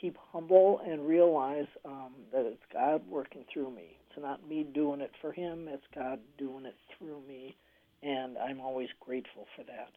keep 0.01 0.16
humble 0.32 0.80
and 0.86 1.07
realize 1.07 1.66
um, 1.84 2.12
that 2.32 2.47
it's 2.47 2.62
God 2.72 3.03
working 3.07 3.45
through 3.53 3.70
me. 3.70 3.99
It's 4.09 4.22
not 4.22 4.49
me 4.49 4.62
doing 4.62 5.01
it 5.01 5.11
for 5.20 5.32
Him; 5.32 5.66
it's 5.68 5.84
God 5.95 6.20
doing 6.38 6.64
it 6.64 6.76
through 6.97 7.20
me, 7.26 7.57
and 8.03 8.38
I'm 8.38 8.61
always 8.61 8.88
grateful 9.01 9.47
for 9.57 9.64
that. 9.64 9.91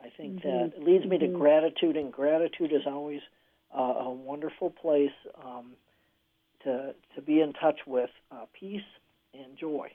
I 0.00 0.08
think 0.16 0.42
mm-hmm. 0.42 0.48
that 0.48 0.82
leads 0.82 1.04
me 1.04 1.18
to 1.18 1.26
mm-hmm. 1.26 1.36
gratitude, 1.36 1.96
and 1.96 2.12
gratitude 2.12 2.72
is 2.72 2.82
always 2.86 3.20
uh, 3.76 3.94
a 4.00 4.10
wonderful 4.10 4.70
place 4.70 5.10
um, 5.44 5.72
to 6.64 6.94
to 7.14 7.22
be 7.22 7.40
in 7.40 7.52
touch 7.52 7.80
with 7.86 8.10
uh, 8.30 8.44
peace 8.58 8.82
and 9.34 9.56
joy. 9.58 9.90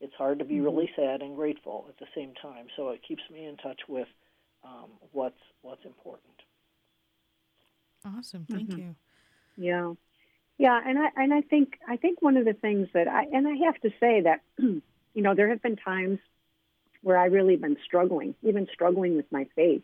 It's 0.00 0.14
hard 0.14 0.38
to 0.40 0.44
be 0.44 0.54
mm-hmm. 0.54 0.64
really 0.64 0.90
sad 0.94 1.22
and 1.22 1.36
grateful 1.36 1.86
at 1.88 1.98
the 1.98 2.06
same 2.14 2.34
time, 2.40 2.66
so 2.76 2.90
it 2.90 3.00
keeps 3.06 3.22
me 3.32 3.46
in 3.46 3.56
touch 3.56 3.80
with 3.88 4.08
um, 4.64 4.90
what's 5.12 5.40
what's 5.62 5.84
important. 5.84 6.24
Awesome, 8.04 8.46
thank 8.50 8.70
mm-hmm. 8.70 8.78
you. 8.78 8.96
Yeah, 9.56 9.92
yeah, 10.58 10.80
and 10.84 10.98
I 10.98 11.08
and 11.16 11.34
I 11.34 11.40
think 11.42 11.78
I 11.88 11.96
think 11.96 12.22
one 12.22 12.36
of 12.36 12.44
the 12.44 12.52
things 12.52 12.88
that 12.94 13.08
I 13.08 13.24
and 13.32 13.46
I 13.46 13.64
have 13.66 13.80
to 13.82 13.90
say 14.00 14.22
that 14.22 14.40
you 14.58 14.82
know 15.14 15.34
there 15.34 15.48
have 15.48 15.62
been 15.62 15.76
times 15.76 16.18
where 17.06 17.18
I 17.24 17.26
really 17.36 17.56
been 17.56 17.78
struggling, 17.88 18.30
even 18.42 18.64
struggling 18.76 19.12
with 19.16 19.28
my 19.30 19.44
faith. 19.54 19.82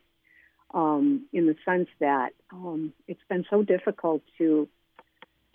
um, 0.75 1.27
in 1.33 1.47
the 1.47 1.57
sense 1.65 1.89
that 2.01 2.33
um, 2.53 2.93
it's 3.07 3.23
been 3.29 3.45
so 3.51 3.63
difficult 3.63 4.23
to 4.39 4.69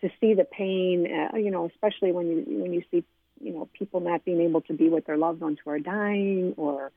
to 0.02 0.10
see 0.22 0.36
the 0.36 0.44
pain, 0.44 1.08
uh, 1.12 1.38
you 1.38 1.50
know, 1.50 1.66
especially 1.66 2.12
when 2.12 2.28
you 2.28 2.44
when 2.62 2.74
you 2.74 2.84
see 2.92 3.04
you 3.42 3.54
know 3.54 3.68
people 3.74 4.00
not 4.00 4.24
being 4.26 4.42
able 4.42 4.62
to 4.62 4.74
be 4.74 4.90
with 4.90 5.06
their 5.06 5.18
loved 5.18 5.42
ones 5.42 5.58
who 5.64 5.72
are 5.72 5.80
dying, 5.80 6.54
or 6.58 6.92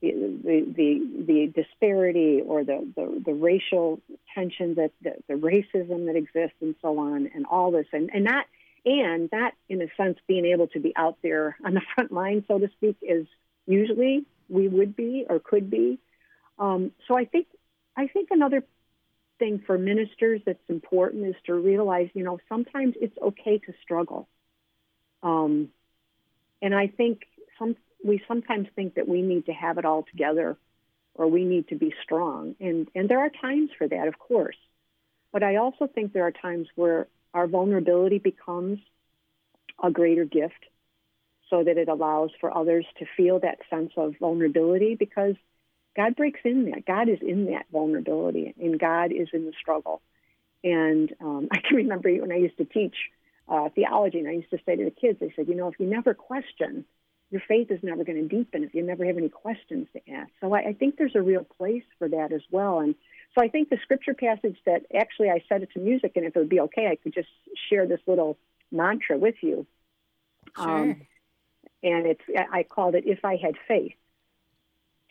the 0.00 0.12
the 0.12 0.72
the, 0.76 1.24
the 1.26 1.52
disparity, 1.62 2.40
or 2.46 2.64
the, 2.64 2.86
the 2.94 3.22
the 3.26 3.34
racial 3.34 4.00
tension 4.34 4.76
that 4.76 4.92
the, 5.02 5.14
the 5.28 5.34
racism 5.34 6.06
that 6.06 6.16
exists, 6.16 6.56
and 6.60 6.74
so 6.80 6.98
on, 6.98 7.30
and 7.34 7.46
all 7.46 7.70
this, 7.72 7.86
and 7.92 8.10
and 8.14 8.26
that 8.26 8.46
and 8.86 9.30
that 9.30 9.52
in 9.68 9.82
a 9.82 9.88
sense 9.96 10.18
being 10.28 10.44
able 10.44 10.68
to 10.68 10.78
be 10.78 10.92
out 10.94 11.16
there 11.22 11.56
on 11.64 11.74
the 11.74 11.82
front 11.94 12.12
line, 12.12 12.44
so 12.46 12.58
to 12.58 12.68
speak, 12.76 12.96
is 13.02 13.26
usually 13.66 14.24
we 14.48 14.68
would 14.68 14.94
be 14.96 15.26
or 15.28 15.38
could 15.40 15.70
be. 15.70 15.98
Um, 16.58 16.92
so 17.08 17.16
I 17.16 17.24
think 17.24 17.46
I 17.96 18.06
think 18.08 18.28
another 18.30 18.64
thing 19.38 19.62
for 19.66 19.76
ministers 19.78 20.40
that's 20.46 20.68
important 20.68 21.26
is 21.26 21.34
to 21.46 21.54
realize, 21.54 22.08
you 22.14 22.24
know, 22.24 22.38
sometimes 22.48 22.94
it's 23.00 23.16
okay 23.20 23.58
to 23.58 23.72
struggle. 23.82 24.28
Um, 25.22 25.70
and 26.62 26.74
I 26.74 26.86
think 26.88 27.22
some 27.58 27.76
we 28.04 28.22
sometimes 28.28 28.68
think 28.76 28.94
that 28.94 29.08
we 29.08 29.22
need 29.22 29.46
to 29.46 29.52
have 29.52 29.78
it 29.78 29.84
all 29.84 30.02
together 30.02 30.56
or 31.14 31.26
we 31.28 31.44
need 31.44 31.68
to 31.68 31.76
be 31.76 31.94
strong. 32.02 32.54
And 32.60 32.88
and 32.94 33.08
there 33.08 33.20
are 33.20 33.30
times 33.30 33.70
for 33.76 33.88
that, 33.88 34.08
of 34.08 34.18
course. 34.18 34.56
But 35.32 35.42
I 35.42 35.56
also 35.56 35.86
think 35.86 36.12
there 36.12 36.26
are 36.26 36.32
times 36.32 36.68
where 36.76 37.08
our 37.32 37.48
vulnerability 37.48 38.18
becomes 38.18 38.78
a 39.82 39.90
greater 39.90 40.24
gift 40.24 40.64
so 41.50 41.62
that 41.62 41.76
it 41.76 41.88
allows 41.88 42.30
for 42.40 42.56
others 42.56 42.86
to 42.98 43.06
feel 43.16 43.40
that 43.40 43.58
sense 43.70 43.92
of 43.96 44.14
vulnerability 44.18 44.94
because 44.94 45.34
God 45.96 46.16
breaks 46.16 46.40
in 46.44 46.70
that. 46.70 46.86
God 46.86 47.08
is 47.08 47.18
in 47.22 47.46
that 47.46 47.66
vulnerability, 47.72 48.54
and 48.60 48.78
God 48.78 49.12
is 49.12 49.28
in 49.32 49.44
the 49.44 49.52
struggle. 49.60 50.02
And 50.62 51.12
um, 51.20 51.48
I 51.52 51.58
can 51.58 51.76
remember 51.76 52.10
when 52.14 52.32
I 52.32 52.36
used 52.36 52.58
to 52.58 52.64
teach 52.64 52.96
uh, 53.48 53.68
theology, 53.74 54.18
and 54.18 54.28
I 54.28 54.32
used 54.32 54.50
to 54.50 54.58
say 54.66 54.76
to 54.76 54.84
the 54.84 54.90
kids, 54.90 55.18
I 55.22 55.32
said, 55.36 55.48
you 55.48 55.54
know, 55.54 55.68
if 55.68 55.78
you 55.78 55.86
never 55.86 56.14
question, 56.14 56.84
your 57.30 57.42
faith 57.46 57.70
is 57.70 57.80
never 57.82 58.04
going 58.04 58.28
to 58.28 58.28
deepen 58.28 58.64
if 58.64 58.74
you 58.74 58.82
never 58.82 59.04
have 59.04 59.16
any 59.16 59.28
questions 59.28 59.88
to 59.92 60.12
ask. 60.12 60.30
So 60.40 60.54
I, 60.54 60.68
I 60.68 60.72
think 60.72 60.96
there's 60.96 61.16
a 61.16 61.22
real 61.22 61.44
place 61.44 61.82
for 61.98 62.08
that 62.08 62.32
as 62.32 62.42
well. 62.50 62.80
And 62.80 62.94
so 63.34 63.42
I 63.42 63.48
think 63.48 63.70
the 63.70 63.78
scripture 63.82 64.14
passage 64.14 64.56
that 64.66 64.82
actually 64.94 65.30
I 65.30 65.42
set 65.48 65.62
it 65.62 65.70
to 65.74 65.80
music, 65.80 66.12
and 66.16 66.24
if 66.24 66.36
it 66.36 66.38
would 66.38 66.48
be 66.48 66.60
okay, 66.60 66.86
I 66.86 66.96
could 66.96 67.12
just 67.12 67.28
share 67.68 67.86
this 67.86 68.00
little 68.06 68.38
mantra 68.70 69.18
with 69.18 69.36
you. 69.42 69.66
Sure. 70.56 70.68
Um, 70.68 71.00
and 71.84 72.06
it's 72.06 72.22
I 72.50 72.64
called 72.64 72.94
it 72.94 73.06
"If 73.06 73.24
I 73.24 73.36
Had 73.36 73.54
Faith." 73.68 73.94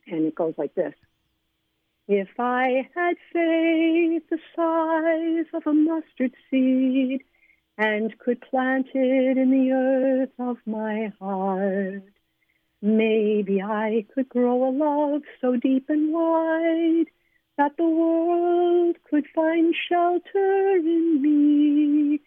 And 0.08 0.26
it 0.26 0.36
goes 0.36 0.56
like 0.58 0.76
this 0.76 0.96
If 2.08 2.30
I 2.40 2.90
had 2.96 3.16
faith 3.32 4.24
the 4.30 4.40
size 4.56 5.46
of 5.54 5.66
a 5.66 5.74
mustard 5.74 6.34
seed 6.50 7.24
and 7.78 8.18
could 8.18 8.42
plant 8.42 8.88
it 8.94 9.38
in 9.38 9.52
the 9.52 9.72
earth 9.72 10.34
of 10.40 10.58
my 10.66 11.14
heart, 11.20 12.04
maybe 12.82 13.62
I 13.62 14.06
could 14.14 14.30
grow 14.30 14.68
a 14.68 14.72
love 14.72 15.22
so 15.40 15.56
deep 15.56 15.90
and 15.90 16.12
wide 16.12 17.06
that 17.58 17.78
the 17.78 17.88
world 17.88 18.98
could 19.10 19.26
find 19.34 19.74
shelter 19.90 20.76
in 20.76 21.22
me. 21.22 22.20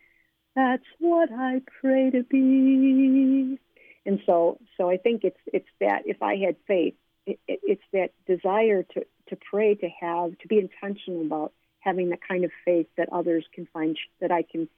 That's 0.55 0.86
what 0.99 1.30
I 1.32 1.61
pray 1.80 2.11
to 2.11 2.22
be. 2.22 3.59
And 4.07 4.20
so, 4.24 4.59
so 4.76 4.88
I 4.88 4.96
think 4.96 5.24
it's 5.24 5.40
it's 5.52 5.68
that 5.80 6.02
if 6.07 6.22
I 6.22 6.36
had 6.36 6.57
faith, 6.66 6.94
it, 7.26 7.40
it, 7.48 7.61
it's 7.64 7.82
that 7.92 8.11
desire 8.26 8.84
to, 8.84 9.04
to 9.28 9.36
pray, 9.50 9.74
to 9.74 9.88
have, 10.00 10.38
to 10.38 10.48
be 10.48 10.59
intentional 10.59 11.22
about 11.22 11.52
having 11.80 12.09
the 12.09 12.16
kind 12.16 12.44
of 12.44 12.52
faith 12.64 12.86
that 12.96 13.09
others 13.12 13.44
can 13.52 13.66
find, 13.72 13.98
that 14.20 14.30
I 14.30 14.42
can, 14.42 14.68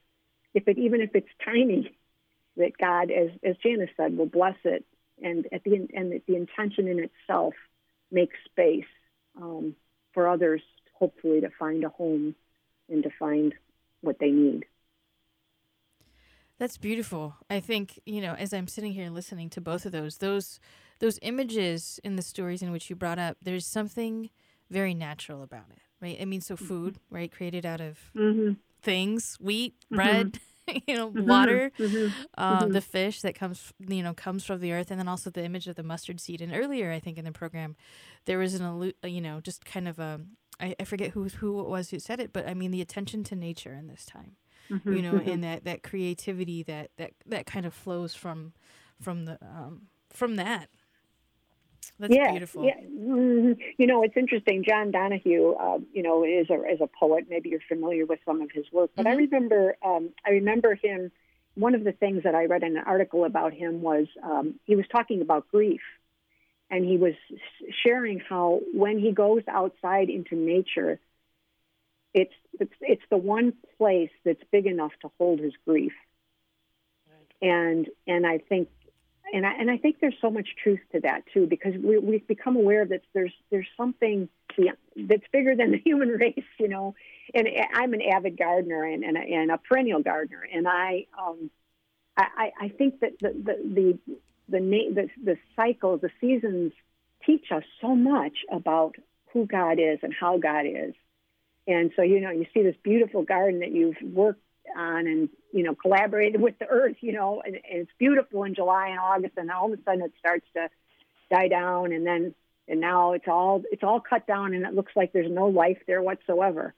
if 0.53 0.67
it, 0.67 0.77
even 0.79 1.01
if 1.01 1.11
it's 1.13 1.29
tiny, 1.45 1.95
that 2.57 2.77
God, 2.77 3.11
as, 3.11 3.29
as 3.43 3.55
Janice 3.63 3.91
said, 3.95 4.17
will 4.17 4.25
bless 4.25 4.57
it. 4.63 4.83
And 5.21 5.45
at 5.51 5.63
the, 5.63 5.87
and 5.93 6.21
the 6.27 6.35
intention 6.35 6.87
in 6.87 6.99
itself 6.99 7.53
makes 8.11 8.35
space 8.45 8.85
um, 9.39 9.75
for 10.13 10.27
others, 10.27 10.61
hopefully, 10.93 11.41
to 11.41 11.49
find 11.59 11.83
a 11.83 11.89
home 11.89 12.35
and 12.89 13.03
to 13.03 13.09
find 13.19 13.53
what 14.01 14.17
they 14.19 14.31
need. 14.31 14.65
That's 16.59 16.77
beautiful. 16.77 17.35
I 17.49 17.61
think, 17.61 17.99
you 18.05 18.21
know, 18.21 18.33
as 18.33 18.53
I'm 18.53 18.67
sitting 18.67 18.91
here 18.91 19.09
listening 19.09 19.49
to 19.51 19.61
both 19.61 19.85
of 19.85 19.91
those, 19.91 20.17
those 20.17 20.59
those 20.99 21.17
images 21.21 21.99
in 22.03 22.17
the 22.17 22.21
stories 22.21 22.61
in 22.61 22.73
which 22.73 22.89
you 22.89 22.95
brought 22.95 23.17
up, 23.17 23.37
there's 23.41 23.65
something 23.65 24.29
very 24.69 24.93
natural 24.93 25.41
about 25.41 25.65
it, 25.71 25.79
right? 26.01 26.17
I 26.19 26.25
mean, 26.25 26.41
so 26.41 26.55
mm-hmm. 26.55 26.65
food, 26.65 26.93
mm-hmm. 26.95 27.15
right, 27.15 27.31
created 27.31 27.65
out 27.65 27.79
of 27.79 27.97
mm-hmm. 28.13 28.53
things, 28.81 29.37
wheat, 29.39 29.75
mm-hmm. 29.85 29.95
bread, 29.95 30.39
you 30.87 30.95
know, 30.97 31.09
mm-hmm. 31.09 31.25
water, 31.25 31.71
uh, 32.37 32.65
the 32.65 32.81
fish 32.81 33.21
that 33.21 33.35
comes, 33.35 33.71
you 33.79 34.03
know, 34.03 34.13
comes 34.13 34.43
from 34.43 34.59
the 34.59 34.73
earth, 34.73 34.91
and 34.91 34.99
then 34.99 35.07
also 35.07 35.29
the 35.29 35.43
image 35.43 35.67
of 35.67 35.75
the 35.75 35.83
mustard 35.83 36.19
seed. 36.19 36.41
And 36.41 36.53
earlier, 36.53 36.91
I 36.91 36.99
think 36.99 37.17
in 37.17 37.23
the 37.23 37.31
program, 37.31 37.77
there 38.25 38.37
was 38.37 38.53
an, 38.53 38.91
you 39.03 39.21
know, 39.21 39.39
just 39.39 39.63
kind 39.63 39.87
of 39.87 39.99
a, 39.99 40.19
I, 40.59 40.75
I 40.79 40.83
forget 40.83 41.11
who 41.11 41.23
who 41.29 41.61
it 41.61 41.67
was 41.67 41.89
who 41.89 41.99
said 41.99 42.19
it, 42.19 42.33
but 42.33 42.47
I 42.47 42.53
mean 42.53 42.71
the 42.71 42.81
attention 42.81 43.23
to 43.25 43.35
nature 43.35 43.73
in 43.73 43.87
this 43.87 44.05
time, 44.05 44.35
you 44.85 45.01
know, 45.01 45.17
and 45.25 45.43
that 45.43 45.65
that 45.65 45.83
creativity 45.83 46.63
that 46.63 46.91
that 46.97 47.11
that 47.25 47.45
kind 47.45 47.65
of 47.65 47.73
flows 47.73 48.15
from 48.15 48.53
from 49.01 49.25
the 49.25 49.37
um, 49.41 49.87
from 50.11 50.35
that 50.35 50.69
that's 51.99 52.13
yeah, 52.15 52.31
beautiful. 52.31 52.63
Yeah. 52.63 52.79
Mm-hmm. 52.79 53.61
You 53.77 53.87
know, 53.87 54.03
it's 54.03 54.15
interesting. 54.15 54.63
John 54.67 54.91
Donahue, 54.91 55.51
uh, 55.51 55.79
you 55.93 56.01
know, 56.01 56.23
is 56.23 56.49
a 56.49 56.55
is 56.71 56.79
a 56.81 56.87
poet. 56.87 57.25
Maybe 57.29 57.49
you're 57.49 57.59
familiar 57.67 58.05
with 58.05 58.19
some 58.25 58.41
of 58.41 58.49
his 58.51 58.65
work, 58.71 58.91
but 58.95 59.05
mm-hmm. 59.05 59.13
I 59.13 59.17
remember 59.17 59.75
um, 59.85 60.09
I 60.25 60.31
remember 60.31 60.75
him. 60.75 61.11
One 61.55 61.75
of 61.75 61.83
the 61.83 61.91
things 61.91 62.23
that 62.23 62.35
I 62.35 62.45
read 62.45 62.63
in 62.63 62.77
an 62.77 62.83
article 62.85 63.25
about 63.25 63.53
him 63.53 63.81
was 63.81 64.07
um, 64.23 64.55
he 64.63 64.75
was 64.77 64.85
talking 64.89 65.21
about 65.21 65.49
grief, 65.49 65.81
and 66.69 66.85
he 66.85 66.95
was 66.95 67.15
sharing 67.85 68.19
how 68.19 68.61
when 68.73 68.97
he 68.97 69.11
goes 69.11 69.41
outside 69.49 70.09
into 70.09 70.35
nature, 70.35 70.99
it's 72.13 72.33
it's 72.59 72.73
it's 72.81 73.03
the 73.09 73.17
one 73.17 73.53
place 73.77 74.11
that's 74.25 74.41
big 74.51 74.65
enough 74.65 74.91
to 75.01 75.11
hold 75.17 75.39
his 75.39 75.53
grief. 75.65 75.93
And 77.41 77.87
and 78.07 78.25
I 78.25 78.39
think 78.39 78.69
and 79.31 79.45
I, 79.45 79.53
and 79.53 79.69
I 79.69 79.77
think 79.77 79.97
there's 79.99 80.15
so 80.21 80.29
much 80.29 80.47
truth 80.61 80.79
to 80.91 81.01
that 81.01 81.23
too, 81.33 81.45
because 81.47 81.73
we, 81.81 81.99
we've 81.99 82.27
become 82.27 82.55
aware 82.55 82.85
that 82.85 83.01
there's 83.13 83.33
there's 83.51 83.67
something 83.77 84.29
that's 84.95 85.23
bigger 85.31 85.55
than 85.55 85.71
the 85.71 85.77
human 85.85 86.09
race, 86.09 86.43
you 86.59 86.67
know. 86.67 86.95
And 87.33 87.47
I'm 87.73 87.93
an 87.93 88.01
avid 88.01 88.37
gardener 88.37 88.83
and 88.83 89.03
and 89.03 89.17
a, 89.17 89.21
and 89.21 89.51
a 89.51 89.57
perennial 89.57 90.01
gardener, 90.01 90.47
and 90.51 90.67
I 90.67 91.05
um, 91.17 91.49
I, 92.17 92.51
I 92.59 92.69
think 92.69 92.99
that 93.01 93.13
the 93.21 93.29
the 93.29 93.99
the 94.49 94.59
the, 94.59 94.59
the 94.93 95.09
the 95.23 95.37
cycle, 95.55 95.97
the 95.97 96.09
seasons 96.19 96.73
teach 97.25 97.51
us 97.51 97.63
so 97.81 97.95
much 97.95 98.37
about 98.51 98.95
who 99.33 99.45
God 99.45 99.79
is 99.79 99.99
and 100.01 100.13
how 100.13 100.37
God 100.37 100.65
is. 100.65 100.93
And 101.69 101.91
so, 101.95 102.01
you 102.01 102.19
know, 102.19 102.31
you 102.31 102.45
see 102.53 102.63
this 102.63 102.75
beautiful 102.83 103.23
garden 103.23 103.59
that 103.59 103.71
you've 103.71 103.95
worked 104.01 104.41
on 104.75 105.07
and 105.07 105.29
you 105.51 105.63
know 105.63 105.73
collaborated 105.73 106.39
with 106.39 106.53
the 106.59 106.67
earth 106.67 106.97
you 107.01 107.11
know 107.11 107.41
and, 107.43 107.55
and 107.55 107.63
it's 107.81 107.91
beautiful 107.97 108.43
in 108.43 108.53
july 108.53 108.89
and 108.89 108.99
august 108.99 109.33
and 109.35 109.49
all 109.49 109.73
of 109.73 109.79
a 109.79 109.81
sudden 109.83 110.03
it 110.03 110.13
starts 110.19 110.45
to 110.53 110.69
die 111.31 111.47
down 111.47 111.91
and 111.91 112.05
then 112.05 112.35
and 112.69 112.79
now 112.79 113.13
it's 113.13 113.27
all 113.27 113.63
it's 113.71 113.83
all 113.83 113.99
cut 113.99 114.27
down 114.27 114.53
and 114.53 114.63
it 114.63 114.73
looks 114.73 114.91
like 114.95 115.11
there's 115.11 115.31
no 115.31 115.47
life 115.47 115.79
there 115.87 116.01
whatsoever. 116.01 116.73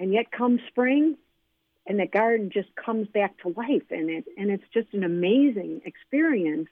And 0.00 0.12
yet 0.12 0.32
comes 0.32 0.60
spring 0.68 1.16
and 1.86 2.00
the 2.00 2.06
garden 2.06 2.50
just 2.50 2.74
comes 2.74 3.08
back 3.08 3.38
to 3.42 3.48
life 3.48 3.90
and 3.90 4.08
it 4.08 4.24
and 4.36 4.50
it's 4.50 4.64
just 4.72 4.88
an 4.94 5.04
amazing 5.04 5.82
experience 5.84 6.68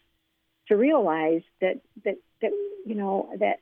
to 0.69 0.77
realize 0.77 1.43
that 1.61 1.83
that 2.05 2.17
that 2.41 2.53
you 2.87 2.95
know 2.95 3.31
that 3.39 3.61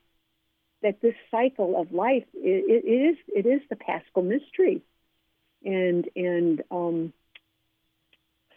that 0.84 1.00
this 1.00 1.14
cycle 1.30 1.80
of 1.80 1.92
life 1.92 2.24
it, 2.34 2.84
it 2.84 2.88
is 2.88 3.16
it 3.26 3.46
is 3.46 3.60
the 3.70 3.76
paschal 3.76 4.22
mystery 4.22 4.82
and 5.64 6.08
and 6.14 6.62
um, 6.70 7.12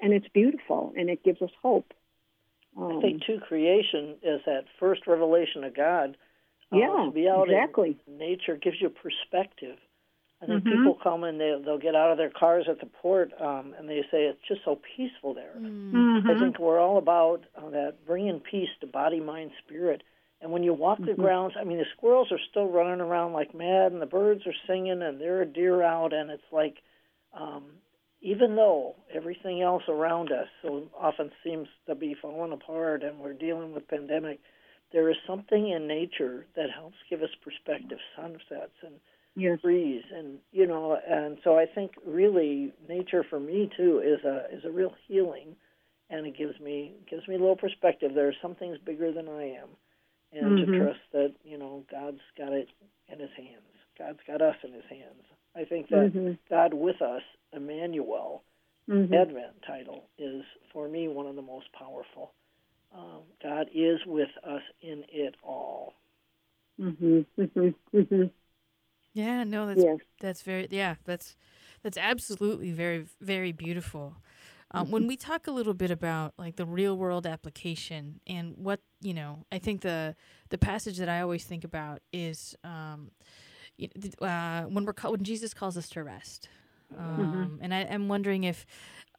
and 0.01 0.13
it's 0.13 0.27
beautiful 0.33 0.93
and 0.95 1.09
it 1.09 1.23
gives 1.23 1.41
us 1.41 1.49
hope. 1.61 1.93
Um, 2.77 2.97
I 2.97 3.01
think 3.01 3.23
too, 3.25 3.39
creation 3.47 4.15
is 4.21 4.41
that 4.45 4.65
first 4.79 5.07
revelation 5.07 5.63
of 5.63 5.75
God. 5.75 6.17
Uh, 6.71 6.77
yeah, 6.77 7.05
to 7.05 7.11
be 7.11 7.27
out 7.29 7.49
exactly. 7.49 7.97
In 8.05 8.17
nature 8.17 8.57
gives 8.57 8.77
you 8.79 8.89
perspective. 8.89 9.77
I 10.41 10.45
think 10.45 10.65
mm-hmm. 10.65 10.77
people 10.77 10.99
come 11.01 11.23
and 11.23 11.39
they 11.39 11.55
they'll 11.65 11.79
get 11.79 11.95
out 11.95 12.11
of 12.11 12.17
their 12.17 12.29
cars 12.29 12.65
at 12.69 12.79
the 12.79 12.85
port 12.85 13.31
um, 13.41 13.73
and 13.79 13.89
they 13.89 14.01
say 14.11 14.25
it's 14.25 14.39
just 14.47 14.61
so 14.65 14.79
peaceful 14.95 15.33
there. 15.33 15.53
Mm-hmm. 15.57 16.29
I 16.29 16.37
think 16.37 16.59
we're 16.59 16.79
all 16.79 16.97
about 16.97 17.45
uh, 17.57 17.69
that 17.69 18.05
bringing 18.05 18.41
peace 18.41 18.69
to 18.81 18.87
body, 18.87 19.21
mind, 19.21 19.51
spirit. 19.65 20.03
And 20.41 20.51
when 20.51 20.63
you 20.63 20.73
walk 20.73 20.99
the 20.99 21.05
mm-hmm. 21.05 21.21
grounds, 21.21 21.55
I 21.59 21.63
mean, 21.63 21.79
the 21.79 21.85
squirrels 21.95 22.31
are 22.31 22.39
still 22.49 22.67
running 22.67 23.01
around 23.01 23.33
like 23.33 23.55
mad, 23.55 23.91
and 23.91 24.01
the 24.01 24.05
birds 24.05 24.41
are 24.45 24.53
singing, 24.67 25.01
and 25.01 25.19
there 25.19 25.41
are 25.41 25.45
deer 25.45 25.81
out, 25.81 26.13
and 26.13 26.29
it's 26.29 26.43
like 26.51 26.77
um, 27.33 27.63
even 28.21 28.55
though 28.55 28.95
everything 29.13 29.61
else 29.61 29.83
around 29.87 30.31
us 30.31 30.47
so 30.61 30.83
often 30.99 31.31
seems 31.43 31.67
to 31.87 31.95
be 31.95 32.15
falling 32.21 32.51
apart 32.51 33.03
and 33.03 33.19
we're 33.19 33.33
dealing 33.33 33.73
with 33.73 33.87
pandemic, 33.87 34.39
there 34.91 35.09
is 35.09 35.17
something 35.27 35.69
in 35.69 35.87
nature 35.87 36.45
that 36.55 36.71
helps 36.73 36.95
give 37.09 37.21
us 37.21 37.29
perspective, 37.43 37.99
sunsets 38.15 38.73
and 38.83 38.95
Yes. 39.39 39.59
breeze, 39.61 40.03
and 40.11 40.39
you 40.51 40.65
know, 40.65 40.97
and 41.07 41.37
so 41.43 41.59
I 41.59 41.67
think 41.67 41.91
really 42.03 42.73
nature 42.89 43.23
for 43.23 43.39
me 43.39 43.69
too 43.77 43.99
is 43.99 44.25
a 44.25 44.47
is 44.51 44.65
a 44.65 44.71
real 44.71 44.95
healing, 45.07 45.55
and 46.09 46.25
it 46.25 46.35
gives 46.35 46.59
me 46.59 46.95
gives 47.07 47.27
me 47.27 47.35
a 47.35 47.37
little 47.37 47.55
perspective. 47.55 48.15
There 48.15 48.27
are 48.27 48.35
some 48.41 48.55
things 48.55 48.79
bigger 48.83 49.11
than 49.11 49.29
I 49.29 49.43
am, 49.61 49.69
and 50.31 50.57
to 50.57 50.65
Mhm. 50.65 50.77
trust 50.77 50.99
that 51.11 51.35
you 51.43 51.57
know 51.57 51.85
God's 51.89 52.21
got 52.37 52.53
it 52.53 52.69
in 53.07 53.19
His 53.19 53.31
hands. 53.31 53.63
God's 53.97 54.19
got 54.27 54.41
us 54.41 54.55
in 54.63 54.73
His 54.73 54.85
hands. 54.85 55.23
I 55.55 55.65
think 55.65 55.89
that 55.89 56.13
Mhm. 56.13 56.37
God 56.49 56.73
with 56.73 57.01
us, 57.01 57.23
Emmanuel, 57.51 58.43
Mhm. 58.87 59.13
Advent 59.13 59.61
title 59.63 60.09
is 60.17 60.43
for 60.71 60.87
me 60.87 61.07
one 61.07 61.25
of 61.27 61.35
the 61.35 61.41
most 61.41 61.71
powerful. 61.73 62.33
Um, 62.93 63.23
God 63.41 63.69
is 63.73 64.05
with 64.05 64.29
us 64.43 64.63
in 64.81 65.03
it 65.09 65.35
all. 65.43 65.93
Mhm. 66.79 67.25
Mhm. 67.37 67.75
Mhm. 67.93 68.31
Yeah, 69.13 69.43
no, 69.43 69.65
that's 69.65 69.83
Yes. 69.83 69.99
that's 70.19 70.41
very 70.43 70.67
yeah, 70.69 70.95
that's 71.05 71.35
that's 71.81 71.97
absolutely 71.97 72.71
very 72.71 73.07
very 73.19 73.51
beautiful. 73.51 74.15
Um, 74.71 74.91
when 74.91 75.07
we 75.07 75.15
talk 75.15 75.47
a 75.47 75.51
little 75.51 75.73
bit 75.73 75.91
about 75.91 76.33
like 76.37 76.57
the 76.57 76.65
real 76.65 76.97
world 76.97 77.25
application 77.25 78.19
and 78.27 78.55
what 78.57 78.81
you 79.01 79.13
know, 79.13 79.45
I 79.51 79.59
think 79.59 79.81
the 79.81 80.15
the 80.49 80.57
passage 80.57 80.97
that 80.97 81.07
I 81.09 81.21
always 81.21 81.45
think 81.45 81.63
about 81.63 82.01
is 82.11 82.55
um, 82.63 83.11
uh, 84.21 84.63
when 84.63 84.85
we're 84.85 84.93
call- 84.93 85.11
when 85.11 85.23
Jesus 85.23 85.53
calls 85.53 85.77
us 85.77 85.87
to 85.89 86.03
rest, 86.03 86.49
um, 86.97 87.59
and 87.61 87.73
I, 87.73 87.81
I'm 87.89 88.07
wondering 88.07 88.43
if 88.43 88.65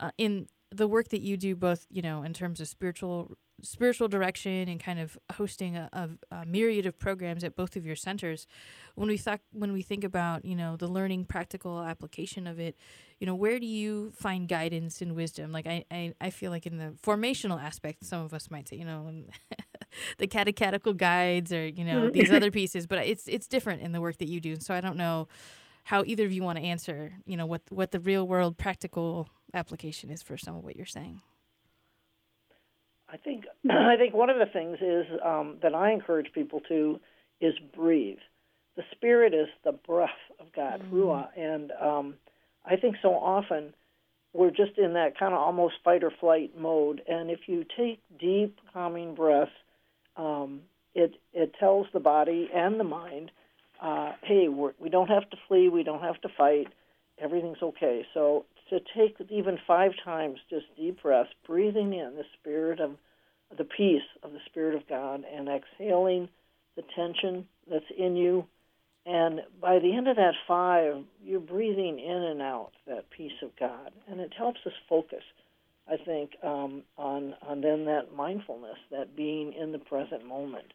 uh, 0.01 0.11
in 0.19 0.49
the 0.71 0.87
work 0.87 1.09
that 1.09 1.21
you 1.23 1.37
do, 1.37 1.57
both 1.57 1.87
you 1.91 2.03
know, 2.03 2.23
in 2.23 2.35
terms 2.35 2.61
of 2.61 2.69
spiritual 2.69 3.37
spiritual 3.63 4.09
direction 4.09 4.69
and 4.69 4.81
kind 4.81 4.99
of 4.99 5.19
hosting 5.33 5.77
a, 5.77 5.89
a, 5.93 6.37
a 6.37 6.47
myriad 6.47 6.87
of 6.87 6.99
programs 6.99 7.43
at 7.45 7.57
both 7.57 7.77
of 7.77 7.85
your 7.85 7.97
centers, 7.97 8.47
when 8.95 9.09
we 9.09 9.17
thought 9.17 9.41
when 9.53 9.73
we 9.73 9.83
think 9.83 10.05
about 10.05 10.45
you 10.45 10.57
know 10.57 10.77
the 10.77 10.89
learning 10.89 11.25
practical 11.25 11.81
application 11.81 12.47
of 12.47 12.59
it, 12.59 12.77
you 13.19 13.27
know, 13.27 13.35
where 13.35 13.59
do 13.59 13.67
you 13.67 14.13
find 14.17 14.49
guidance 14.49 15.01
and 15.01 15.15
wisdom? 15.15 15.53
Like 15.53 15.67
I 15.67 15.85
I, 15.91 16.15
I 16.21 16.31
feel 16.31 16.51
like 16.51 16.67
in 16.67 16.79
the 16.79 16.95
formational 17.03 17.63
aspect, 17.63 18.05
some 18.05 18.25
of 18.25 18.33
us 18.35 18.51
might 18.51 18.69
say 18.69 18.77
you 18.77 18.85
know. 18.85 19.13
the 20.19 20.27
catechetical 20.27 20.93
guides 20.93 21.53
or 21.53 21.67
you 21.67 21.83
know 21.83 22.11
these 22.11 22.31
other 22.31 22.49
mm-hmm. 22.49 22.53
pieces 22.61 22.87
but 22.87 22.99
it's 22.99 23.27
it's 23.27 23.49
different 23.49 23.81
in 23.81 23.93
the 23.93 24.01
work 24.01 24.19
that 24.19 24.29
you 24.29 24.39
do 24.39 24.55
so 24.61 24.75
i 24.75 24.83
don't 24.83 24.99
know 24.99 25.27
how 25.85 26.05
either 26.07 26.27
of 26.27 26.31
you 26.31 26.43
want 26.43 26.59
to 26.59 26.63
answer 26.65 27.15
you 27.25 27.37
know 27.37 27.47
what 27.47 27.63
what 27.71 27.91
the 27.91 27.99
real 27.99 28.29
world 28.29 28.59
practical 28.59 29.29
application 29.55 30.11
is 30.11 30.23
for 30.23 30.37
some 30.37 30.55
of 30.55 30.63
what 30.63 30.77
you're 30.77 30.85
saying 30.85 31.23
I 33.11 33.17
think 33.17 33.47
I 33.71 33.97
think 33.97 34.15
one 34.15 34.31
of 34.31 34.39
the 34.39 34.47
things 34.47 34.79
is 34.81 35.07
um, 35.25 35.57
that 35.63 35.75
I 35.75 35.93
encourage 35.93 36.33
people 36.33 36.61
to 36.69 37.01
is 37.41 37.55
breathe. 37.75 38.19
The 38.77 38.83
spirit 38.93 39.35
is 39.35 39.49
the 39.65 39.73
breath 39.73 40.11
of 40.39 40.47
God, 40.55 40.83
ruah, 40.93 41.29
and 41.37 41.73
um, 41.81 42.15
I 42.65 42.77
think 42.77 42.97
so 43.03 43.11
often 43.11 43.75
we're 44.33 44.51
just 44.51 44.79
in 44.79 44.93
that 44.93 45.19
kind 45.19 45.33
of 45.33 45.41
almost 45.41 45.75
fight 45.83 46.05
or 46.05 46.13
flight 46.21 46.53
mode. 46.57 47.03
And 47.09 47.31
if 47.31 47.41
you 47.47 47.65
take 47.77 48.01
deep, 48.21 48.59
calming 48.73 49.15
breaths, 49.15 49.51
um, 50.17 50.61
it 50.95 51.15
it 51.33 51.55
tells 51.59 51.87
the 51.93 52.01
body 52.01 52.49
and 52.55 52.79
the 52.79 52.85
mind, 52.85 53.31
uh, 53.83 54.13
hey, 54.23 54.49
we're, 54.49 54.73
we 54.79 54.89
don't 54.89 55.09
have 55.09 55.29
to 55.31 55.37
flee, 55.47 55.69
we 55.69 55.83
don't 55.83 56.03
have 56.03 56.21
to 56.23 56.29
fight, 56.37 56.69
everything's 57.19 57.63
okay. 57.63 58.07
So 58.15 58.45
to 58.71 58.81
take 58.97 59.17
even 59.31 59.59
five 59.67 59.93
times 60.05 60.39
just 60.51 60.67
deep 60.77 61.03
breaths, 61.03 61.31
breathing 61.47 61.93
in 61.95 62.15
the 62.17 62.25
spirit 62.39 62.81
of 62.81 62.93
the 63.57 63.65
peace 63.65 64.03
of 64.23 64.33
the 64.33 64.41
spirit 64.47 64.75
of 64.75 64.89
God, 64.89 65.25
and 65.35 65.49
exhaling 65.49 66.29
the 66.77 66.83
tension 66.95 67.47
that's 67.71 67.85
in 67.97 68.17
you. 68.17 68.47
And 69.07 69.41
by 69.61 69.79
the 69.79 69.95
end 69.97 70.07
of 70.09 70.17
that 70.17 70.35
five, 70.47 71.03
you're 71.25 71.41
breathing 71.41 71.99
in 71.99 72.23
and 72.23 72.43
out 72.43 72.73
that 72.87 73.11
peace 73.11 73.33
of 73.43 73.51
God, 73.59 73.93
and 74.09 74.21
it 74.21 74.33
helps 74.37 74.61
us 74.67 74.73
focus. 74.89 75.23
I 75.91 75.97
think 75.97 76.33
um, 76.43 76.83
on 76.99 77.35
on 77.41 77.63
then 77.63 77.87
that 77.87 78.15
mindfulness, 78.15 78.77
that 78.91 79.17
being 79.17 79.55
in 79.55 79.73
the 79.73 79.79
present 79.79 80.27
moment. 80.27 80.75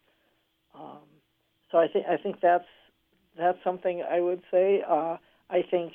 Um, 0.73 1.05
so 1.71 1.77
I 1.77 1.87
think 1.87 2.05
I 2.07 2.17
think 2.17 2.37
that's 2.41 2.65
that's 3.37 3.59
something 3.63 4.01
I 4.01 4.19
would 4.19 4.41
say. 4.51 4.81
Uh, 4.87 5.17
I 5.49 5.63
think 5.69 5.93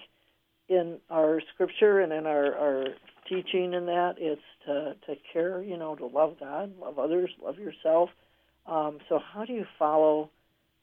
in 0.68 0.98
our 1.10 1.40
scripture 1.54 2.00
and 2.00 2.12
in 2.12 2.26
our, 2.26 2.54
our 2.54 2.84
teaching 3.28 3.74
in 3.74 3.86
that, 3.86 4.14
it's 4.18 4.42
to, 4.66 4.94
to 5.06 5.16
care, 5.32 5.62
you 5.62 5.76
know, 5.76 5.94
to 5.96 6.06
love 6.06 6.36
God, 6.40 6.72
love 6.78 6.98
others, 6.98 7.30
love 7.42 7.58
yourself. 7.58 8.10
Um, 8.66 8.98
so 9.08 9.18
how 9.18 9.44
do 9.44 9.52
you 9.52 9.66
follow? 9.78 10.30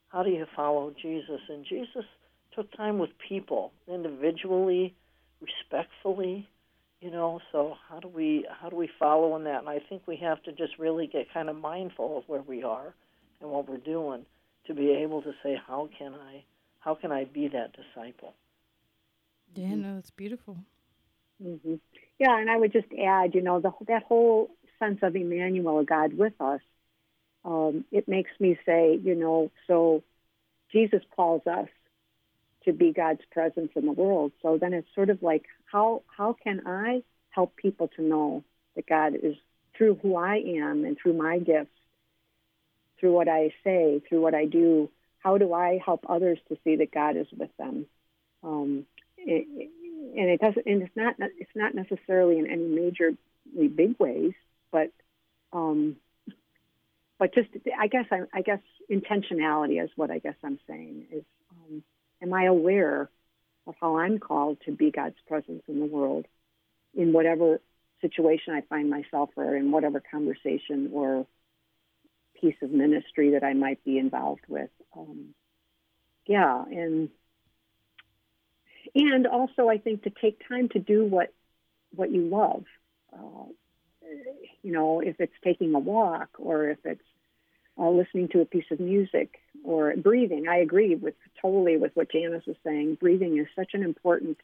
How 0.10 0.24
do 0.24 0.30
you 0.30 0.46
follow 0.56 0.93
Jesus? 1.02 1.41
And 1.50 1.66
Jesus 1.66 2.06
took 2.56 2.72
time 2.76 3.00
with 3.00 3.10
people 3.28 3.72
individually, 3.88 4.96
respectfully, 5.41 6.48
you 7.02 7.12
know. 7.12 7.39
So 7.52 7.76
how 7.89 8.00
do 8.00 8.08
we 8.08 8.46
how 8.62 8.70
do 8.70 8.76
we 8.76 8.89
follow 9.00 9.36
in 9.36 9.43
that? 9.46 9.60
And 9.60 9.70
I 9.70 9.80
think 9.89 10.04
we 10.08 10.18
have 10.18 10.41
to 10.43 10.52
just 10.52 10.78
really 10.80 11.08
get 11.08 11.32
kind 11.34 11.50
of 11.50 11.56
mindful 11.56 12.18
of 12.18 12.24
where 12.28 12.41
we 12.41 12.64
are 12.64 12.93
and 13.41 13.50
what 13.50 13.68
we're 13.70 13.78
doing 13.78 14.26
to 14.68 14.74
be 14.74 14.91
able 14.91 15.22
to 15.22 15.32
say, 15.43 15.58
how 15.68 15.89
can 15.98 16.14
I 16.16 16.43
how 16.80 16.96
can 16.96 17.12
I 17.12 17.26
be 17.26 17.48
that 17.50 17.72
disciple? 17.74 18.34
yeah 19.56 19.76
no 19.76 19.98
it's 19.98 20.12
beautiful 20.12 20.58
hmm 21.41 21.76
Yeah, 22.20 22.39
and 22.39 22.49
I 22.49 22.57
would 22.57 22.72
just 22.72 22.88
add, 22.93 23.36
you 23.36 23.41
know, 23.41 23.59
the, 23.59 23.72
that 23.88 24.03
whole 24.03 24.49
sense 24.80 24.99
of 25.01 25.16
Emmanuel, 25.16 25.84
God 25.84 26.13
with 26.13 26.34
us, 26.39 26.61
um, 27.43 27.86
it 27.91 28.07
makes 28.07 28.32
me 28.39 28.57
say, 28.66 28.99
you 29.01 29.16
know, 29.16 29.51
so 29.68 30.03
Jesus 30.72 31.01
calls 31.16 31.45
us 31.45 31.68
to 32.63 32.74
be 32.74 32.91
God's 32.91 33.22
presence 33.32 33.72
in 33.76 33.86
the 33.86 33.91
world. 33.91 34.32
So 34.41 34.57
then 34.59 34.74
it's 34.74 34.88
sort 34.95 35.09
of 35.09 35.22
like, 35.22 35.45
how 35.66 36.03
how 36.07 36.36
can 36.43 36.61
I 36.66 37.03
help 37.30 37.55
people 37.55 37.89
to 37.95 38.01
know 38.01 38.43
that 38.76 38.88
God 38.88 39.13
is 39.22 39.36
through 39.78 39.95
who 40.01 40.16
I 40.16 40.38
am 40.38 40.86
and 40.86 40.97
through 40.97 41.13
my 41.13 41.38
gifts, 41.38 41.76
through 42.99 43.13
what 43.13 43.28
I 43.28 43.53
say, 43.63 44.01
through 44.07 44.22
what 44.22 44.34
I 44.34 44.45
do? 44.45 44.89
How 45.20 45.38
do 45.38 45.53
I 45.53 45.80
help 45.84 46.05
others 46.09 46.39
to 46.49 46.57
see 46.63 46.78
that 46.78 46.91
God 46.91 47.18
is 47.18 47.28
with 47.38 47.55
them? 47.57 47.86
Um, 48.43 48.86
and 50.16 50.30
it 50.30 50.39
doesn't 50.39 50.66
and 50.66 50.82
it's 50.84 50.95
not 50.95 51.16
it's 51.20 51.56
not 51.56 51.74
necessarily 51.74 52.39
in 52.39 52.47
any 52.47 52.64
majorly 52.64 53.76
big 53.76 53.95
ways 53.99 54.34
but 54.72 54.91
um 55.53 55.95
but 57.18 57.34
just 57.34 57.49
i 57.80 57.88
guess 57.88 58.06
i, 58.12 58.22
I 58.34 58.41
guess 58.41 58.60
intentionality 58.91 59.84
is 59.84 59.89
what 59.95 60.12
i 60.12 60.20
guess 60.20 60.36
i'm 60.43 60.60
saying 60.68 61.06
is 61.12 61.24
um, 61.51 61.84
am 62.22 62.34
i 62.34 62.45
aware 62.45 63.10
of 63.68 63.76
how 63.82 63.97
i'm 63.97 64.20
called 64.20 64.58
to 64.66 64.72
be 64.72 64.91
god's 64.91 65.20
presence 65.28 65.64
in 65.68 65.80
the 65.80 65.86
world 65.86 66.26
in 66.93 67.14
whatever 67.14 67.60
situation 68.01 68.53
i 68.53 68.62
find 68.62 68.89
myself 68.89 69.30
or 69.36 69.56
in 69.56 69.72
whatever 69.72 70.01
conversation 70.12 70.89
or 70.93 71.26
piece 72.39 72.56
of 72.62 72.72
ministry 72.72 73.32
that 73.32 73.43
i 73.43 73.53
might 73.53 73.84
be 73.84 73.97
involved 73.97 74.43
with? 74.47 74.70
Um, 74.95 75.34
yeah 76.28 76.64
and 76.66 77.10
and 78.96 79.28
also 79.28 79.70
I 79.70 79.78
think 79.78 80.04
to 80.04 80.10
take 80.10 80.48
time 80.48 80.70
to 80.70 80.80
do 80.80 81.06
what 81.06 81.34
what 81.93 82.12
you 82.12 82.22
love. 82.24 82.64
Uh, 83.14 83.46
you 84.62 84.72
know, 84.72 85.00
if 85.00 85.20
it's 85.20 85.34
taking 85.43 85.74
a 85.76 85.80
walk 85.80 86.30
or 86.39 86.70
if 86.70 86.80
it's 86.86 87.02
uh, 87.78 87.89
listening 87.89 88.30
to 88.30 88.41
a 88.41 88.46
piece 88.46 88.66
of 88.72 88.80
music 88.80 89.39
or 89.64 89.96
breathing. 89.96 90.48
I 90.48 90.58
agree 90.58 90.96
with 90.96 91.16
totally 91.41 91.78
with 91.78 91.91
what 91.96 92.12
Janice 92.12 92.46
was 92.46 92.56
saying. 92.64 92.96
Breathing 92.96 93.38
is 93.38 93.48
such 93.56 93.74
an 93.74 93.84
important. 93.84 94.38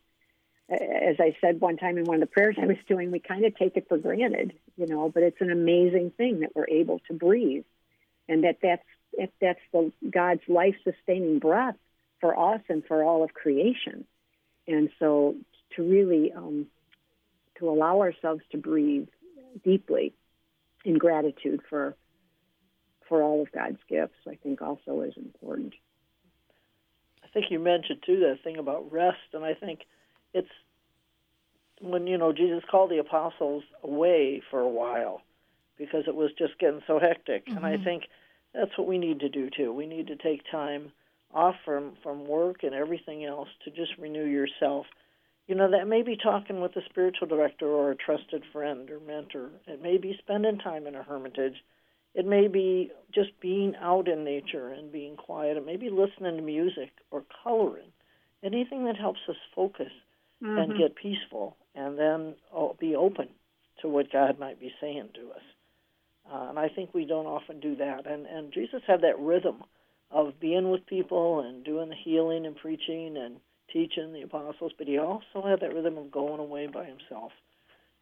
As 0.70 1.18
I 1.20 1.36
said 1.42 1.60
one 1.60 1.78
time 1.78 1.98
in 1.98 2.06
one 2.06 2.16
of 2.16 2.22
the 2.22 2.28
prayers 2.28 2.56
I 2.62 2.66
was 2.66 2.78
doing, 2.88 3.12
we 3.12 3.20
kind 3.20 3.46
of 3.46 3.56
take 3.58 3.76
it 3.76 3.88
for 3.90 3.98
granted, 3.98 4.54
you 4.78 4.88
know, 4.88 5.10
but 5.10 5.24
it's 5.24 5.42
an 5.42 5.52
amazing 5.52 6.12
thing 6.12 6.42
that 6.42 6.56
we're 6.56 6.70
able 6.70 7.00
to 7.08 7.14
breathe, 7.14 7.66
and 8.30 8.46
that 8.46 8.58
that's 8.62 8.86
if 9.14 9.30
that's 9.42 9.60
the 9.74 9.92
God's 10.10 10.44
life-sustaining 10.48 11.40
breath 11.40 11.76
for 12.22 12.38
us 12.40 12.62
and 12.70 12.86
for 12.86 13.04
all 13.04 13.24
of 13.24 13.34
creation. 13.34 14.06
And 14.72 14.90
so 15.00 15.36
to 15.76 15.84
really 15.84 16.32
um, 16.32 16.68
to 17.60 17.70
allow 17.70 18.00
ourselves 18.00 18.42
to 18.52 18.58
breathe 18.58 19.08
deeply 19.64 20.14
in 20.86 20.98
gratitude 20.98 21.62
for 21.70 21.96
for 23.08 23.22
all 23.22 23.42
of 23.42 23.52
God's 23.52 23.80
gifts, 23.90 24.16
I 24.28 24.36
think 24.36 24.62
also 24.62 25.02
is 25.02 25.14
important. 25.18 25.74
I 27.24 27.28
think 27.34 27.48
you 27.52 27.60
mentioned 27.60 28.04
too 28.06 28.22
that 28.22 28.44
thing 28.44 28.58
about 28.58 28.92
rest, 28.92 29.18
and 29.34 29.44
I 29.44 29.54
think 29.54 29.82
it's 30.34 30.48
when 31.82 32.08
you 32.08 32.18
know 32.18 32.32
Jesus 32.32 32.64
called 32.70 32.92
the 32.92 33.00
apostles 33.00 33.64
away 33.84 34.42
for 34.50 34.62
a 34.62 34.70
while 34.70 35.22
because 35.78 36.06
it 36.08 36.16
was 36.16 36.32
just 36.38 36.58
getting 36.60 36.82
so 36.88 37.00
hectic, 37.00 37.44
and 37.48 37.66
I 37.66 37.78
think 37.78 38.04
that's 38.54 38.78
what 38.78 38.88
we 38.88 38.98
need 38.98 39.20
to 39.22 39.30
do 39.30 39.50
too. 39.50 39.74
We 39.74 39.88
need 39.88 40.08
to 40.08 40.16
take 40.16 40.50
time 40.50 40.94
off 41.34 41.56
from 41.66 41.94
from 42.04 42.26
work 42.28 42.64
and 42.64 42.74
everything 42.74 43.26
else 43.26 43.50
to 43.66 43.72
just 43.72 43.98
renew 44.00 44.26
yourself. 44.26 44.86
You 45.48 45.56
know 45.56 45.70
that 45.72 45.88
may 45.88 46.02
be 46.04 46.18
talking 46.18 46.62
with 46.62 46.76
a 46.76 46.82
spiritual 46.90 47.28
director 47.28 47.68
or 47.68 47.92
a 47.92 47.96
trusted 47.96 48.44
friend 48.54 48.90
or 48.90 49.00
mentor. 49.00 49.52
It 49.68 49.82
may 49.82 49.98
be 49.98 50.18
spending 50.20 50.60
time 50.60 50.88
in 50.88 50.96
a 50.96 51.04
hermitage. 51.04 51.56
It 52.14 52.26
may 52.26 52.48
be 52.48 52.92
just 53.14 53.40
being 53.42 53.76
out 53.82 54.08
in 54.08 54.24
nature 54.24 54.70
and 54.70 54.92
being 54.92 55.16
quiet. 55.16 55.58
It 55.58 55.66
may 55.66 55.78
be 55.78 55.90
listening 55.90 56.38
to 56.38 56.42
music 56.44 56.92
or 57.12 57.24
coloring. 57.44 57.92
anything 58.44 58.86
that 58.86 58.98
helps 58.98 59.22
us 59.30 59.38
focus 59.56 59.92
Mm-hmm. 60.44 60.58
and 60.58 60.78
get 60.80 60.96
peaceful, 60.96 61.56
and 61.76 62.00
then 62.00 62.36
oh, 62.52 62.76
be 62.80 62.96
open 62.96 63.30
to 63.82 63.88
what 63.88 64.12
God 64.12 64.40
might 64.40 64.60
be 64.60 64.74
saying 64.82 65.10
to 65.14 65.30
us. 65.32 65.44
Uh, 66.32 66.50
and 66.50 66.58
I 66.60 66.68
think 66.68 66.94
we 66.96 67.06
don't 67.06 67.28
often 67.28 67.60
do 67.60 67.76
that. 67.76 68.08
And 68.08 68.26
and 68.26 68.52
Jesus 68.52 68.82
had 68.88 69.02
that 69.02 69.20
rhythm 69.20 69.64
of 70.12 70.40
being 70.40 70.70
with 70.70 70.86
people 70.86 71.40
and 71.42 71.64
doing 71.64 71.90
the 71.90 71.96
healing 71.96 72.46
and 72.46 72.56
preaching 72.56 73.18
and 73.18 73.38
teaching 73.72 74.12
the 74.12 74.22
apostles, 74.22 74.74
but 74.78 74.88
he 74.88 74.98
also 74.98 75.44
had 75.48 75.62
that 75.62 75.74
rhythm 75.74 75.98
of 75.98 76.12
going 76.12 76.40
away 76.40 76.68
by 76.68 76.86
himself 76.86 77.32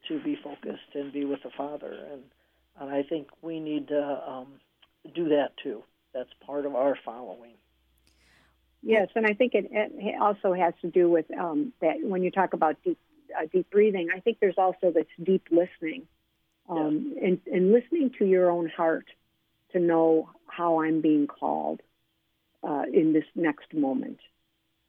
to 0.07 0.20
be 0.22 0.38
focused 0.43 0.95
and 0.95 1.14
be 1.14 1.26
with 1.26 1.43
the 1.43 1.51
Father. 1.55 1.97
And 2.12 2.24
and 2.80 2.89
I 2.89 3.03
think 3.03 3.28
we 3.41 3.60
need 3.60 3.89
to 3.89 4.22
um, 4.26 4.47
do 5.14 5.30
that 5.30 5.51
too. 5.62 5.84
That's 6.14 6.30
part 6.45 6.66
of 6.66 6.76
our 6.76 6.97
following. 7.03 7.55
Yes, 8.82 9.10
and 9.16 9.26
I 9.26 9.34
think 9.34 9.53
it, 9.53 9.68
it 9.72 10.22
also 10.22 10.53
has 10.53 10.74
to 10.82 10.89
do 10.89 11.10
with 11.10 11.26
um, 11.38 11.74
that 11.82 11.95
when 12.01 12.24
you 12.24 12.32
talk 12.32 12.53
about 12.53 12.78
deep, 12.84 12.97
uh, 13.38 13.45
deep 13.51 13.70
breathing. 13.70 14.07
I 14.16 14.22
think 14.22 14.38
there's 14.39 14.57
also 14.57 14.91
this 14.91 15.05
deep 15.22 15.47
listening, 15.51 16.07
um, 16.70 17.16
and, 17.22 17.41
and 17.51 17.74
listening 17.74 18.12
to 18.20 18.26
your 18.26 18.49
own 18.49 18.70
heart 18.70 19.05
to 19.74 19.80
know 19.80 20.30
how 20.47 20.82
I'm 20.82 21.01
being 21.01 21.28
called 21.28 21.82
uh, 22.64 22.84
in 22.91 23.14
this 23.14 23.26
next 23.36 23.74
moment. 23.74 24.20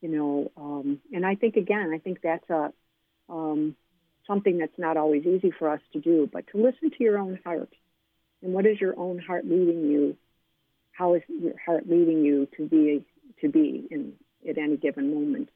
You 0.00 0.08
know, 0.08 0.52
um, 0.56 1.00
and 1.12 1.26
I 1.26 1.34
think 1.34 1.56
again, 1.56 1.92
I 1.94 1.98
think 1.98 2.20
that's 2.22 2.48
a 2.48 2.72
um, 3.28 3.76
something 4.26 4.58
that's 4.58 4.78
not 4.78 4.96
always 4.96 5.24
easy 5.24 5.52
for 5.56 5.68
us 5.68 5.80
to 5.92 6.00
do, 6.00 6.28
but 6.32 6.46
to 6.48 6.62
listen 6.62 6.90
to 6.90 7.04
your 7.04 7.18
own 7.18 7.38
heart 7.44 7.72
and 8.42 8.52
what 8.52 8.66
is 8.66 8.80
your 8.80 8.98
own 8.98 9.18
heart 9.18 9.44
leading 9.44 9.84
you? 9.90 10.16
How 10.92 11.14
is 11.14 11.22
your 11.28 11.54
heart 11.64 11.88
leading 11.88 12.24
you 12.24 12.48
to 12.56 12.66
be 12.66 13.04
to 13.40 13.48
be 13.48 13.86
in 13.90 14.14
at 14.48 14.58
any 14.58 14.76
given 14.76 15.14
moment? 15.14 15.50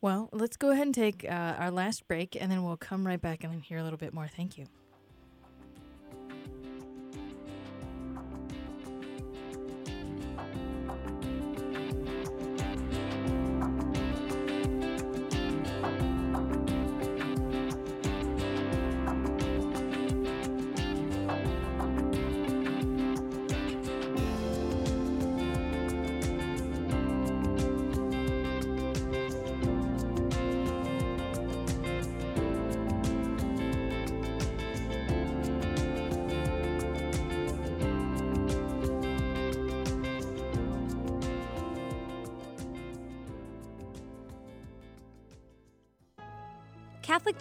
Well, 0.00 0.28
let's 0.32 0.56
go 0.56 0.70
ahead 0.70 0.86
and 0.86 0.94
take 0.94 1.24
uh, 1.24 1.56
our 1.58 1.72
last 1.72 2.06
break, 2.06 2.36
and 2.40 2.50
then 2.50 2.62
we'll 2.62 2.76
come 2.76 3.04
right 3.04 3.20
back 3.20 3.42
and 3.42 3.62
hear 3.62 3.78
a 3.78 3.82
little 3.82 3.98
bit 3.98 4.14
more. 4.14 4.28
Thank 4.28 4.56
you. 4.56 4.66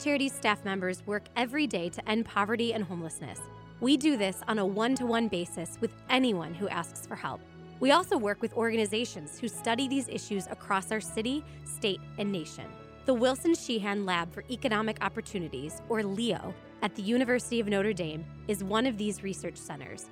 Charities 0.08 0.32
staff 0.32 0.64
members 0.64 1.06
work 1.06 1.26
every 1.36 1.68
day 1.68 1.90
to 1.90 2.10
end 2.10 2.24
poverty 2.24 2.74
and 2.74 2.82
homelessness. 2.82 3.42
We 3.82 3.98
do 3.98 4.16
this 4.16 4.42
on 4.48 4.58
a 4.58 4.66
one 4.66 4.96
to 4.96 5.06
one 5.06 5.28
basis 5.28 5.78
with 5.82 5.92
anyone 6.10 6.54
who 6.54 6.70
asks 6.70 7.06
for 7.06 7.18
help. 7.18 7.42
We 7.82 7.92
also 7.92 8.18
work 8.18 8.42
with 8.42 8.54
organizations 8.54 9.38
who 9.38 9.50
study 9.50 9.90
these 9.90 10.08
issues 10.08 10.48
across 10.48 10.94
our 10.94 11.02
city, 11.02 11.44
state, 11.66 12.00
and 12.18 12.32
nation. 12.32 12.64
The 13.06 13.14
Wilson 13.14 13.54
Sheehan 13.54 14.06
Lab 14.06 14.32
for 14.32 14.46
Economic 14.50 14.98
Opportunities, 15.04 15.82
or 15.90 16.02
LEO, 16.02 16.54
at 16.82 16.96
the 16.96 17.02
University 17.02 17.60
of 17.60 17.68
Notre 17.68 17.92
Dame 17.92 18.24
is 18.48 18.64
one 18.64 18.86
of 18.86 18.98
these 18.98 19.24
research 19.24 19.58
centers. 19.58 20.06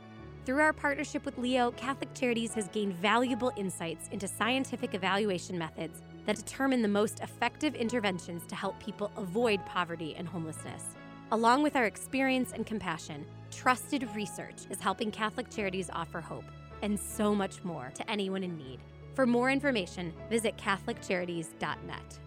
Through 0.46 0.60
our 0.60 0.74
partnership 0.74 1.24
with 1.24 1.38
LEO, 1.38 1.72
Catholic 1.72 2.14
Charities 2.14 2.54
has 2.56 2.68
gained 2.68 2.96
valuable 2.96 3.54
insights 3.56 4.10
into 4.12 4.28
scientific 4.28 4.94
evaluation 4.94 5.58
methods 5.58 6.02
that 6.26 6.36
determine 6.36 6.82
the 6.82 6.88
most 6.88 7.20
effective 7.20 7.76
interventions 7.76 8.46
to 8.48 8.56
help 8.56 8.80
people 8.80 9.12
avoid 9.18 9.66
poverty 9.66 10.16
and 10.18 10.28
homelessness. 10.28 10.96
Along 11.32 11.64
with 11.64 11.76
our 11.76 11.86
experience 11.86 12.52
and 12.54 12.66
compassion, 12.66 13.26
trusted 13.52 14.08
research 14.16 14.66
is 14.70 14.80
helping 14.80 15.12
Catholic 15.12 15.50
Charities 15.50 15.90
offer 15.92 16.22
hope 16.22 16.46
and 16.82 17.00
so 17.00 17.34
much 17.34 17.64
more 17.64 17.92
to 17.96 18.10
anyone 18.10 18.44
in 18.44 18.58
need. 18.58 18.80
For 19.16 19.26
more 19.26 19.50
information, 19.50 20.14
visit 20.30 20.58
CatholicCharities.net. 20.58 22.20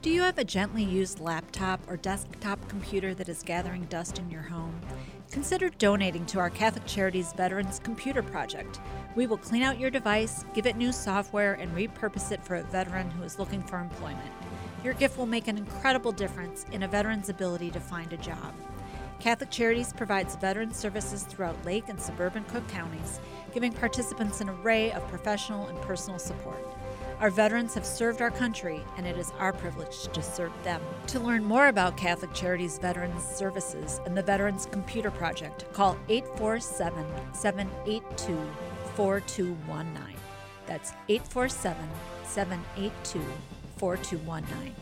Do 0.00 0.10
you 0.10 0.22
have 0.22 0.38
a 0.38 0.44
gently 0.44 0.84
used 0.84 1.18
laptop 1.18 1.80
or 1.88 1.96
desktop 1.96 2.66
computer 2.68 3.14
that 3.14 3.28
is 3.28 3.42
gathering 3.42 3.82
dust 3.86 4.20
in 4.20 4.30
your 4.30 4.42
home? 4.42 4.80
Consider 5.30 5.70
donating 5.70 6.24
to 6.26 6.38
our 6.38 6.50
Catholic 6.50 6.86
Charities 6.86 7.32
Veterans 7.32 7.80
Computer 7.80 8.22
Project. 8.22 8.80
We 9.18 9.26
will 9.26 9.36
clean 9.36 9.64
out 9.64 9.80
your 9.80 9.90
device, 9.90 10.44
give 10.54 10.64
it 10.64 10.76
new 10.76 10.92
software, 10.92 11.54
and 11.54 11.74
repurpose 11.74 12.30
it 12.30 12.40
for 12.44 12.54
a 12.54 12.62
veteran 12.62 13.10
who 13.10 13.24
is 13.24 13.36
looking 13.36 13.64
for 13.64 13.80
employment. 13.80 14.30
Your 14.84 14.94
gift 14.94 15.18
will 15.18 15.26
make 15.26 15.48
an 15.48 15.58
incredible 15.58 16.12
difference 16.12 16.64
in 16.70 16.84
a 16.84 16.86
veteran's 16.88 17.28
ability 17.28 17.72
to 17.72 17.80
find 17.80 18.12
a 18.12 18.16
job. 18.16 18.54
Catholic 19.18 19.50
Charities 19.50 19.92
provides 19.92 20.36
veteran 20.36 20.72
services 20.72 21.24
throughout 21.24 21.64
Lake 21.64 21.88
and 21.88 22.00
suburban 22.00 22.44
Cook 22.44 22.68
counties, 22.68 23.18
giving 23.52 23.72
participants 23.72 24.40
an 24.40 24.50
array 24.50 24.92
of 24.92 25.08
professional 25.08 25.66
and 25.66 25.80
personal 25.80 26.20
support. 26.20 26.64
Our 27.18 27.30
veterans 27.30 27.74
have 27.74 27.84
served 27.84 28.22
our 28.22 28.30
country, 28.30 28.84
and 28.96 29.04
it 29.04 29.18
is 29.18 29.32
our 29.40 29.52
privilege 29.52 30.04
to 30.12 30.22
serve 30.22 30.52
them. 30.62 30.80
To 31.08 31.18
learn 31.18 31.42
more 31.42 31.66
about 31.66 31.96
Catholic 31.96 32.32
Charities 32.34 32.78
Veterans 32.78 33.24
Services 33.24 34.00
and 34.06 34.16
the 34.16 34.22
Veterans 34.22 34.68
Computer 34.70 35.10
Project, 35.10 35.64
call 35.72 35.98
847 36.08 37.04
782 37.32 38.38
4219. 38.98 40.02
That's 40.66 40.90
847 41.08 41.88
782 42.24 43.22
4219. 43.76 44.74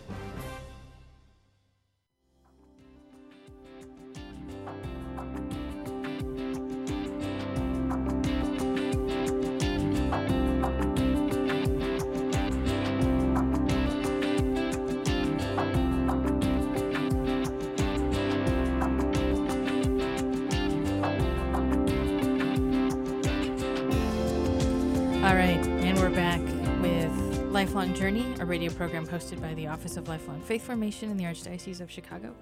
Radio 28.46 28.72
program 28.72 29.04
hosted 29.04 29.40
by 29.40 29.52
the 29.54 29.66
Office 29.66 29.96
of 29.96 30.06
Lifelong 30.06 30.40
Faith 30.40 30.62
Formation 30.62 31.10
in 31.10 31.16
the 31.16 31.24
Archdiocese 31.24 31.80
of 31.80 31.90
Chicago. 31.90 32.32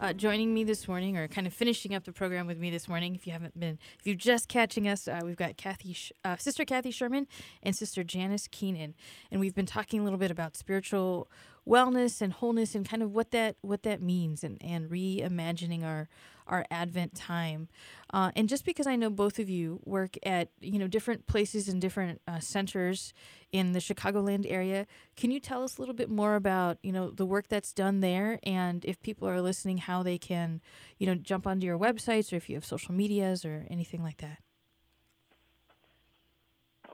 Uh, 0.00 0.12
joining 0.12 0.52
me 0.52 0.64
this 0.64 0.88
morning, 0.88 1.16
or 1.16 1.28
kind 1.28 1.46
of 1.46 1.54
finishing 1.54 1.94
up 1.94 2.02
the 2.02 2.10
program 2.10 2.48
with 2.48 2.58
me 2.58 2.68
this 2.68 2.88
morning, 2.88 3.14
if 3.14 3.28
you 3.28 3.32
haven't 3.32 3.58
been, 3.58 3.78
if 4.00 4.04
you're 4.04 4.16
just 4.16 4.48
catching 4.48 4.88
us, 4.88 5.06
uh, 5.06 5.20
we've 5.22 5.36
got 5.36 5.56
Kathy, 5.56 5.92
Sh- 5.92 6.10
uh, 6.24 6.36
Sister 6.36 6.64
Kathy 6.64 6.90
Sherman 6.90 7.28
and 7.62 7.76
Sister 7.76 8.02
Janice 8.02 8.48
Keenan, 8.50 8.94
and 9.30 9.40
we've 9.40 9.54
been 9.54 9.66
talking 9.66 10.00
a 10.00 10.02
little 10.02 10.18
bit 10.18 10.32
about 10.32 10.56
spiritual 10.56 11.30
wellness 11.64 12.20
and 12.20 12.32
wholeness 12.32 12.74
and 12.74 12.88
kind 12.88 13.02
of 13.02 13.14
what 13.14 13.30
that 13.30 13.54
what 13.60 13.84
that 13.84 14.02
means, 14.02 14.42
and 14.42 14.58
and 14.60 14.90
reimagining 14.90 15.84
our 15.84 16.08
our 16.52 16.66
Advent 16.70 17.14
time. 17.14 17.68
Uh, 18.12 18.30
and 18.36 18.46
just 18.46 18.66
because 18.66 18.86
I 18.86 18.94
know 18.94 19.08
both 19.08 19.38
of 19.38 19.48
you 19.48 19.80
work 19.84 20.16
at 20.22 20.50
you 20.60 20.78
know 20.78 20.86
different 20.86 21.26
places 21.26 21.66
and 21.66 21.80
different 21.80 22.20
uh, 22.28 22.40
centers 22.40 23.14
in 23.50 23.72
the 23.72 23.78
Chicagoland 23.78 24.44
area, 24.46 24.86
can 25.16 25.30
you 25.30 25.40
tell 25.40 25.64
us 25.64 25.78
a 25.78 25.80
little 25.80 25.94
bit 25.94 26.10
more 26.10 26.36
about 26.36 26.76
you 26.82 26.92
know 26.92 27.10
the 27.10 27.26
work 27.26 27.48
that's 27.48 27.72
done 27.72 28.00
there, 28.00 28.38
and 28.42 28.84
if 28.84 29.00
people 29.02 29.26
are 29.26 29.40
listening, 29.40 29.78
how 29.78 30.02
they 30.02 30.18
can 30.18 30.60
you 30.98 31.06
know 31.06 31.14
jump 31.14 31.46
onto 31.46 31.66
your 31.66 31.78
websites 31.78 32.32
or 32.32 32.36
if 32.36 32.50
you 32.50 32.54
have 32.54 32.66
social 32.66 32.94
medias 32.94 33.44
or 33.44 33.66
anything 33.70 34.02
like 34.02 34.18
that? 34.18 34.38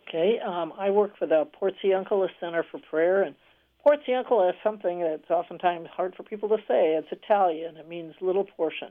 Okay, 0.08 0.38
um, 0.38 0.72
I 0.78 0.88
work 0.90 1.18
for 1.18 1.26
the 1.26 1.46
Portiuncula 1.60 2.28
Center 2.40 2.64
for 2.70 2.80
Prayer, 2.88 3.22
and 3.22 3.34
Portiuncula 3.84 4.50
is 4.50 4.56
something 4.62 5.00
that's 5.00 5.30
oftentimes 5.30 5.88
hard 5.94 6.14
for 6.14 6.22
people 6.22 6.48
to 6.50 6.58
say. 6.68 6.94
It's 6.94 7.08
Italian. 7.10 7.76
It 7.76 7.88
means 7.88 8.14
little 8.20 8.44
portion. 8.44 8.88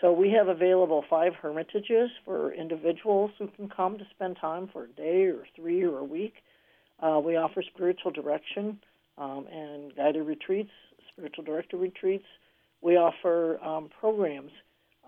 So 0.00 0.12
we 0.12 0.30
have 0.32 0.48
available 0.48 1.04
five 1.08 1.34
hermitages 1.34 2.10
for 2.24 2.52
individuals 2.52 3.30
who 3.38 3.48
can 3.48 3.68
come 3.68 3.98
to 3.98 4.04
spend 4.14 4.36
time 4.40 4.68
for 4.72 4.84
a 4.84 4.88
day 4.88 5.26
or 5.26 5.46
three 5.54 5.84
or 5.84 5.98
a 5.98 6.04
week. 6.04 6.34
Uh, 7.00 7.20
we 7.24 7.36
offer 7.36 7.62
spiritual 7.62 8.10
direction 8.10 8.78
um, 9.18 9.46
and 9.50 9.94
guided 9.96 10.26
retreats, 10.26 10.70
spiritual 11.12 11.44
director 11.44 11.76
retreats. 11.76 12.24
We 12.86 12.96
offer 12.98 13.58
um, 13.64 13.90
programs 13.98 14.52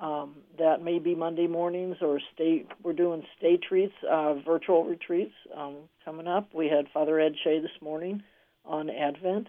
um, 0.03 0.39
that 0.59 0.83
may 0.83 0.99
be 0.99 1.15
Monday 1.15 1.47
mornings 1.47 1.95
or 2.01 2.19
stay. 2.35 2.65
We're 2.83 2.93
doing 2.93 3.23
stay 3.39 3.57
treats, 3.57 3.95
uh, 4.11 4.35
virtual 4.45 4.83
retreats 4.83 5.31
um, 5.57 5.77
coming 6.05 6.27
up. 6.27 6.53
We 6.53 6.67
had 6.67 6.87
Father 6.93 7.21
Ed 7.21 7.35
Shea 7.45 7.61
this 7.61 7.81
morning 7.81 8.25
on 8.65 8.91
Advent. 8.91 9.47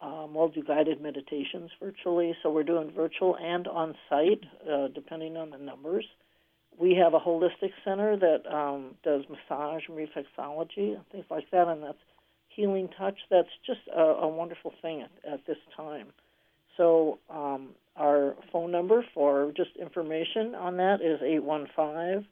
Um, 0.00 0.32
we'll 0.32 0.48
do 0.48 0.62
guided 0.62 1.02
meditations 1.02 1.70
virtually, 1.78 2.34
so 2.42 2.50
we're 2.50 2.62
doing 2.62 2.92
virtual 2.96 3.36
and 3.36 3.68
on 3.68 3.94
site, 4.08 4.40
uh, 4.66 4.88
depending 4.94 5.36
on 5.36 5.50
the 5.50 5.58
numbers. 5.58 6.06
We 6.80 6.94
have 6.94 7.12
a 7.12 7.20
holistic 7.20 7.72
center 7.84 8.16
that 8.16 8.50
um, 8.50 8.94
does 9.04 9.24
massage 9.28 9.82
and 9.86 9.98
reflexology 9.98 10.96
and 10.96 11.06
things 11.12 11.26
like 11.30 11.50
that, 11.50 11.68
and 11.68 11.82
that's 11.82 11.98
healing 12.48 12.88
touch. 12.96 13.18
That's 13.30 13.52
just 13.66 13.80
a, 13.94 14.00
a 14.00 14.28
wonderful 14.28 14.72
thing 14.80 15.02
at, 15.02 15.10
at 15.30 15.46
this 15.46 15.58
time. 15.76 16.06
So 16.76 17.18
um, 17.30 17.70
our 17.96 18.34
phone 18.52 18.70
number 18.70 19.04
for 19.14 19.52
just 19.56 19.70
information 19.80 20.54
on 20.54 20.76
that 20.76 21.00
is 21.02 21.20
815 21.22 22.26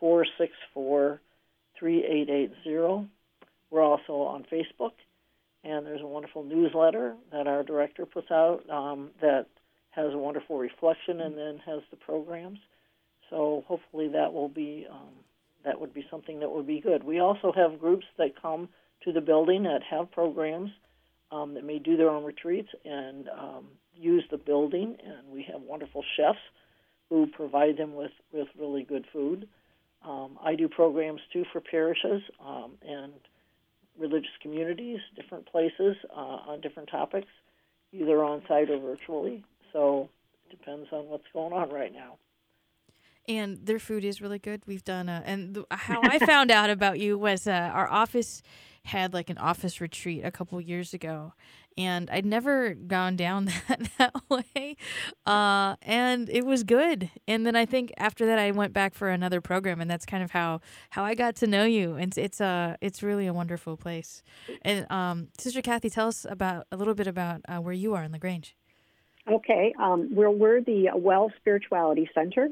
464 0.00 1.20
3880. 1.78 3.08
We're 3.70 3.82
also 3.82 4.12
on 4.12 4.46
Facebook, 4.50 4.92
and 5.64 5.84
there's 5.86 6.00
a 6.00 6.06
wonderful 6.06 6.44
newsletter 6.44 7.14
that 7.32 7.46
our 7.46 7.62
director 7.62 8.06
puts 8.06 8.30
out 8.30 8.62
um, 8.70 9.10
that 9.20 9.46
has 9.90 10.12
a 10.12 10.18
wonderful 10.18 10.58
reflection 10.58 11.20
and 11.20 11.36
then 11.36 11.60
has 11.66 11.80
the 11.90 11.96
programs. 11.96 12.58
So 13.30 13.64
hopefully 13.66 14.08
that 14.08 14.32
will 14.32 14.48
be 14.48 14.86
um, 14.90 15.14
that 15.64 15.80
would 15.80 15.92
be 15.92 16.06
something 16.10 16.40
that 16.40 16.50
would 16.50 16.66
be 16.66 16.80
good. 16.80 17.02
We 17.02 17.18
also 17.18 17.52
have 17.52 17.80
groups 17.80 18.06
that 18.18 18.40
come 18.40 18.68
to 19.04 19.12
the 19.12 19.20
building 19.20 19.64
that 19.64 19.82
have 19.90 20.12
programs 20.12 20.70
um, 21.30 21.54
that 21.54 21.64
may 21.64 21.78
do 21.78 21.96
their 21.96 22.10
own 22.10 22.24
retreats 22.24 22.68
and 22.84 23.28
um, 23.28 23.66
use 23.94 24.24
the 24.30 24.38
building. 24.38 24.96
And 25.04 25.32
we 25.32 25.46
have 25.52 25.60
wonderful 25.62 26.04
chefs 26.16 26.38
who 27.08 27.26
provide 27.26 27.76
them 27.76 27.94
with, 27.94 28.12
with 28.32 28.48
really 28.58 28.82
good 28.82 29.04
food. 29.12 29.48
Um, 30.04 30.38
I 30.42 30.54
do 30.54 30.68
programs 30.68 31.20
too 31.32 31.44
for 31.52 31.60
parishes 31.60 32.22
um, 32.44 32.72
and 32.86 33.12
religious 33.98 34.30
communities, 34.42 34.98
different 35.14 35.46
places 35.46 35.96
uh, 36.14 36.20
on 36.48 36.60
different 36.60 36.88
topics, 36.90 37.28
either 37.92 38.22
on 38.22 38.42
site 38.46 38.70
or 38.70 38.78
virtually. 38.78 39.44
So 39.72 40.08
it 40.48 40.58
depends 40.58 40.88
on 40.92 41.06
what's 41.06 41.24
going 41.32 41.52
on 41.52 41.70
right 41.70 41.92
now 41.92 42.18
and 43.28 43.66
their 43.66 43.78
food 43.78 44.04
is 44.04 44.20
really 44.20 44.38
good. 44.38 44.62
We've 44.66 44.84
done, 44.84 45.08
a, 45.08 45.22
and 45.26 45.54
th- 45.54 45.66
how 45.70 46.00
I 46.04 46.18
found 46.18 46.50
out 46.50 46.70
about 46.70 46.98
you 46.98 47.18
was 47.18 47.46
uh, 47.46 47.50
our 47.50 47.88
office 47.90 48.42
had 48.86 49.12
like 49.12 49.30
an 49.30 49.38
office 49.38 49.80
retreat 49.80 50.24
a 50.24 50.30
couple 50.30 50.60
years 50.60 50.94
ago, 50.94 51.32
and 51.76 52.08
I'd 52.10 52.24
never 52.24 52.74
gone 52.74 53.16
down 53.16 53.44
that 53.68 53.90
that 53.98 54.14
way, 54.28 54.76
uh, 55.26 55.76
and 55.82 56.28
it 56.30 56.46
was 56.46 56.64
good. 56.64 57.10
And 57.28 57.46
then 57.46 57.56
I 57.56 57.66
think 57.66 57.92
after 57.98 58.26
that 58.26 58.38
I 58.38 58.50
went 58.52 58.72
back 58.72 58.94
for 58.94 59.08
another 59.08 59.40
program, 59.40 59.80
and 59.80 59.90
that's 59.90 60.06
kind 60.06 60.22
of 60.22 60.30
how 60.30 60.60
how 60.90 61.04
I 61.04 61.14
got 61.14 61.36
to 61.36 61.46
know 61.46 61.64
you. 61.64 61.94
And 61.94 62.08
it's 62.08 62.18
it's 62.18 62.40
a 62.40 62.76
it's 62.80 63.02
really 63.02 63.26
a 63.26 63.32
wonderful 63.32 63.76
place. 63.76 64.22
And 64.62 64.90
um, 64.90 65.28
Sister 65.38 65.62
Kathy, 65.62 65.90
tell 65.90 66.08
us 66.08 66.26
about 66.28 66.66
a 66.72 66.76
little 66.76 66.94
bit 66.94 67.06
about 67.06 67.40
uh, 67.48 67.58
where 67.58 67.74
you 67.74 67.94
are 67.94 68.04
in 68.04 68.12
La 68.12 68.18
Grange. 68.18 68.56
Okay, 69.28 69.74
um, 69.80 70.14
we're 70.14 70.30
we're 70.30 70.60
the 70.60 70.90
Well 70.94 71.32
Spirituality 71.38 72.08
Center. 72.14 72.48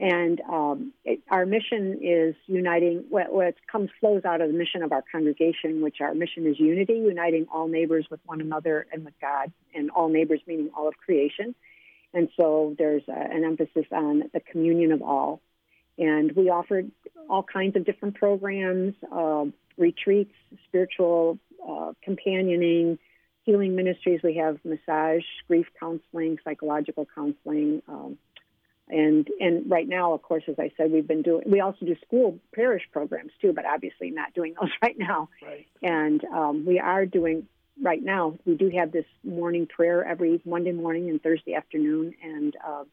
And 0.00 0.40
um, 0.50 0.94
it, 1.04 1.20
our 1.30 1.44
mission 1.44 1.98
is 2.02 2.34
uniting 2.46 3.04
what, 3.10 3.30
what 3.30 3.54
comes 3.70 3.90
flows 4.00 4.24
out 4.24 4.40
of 4.40 4.50
the 4.50 4.56
mission 4.56 4.82
of 4.82 4.92
our 4.92 5.04
congregation, 5.12 5.82
which 5.82 6.00
our 6.00 6.14
mission 6.14 6.46
is 6.46 6.58
unity, 6.58 6.94
uniting 6.94 7.46
all 7.52 7.68
neighbors 7.68 8.06
with 8.10 8.20
one 8.24 8.40
another 8.40 8.86
and 8.90 9.04
with 9.04 9.12
God, 9.20 9.52
and 9.74 9.90
all 9.90 10.08
neighbors 10.08 10.40
meaning 10.46 10.70
all 10.74 10.88
of 10.88 10.94
creation. 10.96 11.54
And 12.14 12.30
so 12.34 12.74
there's 12.78 13.02
a, 13.08 13.12
an 13.12 13.44
emphasis 13.44 13.84
on 13.92 14.22
the 14.32 14.40
communion 14.40 14.90
of 14.92 15.02
all. 15.02 15.42
And 15.98 16.32
we 16.32 16.48
offered 16.48 16.90
all 17.28 17.42
kinds 17.42 17.76
of 17.76 17.84
different 17.84 18.14
programs, 18.14 18.94
uh, 19.12 19.44
retreats, 19.76 20.32
spiritual 20.66 21.38
uh, 21.68 21.92
companioning, 22.02 22.98
healing 23.42 23.76
ministries. 23.76 24.20
We 24.24 24.36
have 24.36 24.58
massage, 24.64 25.24
grief 25.46 25.66
counseling, 25.78 26.38
psychological 26.42 27.06
counseling. 27.14 27.82
Um, 27.86 28.16
and 28.90 29.28
and 29.38 29.70
right 29.70 29.88
now, 29.88 30.12
of 30.12 30.22
course, 30.22 30.44
as 30.48 30.56
I 30.58 30.72
said, 30.76 30.92
we've 30.92 31.06
been 31.06 31.22
doing. 31.22 31.42
We 31.46 31.60
also 31.60 31.86
do 31.86 31.96
school 32.06 32.38
parish 32.54 32.82
programs 32.92 33.32
too, 33.40 33.52
but 33.52 33.64
obviously 33.64 34.10
not 34.10 34.34
doing 34.34 34.54
those 34.60 34.70
right 34.82 34.98
now. 34.98 35.28
Right. 35.42 35.66
And 35.82 36.22
um, 36.24 36.66
we 36.66 36.78
are 36.78 37.06
doing 37.06 37.46
right 37.82 38.02
now. 38.02 38.38
We 38.44 38.56
do 38.56 38.70
have 38.70 38.92
this 38.92 39.06
morning 39.24 39.66
prayer 39.66 40.04
every 40.04 40.40
Monday 40.44 40.72
morning 40.72 41.08
and 41.08 41.22
Thursday 41.22 41.54
afternoon, 41.54 42.14
and 42.22 42.56
uh, 42.66 42.84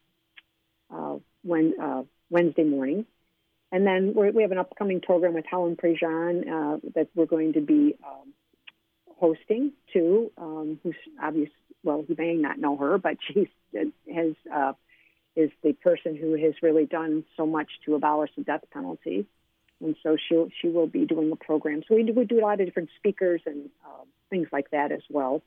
uh, 0.93 1.19
when 1.43 1.73
uh, 1.81 2.03
Wednesday 2.29 2.63
morning. 2.63 3.05
And 3.69 3.85
then 3.85 4.13
we 4.15 4.43
have 4.43 4.53
an 4.53 4.59
upcoming 4.59 5.01
program 5.01 5.33
with 5.33 5.43
Helen 5.45 5.75
Prejean 5.75 6.47
uh, 6.47 6.77
that 6.95 7.09
we're 7.15 7.25
going 7.25 7.51
to 7.53 7.61
be 7.61 7.97
um, 8.05 8.33
hosting 9.17 9.73
too. 9.91 10.31
Um, 10.37 10.79
who's 10.83 10.95
obvious? 11.21 11.49
Well, 11.83 12.05
you 12.07 12.15
may 12.17 12.35
not 12.35 12.59
know 12.59 12.77
her, 12.77 12.97
but 12.97 13.17
she 13.27 13.49
has 13.73 14.33
uh, 14.53 14.73
is 15.37 15.51
the 15.63 15.71
person 15.73 16.17
who 16.17 16.33
has 16.33 16.55
really 16.61 16.85
done 16.85 17.23
so 17.37 17.45
much 17.45 17.69
to 17.85 17.95
abolish 17.95 18.31
the 18.35 18.43
death 18.43 18.65
penalty. 18.73 19.25
And 19.79 19.95
so 20.01 20.17
she 20.17 20.43
she 20.59 20.67
will 20.67 20.87
be 20.87 21.05
doing 21.05 21.31
a 21.31 21.35
program. 21.35 21.83
So 21.87 21.93
we 21.95 22.01
do, 22.03 22.13
we 22.13 22.25
do 22.25 22.39
a 22.39 22.41
lot 22.41 22.59
of 22.59 22.65
different 22.65 22.89
speakers 22.97 23.41
and 23.45 23.69
uh, 23.85 24.03
things 24.31 24.47
like 24.51 24.71
that 24.71 24.91
as 24.91 25.03
well. 25.09 25.43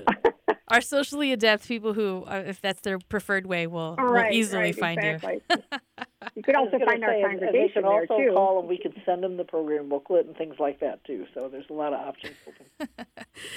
Our 0.69 0.81
socially 0.81 1.33
adept 1.33 1.67
people 1.67 1.95
who, 1.95 2.25
uh, 2.29 2.45
if 2.47 2.61
that's 2.61 2.81
their 2.83 2.99
preferred 2.99 3.45
way, 3.45 3.67
will, 3.67 3.97
right, 3.97 4.31
will 4.31 4.37
easily 4.37 4.63
right, 4.63 4.79
find 4.79 5.03
exactly. 5.03 5.41
you. 5.51 5.57
you 6.37 6.43
could 6.45 6.55
also 6.55 6.79
find 6.79 7.01
say, 7.01 7.23
our 7.23 7.29
congregation 7.29 7.53
they 7.53 7.69
can 7.69 7.83
there 7.83 8.07
too. 8.07 8.33
call 8.35 8.61
and 8.61 8.69
we 8.69 8.79
can 8.79 8.93
send 9.05 9.25
them 9.25 9.37
the 9.37 9.43
program 9.43 9.89
booklet 9.89 10.27
and 10.27 10.37
things 10.37 10.55
like 10.61 10.79
that 10.79 11.03
too. 11.05 11.27
So 11.35 11.49
there's 11.49 11.69
a 11.71 11.73
lot 11.73 11.93
of 11.93 12.01
options 12.07 12.35
for 12.45 12.87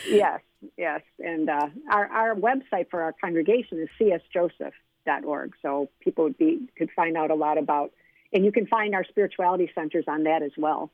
yes, 0.10 0.40
yes, 0.76 1.02
and 1.20 1.50
uh, 1.50 1.68
our 1.92 2.08
our 2.08 2.36
website 2.36 2.90
for 2.90 3.04
our 3.04 3.14
congregation 3.14 3.80
is 3.80 3.90
csjoseph.org. 4.00 5.54
So 5.62 5.90
people 6.00 6.24
would 6.24 6.38
be 6.40 6.68
could 6.76 6.90
find 6.96 7.16
out 7.16 7.30
a 7.30 7.36
lot 7.36 7.60
about 7.60 7.92
and 8.34 8.44
you 8.44 8.52
can 8.52 8.68
find 8.68 8.96
our 8.96 9.06
spirituality 9.06 9.70
centers 9.76 10.06
on 10.08 10.24
that 10.24 10.42
as 10.42 10.52
well. 10.58 10.92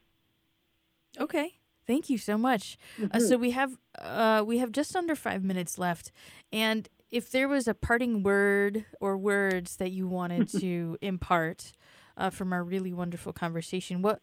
Okay. 1.19 1.53
Thank 1.87 2.09
you 2.09 2.17
so 2.19 2.37
much. 2.37 2.77
Mm-hmm. 2.99 3.17
Uh, 3.17 3.19
so 3.19 3.37
we 3.37 3.49
have 3.51 3.77
uh, 3.97 4.43
we 4.45 4.59
have 4.59 4.71
just 4.71 4.95
under 4.95 5.15
five 5.15 5.43
minutes 5.43 5.79
left, 5.79 6.11
and 6.53 6.87
if 7.09 7.31
there 7.31 7.47
was 7.47 7.67
a 7.67 7.73
parting 7.73 8.21
word 8.21 8.85
or 9.01 9.17
words 9.17 9.77
that 9.77 9.91
you 9.91 10.07
wanted 10.07 10.47
to 10.59 10.99
impart 11.01 11.71
uh, 12.15 12.29
from 12.29 12.53
our 12.53 12.63
really 12.63 12.93
wonderful 12.93 13.33
conversation, 13.33 14.03
what 14.03 14.21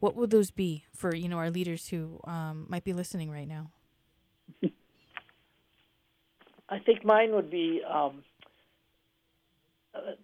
what 0.00 0.16
would 0.16 0.30
those 0.30 0.50
be 0.50 0.84
for 0.94 1.14
you 1.14 1.28
know 1.28 1.36
our 1.36 1.50
leaders 1.50 1.88
who 1.88 2.20
um, 2.24 2.64
might 2.70 2.84
be 2.84 2.94
listening 2.94 3.30
right 3.30 3.48
now? 3.48 3.70
I 6.70 6.78
think 6.78 7.04
mine 7.04 7.32
would 7.34 7.50
be 7.50 7.82
um, 7.86 7.94
uh, 7.94 8.10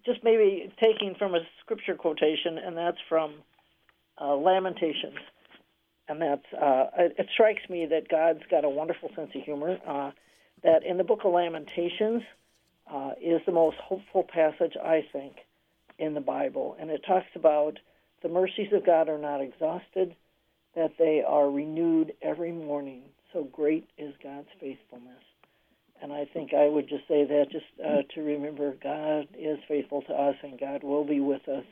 just 0.05 0.23
maybe 0.23 0.71
taking 0.79 1.15
from 1.15 1.35
a 1.35 1.39
scripture 1.61 1.95
quotation, 1.95 2.57
and 2.57 2.77
that's 2.77 2.97
from 3.07 3.35
uh, 4.19 4.35
Lamentations. 4.35 5.17
And 6.07 6.21
that's 6.21 6.45
uh, 6.53 6.85
it, 6.97 7.15
it, 7.17 7.27
strikes 7.33 7.61
me 7.69 7.85
that 7.85 8.09
God's 8.09 8.41
got 8.49 8.65
a 8.65 8.69
wonderful 8.69 9.09
sense 9.15 9.31
of 9.35 9.43
humor. 9.43 9.77
Uh, 9.87 10.11
that 10.63 10.83
in 10.83 10.97
the 10.97 11.03
book 11.03 11.21
of 11.23 11.31
Lamentations 11.31 12.21
uh, 12.91 13.11
is 13.21 13.41
the 13.45 13.51
most 13.51 13.77
hopeful 13.77 14.23
passage 14.23 14.73
I 14.83 15.05
think 15.11 15.35
in 15.97 16.13
the 16.13 16.21
Bible, 16.21 16.75
and 16.79 16.89
it 16.89 17.01
talks 17.07 17.27
about 17.35 17.77
the 18.21 18.29
mercies 18.29 18.73
of 18.73 18.85
God 18.85 19.09
are 19.09 19.17
not 19.17 19.41
exhausted, 19.41 20.15
that 20.75 20.91
they 20.97 21.23
are 21.25 21.49
renewed 21.49 22.13
every 22.21 22.51
morning. 22.51 23.03
So 23.33 23.43
great 23.43 23.87
is 23.97 24.13
God's 24.21 24.47
faithfulness. 24.59 25.23
And 26.01 26.11
I 26.11 26.25
think 26.33 26.53
I 26.53 26.67
would 26.67 26.89
just 26.89 27.07
say 27.07 27.25
that 27.25 27.51
just 27.51 27.65
uh, 27.83 28.01
to 28.15 28.21
remember 28.21 28.73
God 28.81 29.27
is 29.37 29.59
faithful 29.67 30.01
to 30.03 30.13
us 30.13 30.35
and 30.41 30.59
God 30.59 30.83
will 30.83 31.05
be 31.05 31.19
with 31.19 31.47
us 31.47 31.65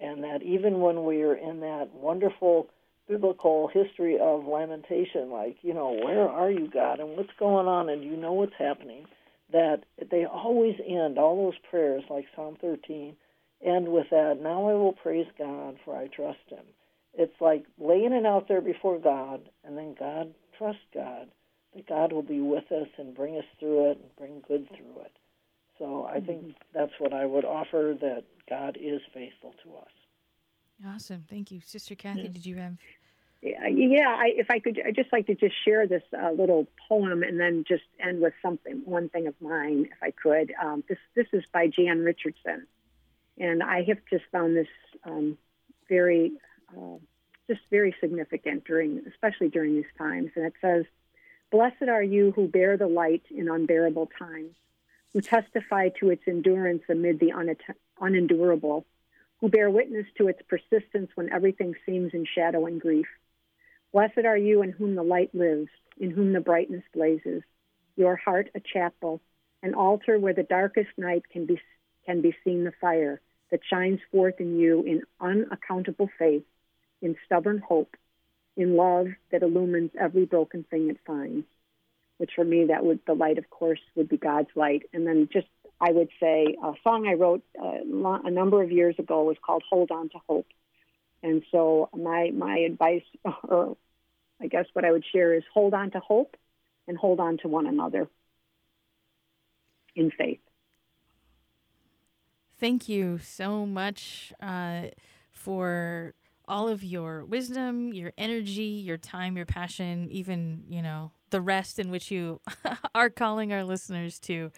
and 0.00 0.22
that 0.22 0.42
even 0.42 0.80
when 0.80 1.04
we're 1.04 1.34
in 1.34 1.60
that 1.60 1.88
wonderful 1.94 2.68
biblical 3.08 3.68
history 3.68 4.18
of 4.20 4.46
lamentation, 4.46 5.30
like, 5.30 5.56
you 5.62 5.74
know, 5.74 5.92
where 6.04 6.28
are 6.28 6.50
you, 6.50 6.68
God, 6.72 7.00
and 7.00 7.16
what's 7.16 7.30
going 7.38 7.66
on, 7.66 7.88
and 7.88 8.04
you 8.04 8.16
know 8.16 8.34
what's 8.34 8.52
happening, 8.58 9.06
that 9.50 9.84
they 10.10 10.24
always 10.26 10.74
end, 10.86 11.18
all 11.18 11.46
those 11.46 11.58
prayers, 11.70 12.04
like 12.10 12.26
Psalm 12.36 12.56
13, 12.60 13.16
end 13.64 13.88
with 13.88 14.06
that, 14.10 14.38
now 14.42 14.68
I 14.68 14.74
will 14.74 14.92
praise 14.92 15.26
God, 15.38 15.78
for 15.84 15.96
I 15.96 16.08
trust 16.08 16.38
Him. 16.48 16.64
It's 17.14 17.40
like 17.40 17.64
laying 17.78 18.12
it 18.12 18.26
out 18.26 18.46
there 18.46 18.60
before 18.60 18.98
God, 18.98 19.40
and 19.64 19.76
then 19.76 19.96
God, 19.98 20.34
trust 20.58 20.78
God, 20.92 21.28
that 21.74 21.86
God 21.86 22.12
will 22.12 22.22
be 22.22 22.40
with 22.40 22.70
us 22.72 22.88
and 22.96 23.14
bring 23.14 23.36
us 23.36 23.44
through 23.58 23.90
it 23.90 23.98
and 23.98 24.16
bring 24.16 24.42
good 24.46 24.68
through 24.68 25.02
it. 25.02 25.12
So 25.78 26.06
I 26.06 26.20
think 26.20 26.42
mm-hmm. 26.42 26.50
that's 26.74 26.92
what 26.98 27.12
I 27.12 27.24
would 27.24 27.44
offer 27.44 27.96
that 28.00 28.24
God 28.48 28.76
is 28.80 29.00
faithful 29.14 29.54
to 29.64 29.76
us. 29.76 30.94
Awesome. 30.94 31.24
Thank 31.28 31.50
you. 31.50 31.60
Sister 31.64 31.94
Kathy, 31.94 32.22
yeah. 32.22 32.28
did 32.28 32.46
you 32.46 32.56
have 32.56 32.76
yeah, 33.40 34.08
I, 34.08 34.32
if 34.36 34.50
I 34.50 34.58
could, 34.58 34.80
I'd 34.84 34.96
just 34.96 35.12
like 35.12 35.26
to 35.26 35.34
just 35.34 35.54
share 35.64 35.86
this 35.86 36.02
uh, 36.20 36.32
little 36.32 36.66
poem 36.88 37.22
and 37.22 37.38
then 37.38 37.64
just 37.66 37.84
end 38.00 38.20
with 38.20 38.34
something, 38.42 38.82
one 38.84 39.08
thing 39.08 39.26
of 39.26 39.34
mine, 39.40 39.88
if 39.92 40.02
I 40.02 40.10
could. 40.10 40.52
Um, 40.60 40.82
this 40.88 40.98
this 41.14 41.26
is 41.32 41.44
by 41.52 41.68
Jan 41.68 42.00
Richardson, 42.00 42.66
and 43.38 43.62
I 43.62 43.84
have 43.84 43.98
just 44.10 44.24
found 44.32 44.56
this 44.56 44.66
um, 45.04 45.38
very, 45.88 46.32
uh, 46.76 46.96
just 47.48 47.60
very 47.70 47.94
significant 48.00 48.64
during, 48.64 49.02
especially 49.08 49.48
during 49.48 49.76
these 49.76 49.92
times. 49.96 50.30
And 50.34 50.44
it 50.44 50.54
says, 50.60 50.84
"Blessed 51.50 51.88
are 51.88 52.02
you 52.02 52.32
who 52.32 52.46
bear 52.46 52.76
the 52.76 52.86
light 52.86 53.22
in 53.30 53.48
unbearable 53.48 54.08
times, 54.18 54.54
who 55.14 55.22
testify 55.22 55.88
to 55.98 56.10
its 56.10 56.28
endurance 56.28 56.82
amid 56.90 57.20
the 57.20 57.30
unendurable." 57.98 58.84
Who 59.40 59.48
bear 59.48 59.70
witness 59.70 60.06
to 60.16 60.28
its 60.28 60.42
persistence 60.42 61.10
when 61.14 61.32
everything 61.32 61.74
seems 61.86 62.12
in 62.12 62.24
shadow 62.26 62.66
and 62.66 62.80
grief 62.80 63.08
Blessed 63.92 64.26
are 64.26 64.36
you 64.36 64.62
in 64.62 64.72
whom 64.72 64.94
the 64.94 65.02
light 65.02 65.34
lives, 65.34 65.70
in 65.96 66.10
whom 66.10 66.32
the 66.34 66.40
brightness 66.40 66.84
blazes, 66.92 67.42
your 67.96 68.16
heart 68.16 68.50
a 68.54 68.60
chapel, 68.60 69.22
an 69.62 69.74
altar 69.74 70.18
where 70.18 70.34
the 70.34 70.42
darkest 70.42 70.90
night 70.98 71.26
can 71.30 71.46
be, 71.46 71.58
can 72.04 72.20
be 72.20 72.36
seen 72.44 72.64
the 72.64 72.72
fire 72.72 73.22
that 73.50 73.64
shines 73.64 74.00
forth 74.10 74.38
in 74.40 74.58
you 74.58 74.82
in 74.82 75.02
unaccountable 75.20 76.10
faith, 76.18 76.44
in 77.00 77.16
stubborn 77.24 77.58
hope, 77.58 77.96
in 78.58 78.76
love 78.76 79.06
that 79.30 79.42
illumines 79.42 79.92
every 79.98 80.26
broken 80.26 80.64
thing 80.64 80.90
it 80.90 80.98
finds. 81.06 81.46
Which 82.18 82.32
for 82.34 82.44
me, 82.44 82.66
that 82.66 82.84
would 82.84 82.98
the 83.06 83.14
light, 83.14 83.38
of 83.38 83.48
course, 83.48 83.78
would 83.94 84.08
be 84.08 84.16
God's 84.16 84.48
light. 84.56 84.82
And 84.92 85.06
then 85.06 85.28
just 85.32 85.46
I 85.80 85.92
would 85.92 86.08
say 86.20 86.56
a 86.62 86.72
song 86.82 87.06
I 87.06 87.14
wrote 87.14 87.44
uh, 87.58 87.78
a 88.24 88.30
number 88.30 88.60
of 88.60 88.72
years 88.72 88.96
ago 88.98 89.22
was 89.22 89.36
called 89.40 89.62
"Hold 89.70 89.92
On 89.92 90.08
to 90.10 90.18
Hope." 90.28 90.48
And 91.22 91.44
so 91.52 91.88
my 91.96 92.32
my 92.34 92.58
advice, 92.58 93.04
or 93.44 93.76
I 94.42 94.48
guess 94.48 94.66
what 94.72 94.84
I 94.84 94.90
would 94.90 95.04
share 95.12 95.34
is 95.34 95.44
hold 95.54 95.72
on 95.72 95.92
to 95.92 96.00
hope 96.00 96.36
and 96.88 96.98
hold 96.98 97.20
on 97.20 97.38
to 97.38 97.48
one 97.48 97.68
another 97.68 98.08
in 99.94 100.10
faith. 100.10 100.40
Thank 102.58 102.88
you 102.88 103.18
so 103.18 103.64
much 103.64 104.32
uh, 104.42 104.88
for 105.30 106.14
all 106.48 106.68
of 106.68 106.82
your 106.82 107.24
wisdom, 107.24 107.92
your 107.92 108.12
energy, 108.18 108.62
your 108.62 108.96
time, 108.96 109.36
your 109.36 109.46
passion, 109.46 110.08
even 110.10 110.64
you 110.68 110.82
know 110.82 111.12
the 111.30 111.40
rest 111.40 111.78
in 111.78 111.90
which 111.90 112.10
you 112.10 112.40
are 112.94 113.10
calling 113.10 113.52
our 113.52 113.64
listeners 113.64 114.18
to 114.20 114.50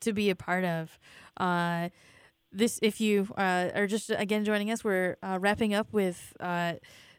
to 0.00 0.12
be 0.12 0.30
a 0.30 0.36
part 0.36 0.64
of. 0.64 0.98
Uh, 1.36 1.88
this, 2.52 2.78
if 2.82 3.00
you 3.00 3.28
uh, 3.36 3.68
are 3.74 3.86
just 3.86 4.10
again 4.10 4.44
joining 4.44 4.70
us, 4.70 4.82
we're 4.82 5.16
uh, 5.22 5.38
wrapping 5.40 5.74
up 5.74 5.92
with 5.92 6.32
uh, 6.40 6.74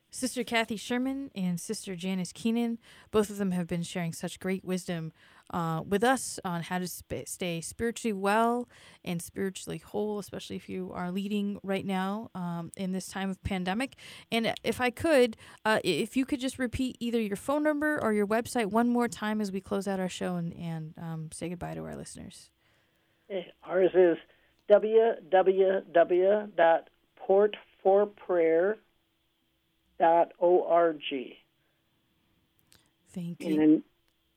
Sister 0.10 0.44
Kathy 0.44 0.78
Sherman 0.78 1.32
and 1.36 1.60
Sister 1.60 1.96
Janice 1.96 2.32
Keenan. 2.32 2.80
Both 3.12 3.30
of 3.30 3.38
them 3.38 3.52
have 3.52 3.68
been 3.68 3.84
sharing 3.84 4.14
such 4.14 4.40
great 4.40 4.64
wisdom 4.64 5.12
uh, 5.52 5.82
with 5.88 6.04
us 6.04 6.40
on 6.44 6.64
how 6.64 6.80
to 6.80 6.88
sp- 6.88 7.26
stay 7.26 7.62
spiritually 7.62 8.14
well 8.14 8.68
and 9.04 9.22
spiritually 9.22 9.78
whole, 9.78 10.20
especially 10.20 10.56
if 10.56 10.68
you 10.70 10.92
are 10.94 11.12
leading 11.12 11.60
right 11.64 11.86
now 11.86 12.30
um, 12.36 12.72
in 12.76 12.92
this 12.92 13.08
time 13.08 13.30
of 13.30 13.42
pandemic. 13.44 13.96
And 14.32 14.54
if 14.64 14.82
I 14.82 14.90
could, 14.90 15.38
uh, 15.66 15.80
if 15.84 16.18
you 16.18 16.26
could 16.26 16.40
just 16.40 16.60
repeat 16.60 16.98
either 17.00 17.22
your 17.22 17.38
phone 17.38 17.64
number 17.64 18.02
or 18.02 18.14
your 18.14 18.28
website 18.28 18.68
one 18.68 18.90
more 18.90 19.08
time 19.08 19.42
as 19.42 19.52
we 19.52 19.62
close 19.62 19.88
out 19.88 20.00
our 20.00 20.10
show 20.10 20.36
and, 20.36 20.54
and 20.54 20.94
um, 20.98 21.30
say 21.32 21.50
goodbye 21.50 21.76
to 21.76 21.84
our 21.84 21.96
listeners. 21.96 22.50
Ours 23.64 23.92
is 23.94 24.18
www.portforprayer.org. 30.00 31.02
Thank 33.14 33.44
you. 33.44 33.62
And, 33.62 33.84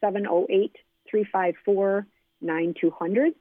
708 0.00 0.76
354 1.10 2.06
9200. 2.40 3.34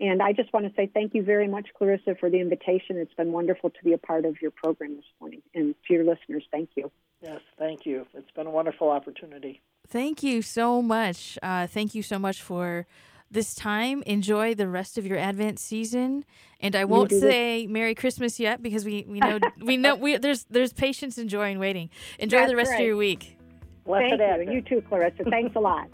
And 0.00 0.22
I 0.22 0.32
just 0.32 0.52
want 0.52 0.66
to 0.66 0.72
say 0.74 0.90
thank 0.92 1.14
you 1.14 1.22
very 1.22 1.46
much, 1.46 1.68
Clarissa, 1.76 2.16
for 2.18 2.30
the 2.30 2.40
invitation. 2.40 2.96
It's 2.96 3.12
been 3.12 3.32
wonderful 3.32 3.68
to 3.68 3.84
be 3.84 3.92
a 3.92 3.98
part 3.98 4.24
of 4.24 4.40
your 4.40 4.50
program 4.50 4.96
this 4.96 5.04
morning. 5.20 5.42
And 5.54 5.74
to 5.86 5.92
your 5.92 6.04
listeners, 6.04 6.44
thank 6.50 6.70
you. 6.74 6.90
Yes, 7.20 7.40
thank 7.58 7.84
you. 7.84 8.06
It's 8.14 8.30
been 8.30 8.46
a 8.46 8.50
wonderful 8.50 8.88
opportunity. 8.88 9.60
Thank 9.90 10.22
you 10.22 10.40
so 10.40 10.80
much. 10.80 11.36
Uh, 11.42 11.66
thank 11.66 11.96
you 11.96 12.02
so 12.02 12.16
much 12.18 12.40
for 12.40 12.86
this 13.28 13.56
time. 13.56 14.02
Enjoy 14.06 14.54
the 14.54 14.68
rest 14.68 14.96
of 14.96 15.04
your 15.04 15.18
Advent 15.18 15.58
season. 15.58 16.24
And 16.60 16.76
I 16.76 16.84
won't 16.84 17.10
say 17.10 17.66
Merry 17.66 17.96
Christmas 17.96 18.38
yet 18.38 18.62
because 18.62 18.84
we, 18.84 19.04
we 19.08 19.18
know 19.18 19.40
we 19.60 19.76
know 19.76 19.96
we 19.96 20.16
there's 20.16 20.44
there's 20.44 20.72
patience 20.72 21.18
and 21.18 21.28
joy 21.28 21.50
in 21.50 21.58
waiting. 21.58 21.90
Enjoy 22.20 22.38
That's 22.38 22.50
the 22.50 22.56
rest 22.56 22.70
right. 22.70 22.80
of 22.80 22.86
your 22.86 22.96
week. 22.96 23.36
Blessed 23.84 24.10
Thank 24.10 24.20
Advent. 24.20 24.50
you. 24.50 24.56
You 24.56 24.62
too, 24.62 24.82
Clarissa. 24.88 25.24
Thanks 25.24 25.56
a 25.56 25.60
lot. 25.60 25.88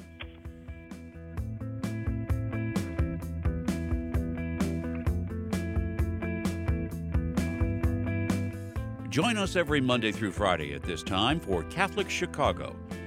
Join 9.09 9.39
us 9.39 9.57
every 9.57 9.81
Monday 9.81 10.13
through 10.13 10.33
Friday 10.33 10.75
at 10.75 10.83
this 10.83 11.03
time 11.03 11.41
for 11.41 11.63
Catholic 11.65 12.11
Chicago. 12.11 12.77